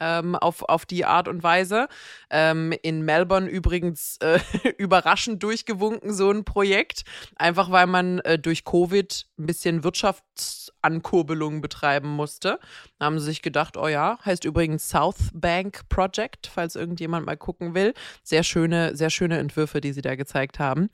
ähm, 0.00 0.34
auf, 0.34 0.62
auf 0.62 0.86
die 0.86 1.04
Art 1.04 1.28
und 1.28 1.42
Weise. 1.42 1.88
Ähm, 2.30 2.72
in 2.82 3.02
Melbourne 3.02 3.48
übrigens 3.48 4.18
äh, 4.18 4.40
überraschend 4.78 5.42
durchgewunken, 5.42 6.12
so 6.12 6.30
ein 6.30 6.44
Projekt. 6.44 7.04
Einfach 7.36 7.70
weil 7.70 7.86
man 7.86 8.18
äh, 8.20 8.38
durch 8.38 8.64
Covid 8.64 9.26
ein 9.38 9.46
bisschen 9.46 9.84
Wirtschaftsankurbelung 9.84 11.60
betreiben 11.60 12.08
musste. 12.08 12.58
Da 12.98 13.06
haben 13.06 13.18
sie 13.18 13.26
sich 13.26 13.42
gedacht, 13.42 13.76
oh 13.76 13.88
ja, 13.88 14.18
heißt 14.24 14.44
übrigens 14.44 14.88
South 14.88 15.30
Bank 15.32 15.88
Project, 15.88 16.46
falls 16.46 16.76
irgendjemand 16.76 17.26
mal 17.26 17.36
gucken 17.36 17.74
will. 17.74 17.94
Sehr 18.22 18.42
schöne, 18.42 18.96
sehr 18.96 19.10
schöne 19.10 19.38
Entwürfe, 19.38 19.80
die 19.80 19.92
sie 19.92 20.02
da 20.02 20.14
gezeigt 20.14 20.58
haben. 20.58 20.88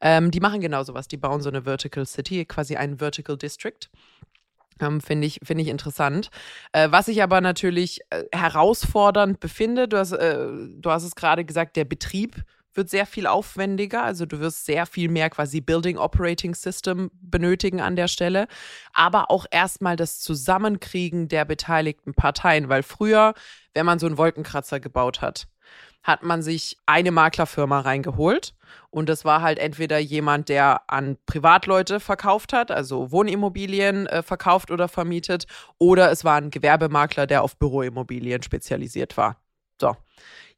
Ähm, 0.00 0.30
die 0.30 0.40
machen 0.40 0.60
genau 0.60 0.82
sowas. 0.82 1.08
Die 1.08 1.16
bauen 1.16 1.40
so 1.40 1.48
eine 1.48 1.62
Vertical 1.62 2.06
City, 2.06 2.44
quasi 2.44 2.76
einen 2.76 2.98
Vertical 2.98 3.36
District. 3.36 3.88
Ähm, 4.80 5.00
Finde 5.00 5.26
ich, 5.26 5.40
find 5.42 5.60
ich 5.60 5.68
interessant. 5.68 6.30
Äh, 6.72 6.90
was 6.90 7.08
ich 7.08 7.22
aber 7.22 7.40
natürlich 7.40 8.00
äh, 8.10 8.24
herausfordernd 8.32 9.40
befinde, 9.40 9.88
du 9.88 9.98
hast, 9.98 10.12
äh, 10.12 10.46
du 10.46 10.90
hast 10.90 11.04
es 11.04 11.14
gerade 11.14 11.44
gesagt, 11.44 11.76
der 11.76 11.84
Betrieb 11.84 12.44
wird 12.74 12.88
sehr 12.90 13.06
viel 13.06 13.26
aufwendiger. 13.26 14.02
Also 14.02 14.26
du 14.26 14.40
wirst 14.40 14.64
sehr 14.64 14.86
viel 14.86 15.08
mehr 15.08 15.30
quasi 15.30 15.60
Building 15.60 15.98
Operating 15.98 16.54
System 16.54 17.10
benötigen 17.20 17.80
an 17.80 17.96
der 17.96 18.08
Stelle. 18.08 18.48
Aber 18.92 19.30
auch 19.30 19.46
erstmal 19.50 19.96
das 19.96 20.20
Zusammenkriegen 20.20 21.28
der 21.28 21.44
beteiligten 21.44 22.14
Parteien, 22.14 22.68
weil 22.68 22.82
früher, 22.82 23.34
wenn 23.74 23.86
man 23.86 23.98
so 23.98 24.06
einen 24.06 24.18
Wolkenkratzer 24.18 24.80
gebaut 24.80 25.20
hat, 25.20 25.48
hat 26.02 26.22
man 26.22 26.42
sich 26.42 26.76
eine 26.86 27.10
Maklerfirma 27.10 27.80
reingeholt. 27.80 28.54
Und 28.90 29.08
das 29.08 29.24
war 29.24 29.42
halt 29.42 29.58
entweder 29.58 29.98
jemand, 29.98 30.48
der 30.48 30.82
an 30.90 31.16
Privatleute 31.26 32.00
verkauft 32.00 32.52
hat, 32.52 32.70
also 32.70 33.10
Wohnimmobilien 33.10 34.06
äh, 34.06 34.22
verkauft 34.22 34.70
oder 34.70 34.88
vermietet, 34.88 35.46
oder 35.78 36.10
es 36.10 36.24
war 36.24 36.36
ein 36.36 36.50
Gewerbemakler, 36.50 37.26
der 37.26 37.42
auf 37.42 37.56
Büroimmobilien 37.56 38.42
spezialisiert 38.42 39.16
war. 39.16 39.36
So. 39.80 39.96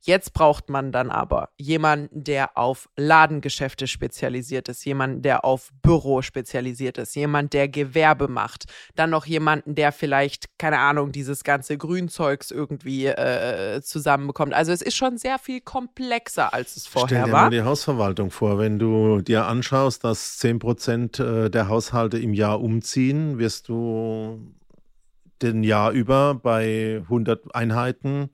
Jetzt 0.07 0.35
braucht 0.35 0.69
man 0.69 0.93
dann 0.93 1.11
aber 1.11 1.49
jemanden, 1.57 2.25
der 2.25 2.59
auf 2.59 2.90
Ladengeschäfte 2.95 3.87
spezialisiert 3.87 4.69
ist, 4.69 4.85
jemanden, 4.85 5.23
der 5.23 5.47
auf 5.47 5.71
Büro 5.81 6.21
spezialisiert 6.21 6.99
ist, 6.99 7.17
jemand, 7.17 7.55
der 7.55 7.69
Gewerbe 7.69 8.29
macht, 8.29 8.64
dann 8.97 9.09
noch 9.09 9.25
jemanden, 9.25 9.75
der 9.75 9.93
vielleicht, 9.93 10.59
keine 10.59 10.79
Ahnung, 10.81 11.11
dieses 11.11 11.43
ganze 11.43 11.79
Grünzeugs 11.79 12.51
irgendwie 12.51 13.07
äh, 13.07 13.81
zusammenbekommt. 13.81 14.53
Also 14.53 14.73
es 14.73 14.83
ist 14.83 14.95
schon 14.95 15.17
sehr 15.17 15.38
viel 15.38 15.62
komplexer, 15.62 16.53
als 16.53 16.77
es 16.77 16.87
vorher 16.87 17.09
Stell 17.09 17.25
dir 17.25 17.33
war. 17.33 17.45
mal 17.45 17.51
die 17.51 17.62
Hausverwaltung 17.62 18.31
vor, 18.31 18.59
wenn 18.59 18.79
du 18.79 19.23
dir 19.23 19.47
anschaust, 19.47 20.05
dass 20.05 20.37
10 20.37 20.59
Prozent 20.59 21.19
äh, 21.19 21.49
der 21.49 21.69
Haushalte 21.69 22.19
im 22.19 22.35
Jahr 22.35 22.61
umziehen, 22.61 23.38
wirst 23.38 23.71
du 23.71 24.55
den 25.40 25.62
Jahr 25.64 25.93
über 25.93 26.35
bei 26.35 27.01
100 27.05 27.55
Einheiten 27.55 28.31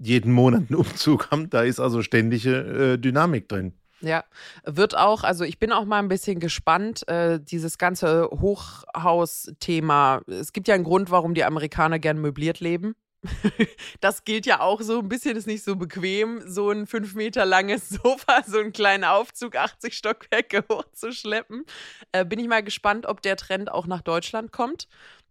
jeden 0.00 0.32
Monat 0.32 0.64
einen 0.68 0.76
Umzug 0.76 1.30
haben. 1.30 1.50
Da 1.50 1.62
ist 1.62 1.80
also 1.80 2.02
ständige 2.02 2.94
äh, 2.94 2.98
Dynamik 2.98 3.48
drin. 3.48 3.74
Ja, 4.00 4.24
wird 4.64 4.96
auch, 4.96 5.24
also 5.24 5.44
ich 5.44 5.58
bin 5.58 5.72
auch 5.72 5.86
mal 5.86 5.98
ein 5.98 6.08
bisschen 6.08 6.38
gespannt, 6.38 7.08
äh, 7.08 7.40
dieses 7.40 7.78
ganze 7.78 8.28
Hochhaus-Thema. 8.30 10.20
Es 10.26 10.52
gibt 10.52 10.68
ja 10.68 10.74
einen 10.74 10.84
Grund, 10.84 11.10
warum 11.10 11.32
die 11.32 11.44
Amerikaner 11.44 11.98
gern 11.98 12.20
möbliert 12.20 12.60
leben. 12.60 12.94
das 14.00 14.24
gilt 14.24 14.44
ja 14.44 14.60
auch 14.60 14.82
so 14.82 14.98
ein 14.98 15.08
bisschen, 15.08 15.36
ist 15.36 15.46
nicht 15.46 15.64
so 15.64 15.76
bequem, 15.76 16.42
so 16.46 16.70
ein 16.70 16.86
fünf 16.86 17.14
Meter 17.14 17.46
langes 17.46 17.88
Sofa, 18.02 18.42
so 18.46 18.58
einen 18.58 18.74
kleinen 18.74 19.04
Aufzug, 19.04 19.56
80 19.56 19.96
Stockwerke 19.96 20.64
hochzuschleppen. 20.70 21.64
Äh, 22.12 22.26
bin 22.26 22.38
ich 22.38 22.48
mal 22.48 22.62
gespannt, 22.62 23.06
ob 23.06 23.22
der 23.22 23.36
Trend 23.36 23.72
auch 23.72 23.86
nach 23.86 24.02
Deutschland 24.02 24.52
kommt 24.52 24.86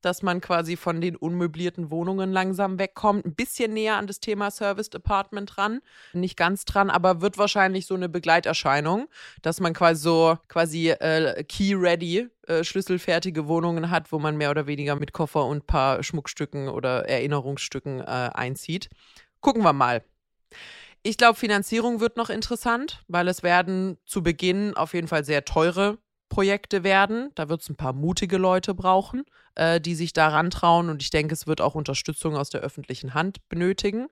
dass 0.06 0.22
man 0.22 0.42
quasi 0.42 0.78
von 0.78 1.02
den 1.02 1.16
unmöblierten 1.16 1.90
Wohnungen 1.92 2.32
langsam 2.32 2.80
wegkommt. 2.80 3.26
Ein 3.26 3.36
bisschen 3.36 3.74
näher 3.74 3.96
an 3.98 4.08
das 4.08 4.20
Thema 4.20 4.52
Service 4.52 4.90
Apartment 4.94 5.56
dran. 5.56 5.82
Nicht 6.14 6.38
ganz 6.38 6.66
dran, 6.66 6.90
aber 6.90 7.22
wird 7.22 7.38
wahrscheinlich 7.38 7.86
so 7.86 7.96
eine 7.96 8.10
Begleiterscheinung, 8.10 9.08
dass 9.42 9.60
man 9.60 9.74
quasi 9.74 10.02
so 10.02 10.38
quasi 10.48 10.90
äh, 10.90 11.44
key-ready, 11.44 12.28
äh, 12.48 12.64
schlüsselfertige 12.64 13.48
Wohnungen 13.48 13.90
hat, 13.90 14.12
wo 14.12 14.20
man 14.20 14.38
mehr 14.38 14.52
oder 14.52 14.68
weniger 14.68 14.96
mit 14.96 15.14
Koffer 15.14 15.46
und 15.46 15.66
paar 15.66 16.04
Schmuckstücken 16.04 16.68
oder 16.68 17.08
Erinnerungsstücken 17.08 18.02
äh, 18.02 18.04
einzieht. 18.04 18.90
Gucken 19.40 19.64
wir 19.64 19.74
mal. 19.74 20.04
Ich 21.04 21.18
glaube, 21.18 21.38
Finanzierung 21.38 22.00
wird 22.00 22.16
noch 22.16 22.30
interessant, 22.30 23.04
weil 23.10 23.28
es 23.28 23.44
werden 23.44 23.98
zu 24.06 24.24
Beginn 24.24 24.76
auf 24.76 24.94
jeden 24.94 25.10
Fall 25.10 25.26
sehr 25.26 25.44
teure 25.44 25.98
Projekte 26.34 26.84
werden. 26.84 27.30
Da 27.36 27.48
wird 27.48 27.62
es 27.62 27.70
ein 27.70 27.76
paar 27.76 27.94
mutige 27.94 28.38
Leute 28.38 28.74
brauchen, 28.74 29.24
äh, 29.54 29.80
die 29.80 29.94
sich 29.94 30.14
daran 30.14 30.50
trauen. 30.50 30.90
Und 30.90 31.04
ich 31.04 31.12
denke, 31.12 31.32
es 31.32 31.46
wird 31.46 31.62
auch 31.62 31.76
Unterstützung 31.76 32.36
aus 32.36 32.50
der 32.50 32.62
öffentlichen 32.62 33.14
Hand 33.14 33.48
benötigen. 33.50 34.08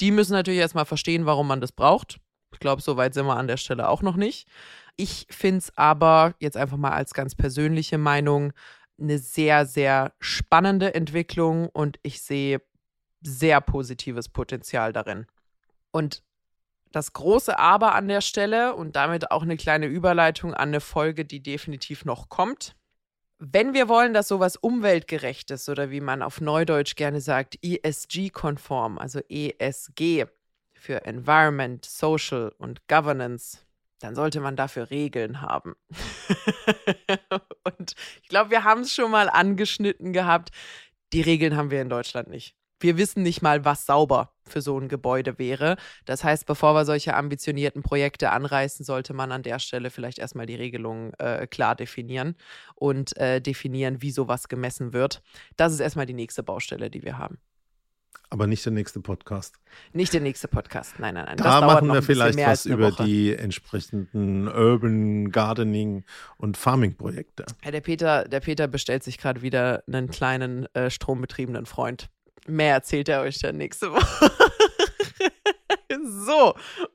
Die 0.00 0.10
müssen 0.10 0.32
natürlich 0.32 0.60
erstmal 0.60 0.86
verstehen, 0.86 1.26
warum 1.26 1.46
man 1.46 1.60
das 1.60 1.72
braucht. 1.72 2.18
Ich 2.54 2.60
glaube, 2.60 2.80
so 2.80 2.96
weit 2.96 3.12
sind 3.12 3.26
wir 3.26 3.36
an 3.36 3.46
der 3.46 3.58
Stelle 3.58 3.90
auch 3.90 4.00
noch 4.00 4.16
nicht. 4.16 4.48
Ich 4.96 5.26
finde 5.28 5.58
es 5.58 5.76
aber 5.76 6.34
jetzt 6.38 6.56
einfach 6.56 6.78
mal 6.78 6.92
als 6.92 7.12
ganz 7.12 7.34
persönliche 7.34 7.98
Meinung 7.98 8.54
eine 8.98 9.18
sehr, 9.18 9.66
sehr 9.66 10.14
spannende 10.18 10.94
Entwicklung 10.94 11.68
und 11.68 11.98
ich 12.02 12.22
sehe 12.22 12.62
sehr 13.20 13.60
positives 13.60 14.30
Potenzial 14.30 14.94
darin. 14.94 15.26
Und 15.90 16.22
das 16.92 17.12
große 17.12 17.58
Aber 17.58 17.94
an 17.94 18.08
der 18.08 18.20
Stelle 18.20 18.74
und 18.74 18.96
damit 18.96 19.30
auch 19.30 19.42
eine 19.42 19.56
kleine 19.56 19.86
Überleitung 19.86 20.54
an 20.54 20.68
eine 20.68 20.80
Folge, 20.80 21.24
die 21.24 21.42
definitiv 21.42 22.04
noch 22.04 22.28
kommt. 22.28 22.74
Wenn 23.38 23.72
wir 23.72 23.88
wollen, 23.88 24.12
dass 24.12 24.28
sowas 24.28 24.56
umweltgerecht 24.56 25.50
ist 25.50 25.68
oder 25.68 25.90
wie 25.90 26.00
man 26.00 26.22
auf 26.22 26.40
Neudeutsch 26.40 26.94
gerne 26.94 27.20
sagt, 27.20 27.58
ESG-konform, 27.64 28.98
also 28.98 29.20
ESG 29.28 30.26
für 30.74 31.04
Environment, 31.06 31.84
Social 31.84 32.52
und 32.58 32.86
Governance, 32.86 33.58
dann 34.00 34.14
sollte 34.14 34.40
man 34.40 34.56
dafür 34.56 34.90
Regeln 34.90 35.40
haben. 35.40 35.74
und 37.64 37.94
ich 38.22 38.28
glaube, 38.28 38.50
wir 38.50 38.64
haben 38.64 38.82
es 38.82 38.94
schon 38.94 39.10
mal 39.10 39.30
angeschnitten 39.30 40.12
gehabt. 40.12 40.50
Die 41.12 41.22
Regeln 41.22 41.56
haben 41.56 41.70
wir 41.70 41.80
in 41.80 41.88
Deutschland 41.88 42.28
nicht. 42.28 42.56
Wir 42.80 42.96
wissen 42.96 43.22
nicht 43.22 43.42
mal, 43.42 43.64
was 43.64 43.86
sauber 43.86 44.32
für 44.44 44.62
so 44.62 44.78
ein 44.78 44.88
Gebäude 44.88 45.38
wäre. 45.38 45.76
Das 46.06 46.24
heißt, 46.24 46.46
bevor 46.46 46.74
wir 46.74 46.84
solche 46.84 47.14
ambitionierten 47.14 47.82
Projekte 47.82 48.30
anreißen, 48.30 48.84
sollte 48.84 49.14
man 49.14 49.32
an 49.32 49.42
der 49.42 49.58
Stelle 49.58 49.90
vielleicht 49.90 50.18
erstmal 50.18 50.46
die 50.46 50.56
Regelungen 50.56 51.12
äh, 51.18 51.46
klar 51.46 51.76
definieren 51.76 52.34
und 52.74 53.16
äh, 53.16 53.40
definieren, 53.40 54.02
wie 54.02 54.10
sowas 54.10 54.48
gemessen 54.48 54.92
wird. 54.92 55.22
Das 55.56 55.72
ist 55.72 55.80
erstmal 55.80 56.06
die 56.06 56.14
nächste 56.14 56.42
Baustelle, 56.42 56.90
die 56.90 57.02
wir 57.02 57.18
haben. 57.18 57.38
Aber 58.32 58.46
nicht 58.46 58.64
der 58.64 58.72
nächste 58.72 59.00
Podcast. 59.00 59.56
Nicht 59.92 60.12
der 60.12 60.20
nächste 60.20 60.46
Podcast, 60.46 61.00
nein, 61.00 61.14
nein, 61.14 61.24
nein. 61.26 61.36
Da 61.36 61.60
machen 61.60 61.92
wir 61.92 62.00
vielleicht 62.00 62.38
was 62.38 62.64
über 62.64 62.92
Woche. 62.92 63.04
die 63.04 63.34
entsprechenden 63.34 64.46
Urban 64.46 65.32
Gardening 65.32 66.04
und 66.36 66.56
Farming 66.56 66.96
Projekte. 66.96 67.44
Ja, 67.64 67.72
der 67.72 67.80
Peter, 67.80 68.24
der 68.28 68.38
Peter 68.38 68.68
bestellt 68.68 69.02
sich 69.02 69.18
gerade 69.18 69.42
wieder 69.42 69.82
einen 69.88 70.10
kleinen 70.10 70.72
äh, 70.76 70.90
strombetriebenen 70.90 71.66
Freund. 71.66 72.08
Mehr 72.46 72.74
erzählt 72.74 73.08
er 73.08 73.22
euch 73.22 73.38
dann 73.38 73.56
nächste 73.56 73.92
Woche. 73.92 74.30
so, 76.26 76.54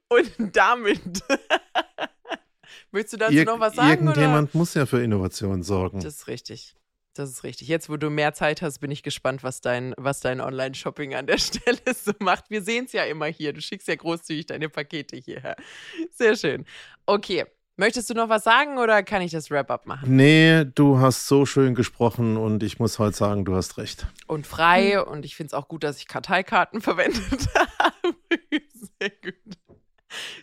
und 0.09 0.55
damit. 0.55 1.01
Möchtest 2.91 3.13
du 3.13 3.17
dazu 3.17 3.33
Ir 3.33 3.45
noch 3.45 3.59
was 3.59 3.75
sagen? 3.75 4.07
Irgendjemand 4.07 4.49
oder? 4.49 4.57
muss 4.57 4.73
ja 4.73 4.85
für 4.85 5.03
Innovation 5.03 5.63
sorgen. 5.63 5.99
Das 5.99 6.15
ist 6.15 6.27
richtig. 6.27 6.75
Das 7.13 7.29
ist 7.29 7.43
richtig. 7.43 7.69
Jetzt, 7.69 7.89
wo 7.89 7.95
du 7.95 8.09
mehr 8.09 8.33
Zeit 8.33 8.61
hast, 8.61 8.79
bin 8.79 8.91
ich 8.91 9.01
gespannt, 9.01 9.41
was 9.41 9.61
dein, 9.61 9.93
was 9.97 10.19
dein 10.19 10.41
Online-Shopping 10.41 11.15
an 11.15 11.27
der 11.27 11.37
Stelle 11.39 11.79
so 11.93 12.11
macht. 12.19 12.49
Wir 12.49 12.61
sehen 12.61 12.85
es 12.85 12.91
ja 12.91 13.05
immer 13.05 13.27
hier. 13.27 13.53
Du 13.53 13.61
schickst 13.61 13.87
ja 13.87 13.95
großzügig 13.95 14.47
deine 14.47 14.69
Pakete 14.69 15.15
hierher. 15.15 15.55
Sehr 16.11 16.35
schön. 16.35 16.65
Okay. 17.05 17.45
Möchtest 17.77 18.09
du 18.09 18.13
noch 18.13 18.29
was 18.29 18.45
sagen 18.45 18.77
oder 18.77 19.03
kann 19.03 19.21
ich 19.21 19.31
das 19.31 19.51
Wrap-up 19.51 19.85
machen? 19.85 20.15
Nee, 20.15 20.63
du 20.63 20.99
hast 20.99 21.27
so 21.27 21.45
schön 21.45 21.75
gesprochen 21.75 22.37
und 22.37 22.63
ich 22.63 22.79
muss 22.79 22.99
heute 22.99 23.17
sagen, 23.17 23.43
du 23.43 23.53
hast 23.53 23.77
recht. 23.77 24.07
Und 24.27 24.47
frei 24.47 25.03
und 25.03 25.25
ich 25.25 25.35
finde 25.35 25.47
es 25.47 25.53
auch 25.53 25.67
gut, 25.67 25.83
dass 25.83 25.97
ich 25.97 26.07
Karteikarten 26.07 26.79
verwendet 26.81 27.49
habe. 27.53 28.15
Sehr 28.99 29.09
gut. 29.21 29.57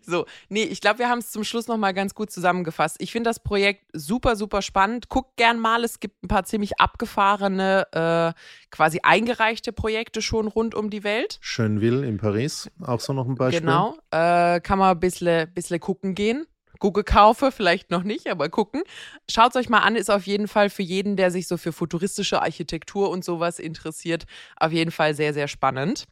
So, 0.03 0.27
nee, 0.51 0.65
ich 0.65 0.83
glaube, 0.83 0.99
wir 0.99 1.09
haben 1.09 1.21
es 1.21 1.31
zum 1.31 1.45
Schluss 1.45 1.69
nochmal 1.69 1.95
ganz 1.95 2.15
gut 2.15 2.31
zusammengefasst. 2.31 2.97
Ich 2.99 3.13
finde 3.13 3.31
das 3.31 3.41
Projekt 3.41 3.87
super, 3.95 4.37
super 4.37 4.61
spannend. 4.61 5.09
Guckt 5.09 5.39
gern 5.39 5.59
mal, 5.59 5.85
es 5.85 6.01
gibt 6.01 6.23
ein 6.23 6.29
paar 6.29 6.45
ziemlich 6.45 6.79
abgefahrene, 6.81 7.87
äh, 7.93 8.39
quasi 8.71 9.01
eingereichte 9.03 9.73
Projekte 9.73 10.21
schon 10.21 10.49
rund 10.49 10.75
um 10.75 10.91
die 10.91 11.05
Welt. 11.05 11.39
Schönville 11.41 12.07
in 12.07 12.19
Paris, 12.19 12.71
auch 12.83 13.01
so 13.01 13.15
noch 13.15 13.27
ein 13.27 13.37
Beispiel. 13.37 13.61
Genau, 13.61 13.97
äh, 14.11 14.61
kann 14.61 14.79
man 14.79 14.91
ein 14.91 15.01
bisschen, 15.01 15.51
bisschen 15.55 15.81
gucken 15.81 16.15
gehen. 16.15 16.47
Google 16.83 17.05
kaufe, 17.05 17.53
vielleicht 17.53 17.93
noch 17.93 18.03
nicht, 18.03 18.27
aber 18.27 18.49
gucken. 18.49 18.83
Schaut 19.31 19.55
euch 19.55 19.69
mal 19.69 19.79
an, 19.79 19.95
ist 19.95 20.11
auf 20.11 20.27
jeden 20.27 20.49
Fall 20.49 20.69
für 20.69 20.83
jeden, 20.83 21.15
der 21.15 21.31
sich 21.31 21.47
so 21.47 21.57
für 21.57 21.73
futuristische 21.73 22.43
Architektur 22.43 23.09
und 23.09 23.25
sowas 23.25 23.61
interessiert, 23.61 24.25
auf 24.57 24.73
jeden 24.73 24.91
Fall 24.91 25.15
sehr, 25.15 25.33
sehr 25.33 25.47
spannend. 25.47 26.07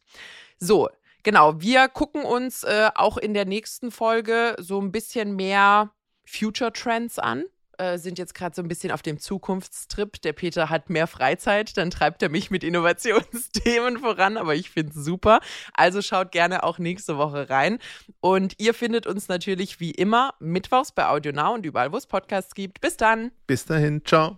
So, 0.59 0.87
genau, 1.23 1.59
wir 1.59 1.89
gucken 1.89 2.23
uns 2.23 2.63
äh, 2.63 2.89
auch 2.95 3.17
in 3.17 3.33
der 3.33 3.43
nächsten 3.43 3.91
Folge 3.91 4.55
so 4.59 4.79
ein 4.79 4.93
bisschen 4.93 5.35
mehr 5.35 5.91
Future 6.25 6.71
Trends 6.71 7.19
an. 7.19 7.43
Äh, 7.81 7.97
sind 7.97 8.19
jetzt 8.19 8.35
gerade 8.35 8.55
so 8.55 8.61
ein 8.61 8.67
bisschen 8.67 8.91
auf 8.91 9.01
dem 9.01 9.17
Zukunftstrip. 9.19 10.21
Der 10.21 10.33
Peter 10.33 10.69
hat 10.69 10.91
mehr 10.91 11.07
Freizeit, 11.07 11.75
dann 11.77 11.89
treibt 11.89 12.21
er 12.21 12.29
mich 12.29 12.51
mit 12.51 12.63
Innovationsthemen 12.63 13.97
voran, 13.97 14.37
aber 14.37 14.53
ich 14.53 14.69
finde 14.69 14.91
es 14.95 15.03
super. 15.03 15.39
Also 15.73 16.03
schaut 16.03 16.31
gerne 16.31 16.63
auch 16.63 16.77
nächste 16.77 17.17
Woche 17.17 17.49
rein. 17.49 17.79
Und 18.19 18.53
ihr 18.59 18.75
findet 18.75 19.07
uns 19.07 19.29
natürlich 19.29 19.79
wie 19.79 19.91
immer 19.91 20.35
mittwochs 20.39 20.91
bei 20.91 21.07
Audio 21.07 21.31
Now 21.31 21.55
und 21.55 21.65
überall, 21.65 21.91
wo 21.91 21.97
es 21.97 22.05
Podcasts 22.05 22.53
gibt. 22.53 22.81
Bis 22.81 22.97
dann. 22.97 23.31
Bis 23.47 23.65
dahin. 23.65 24.05
Ciao. 24.05 24.37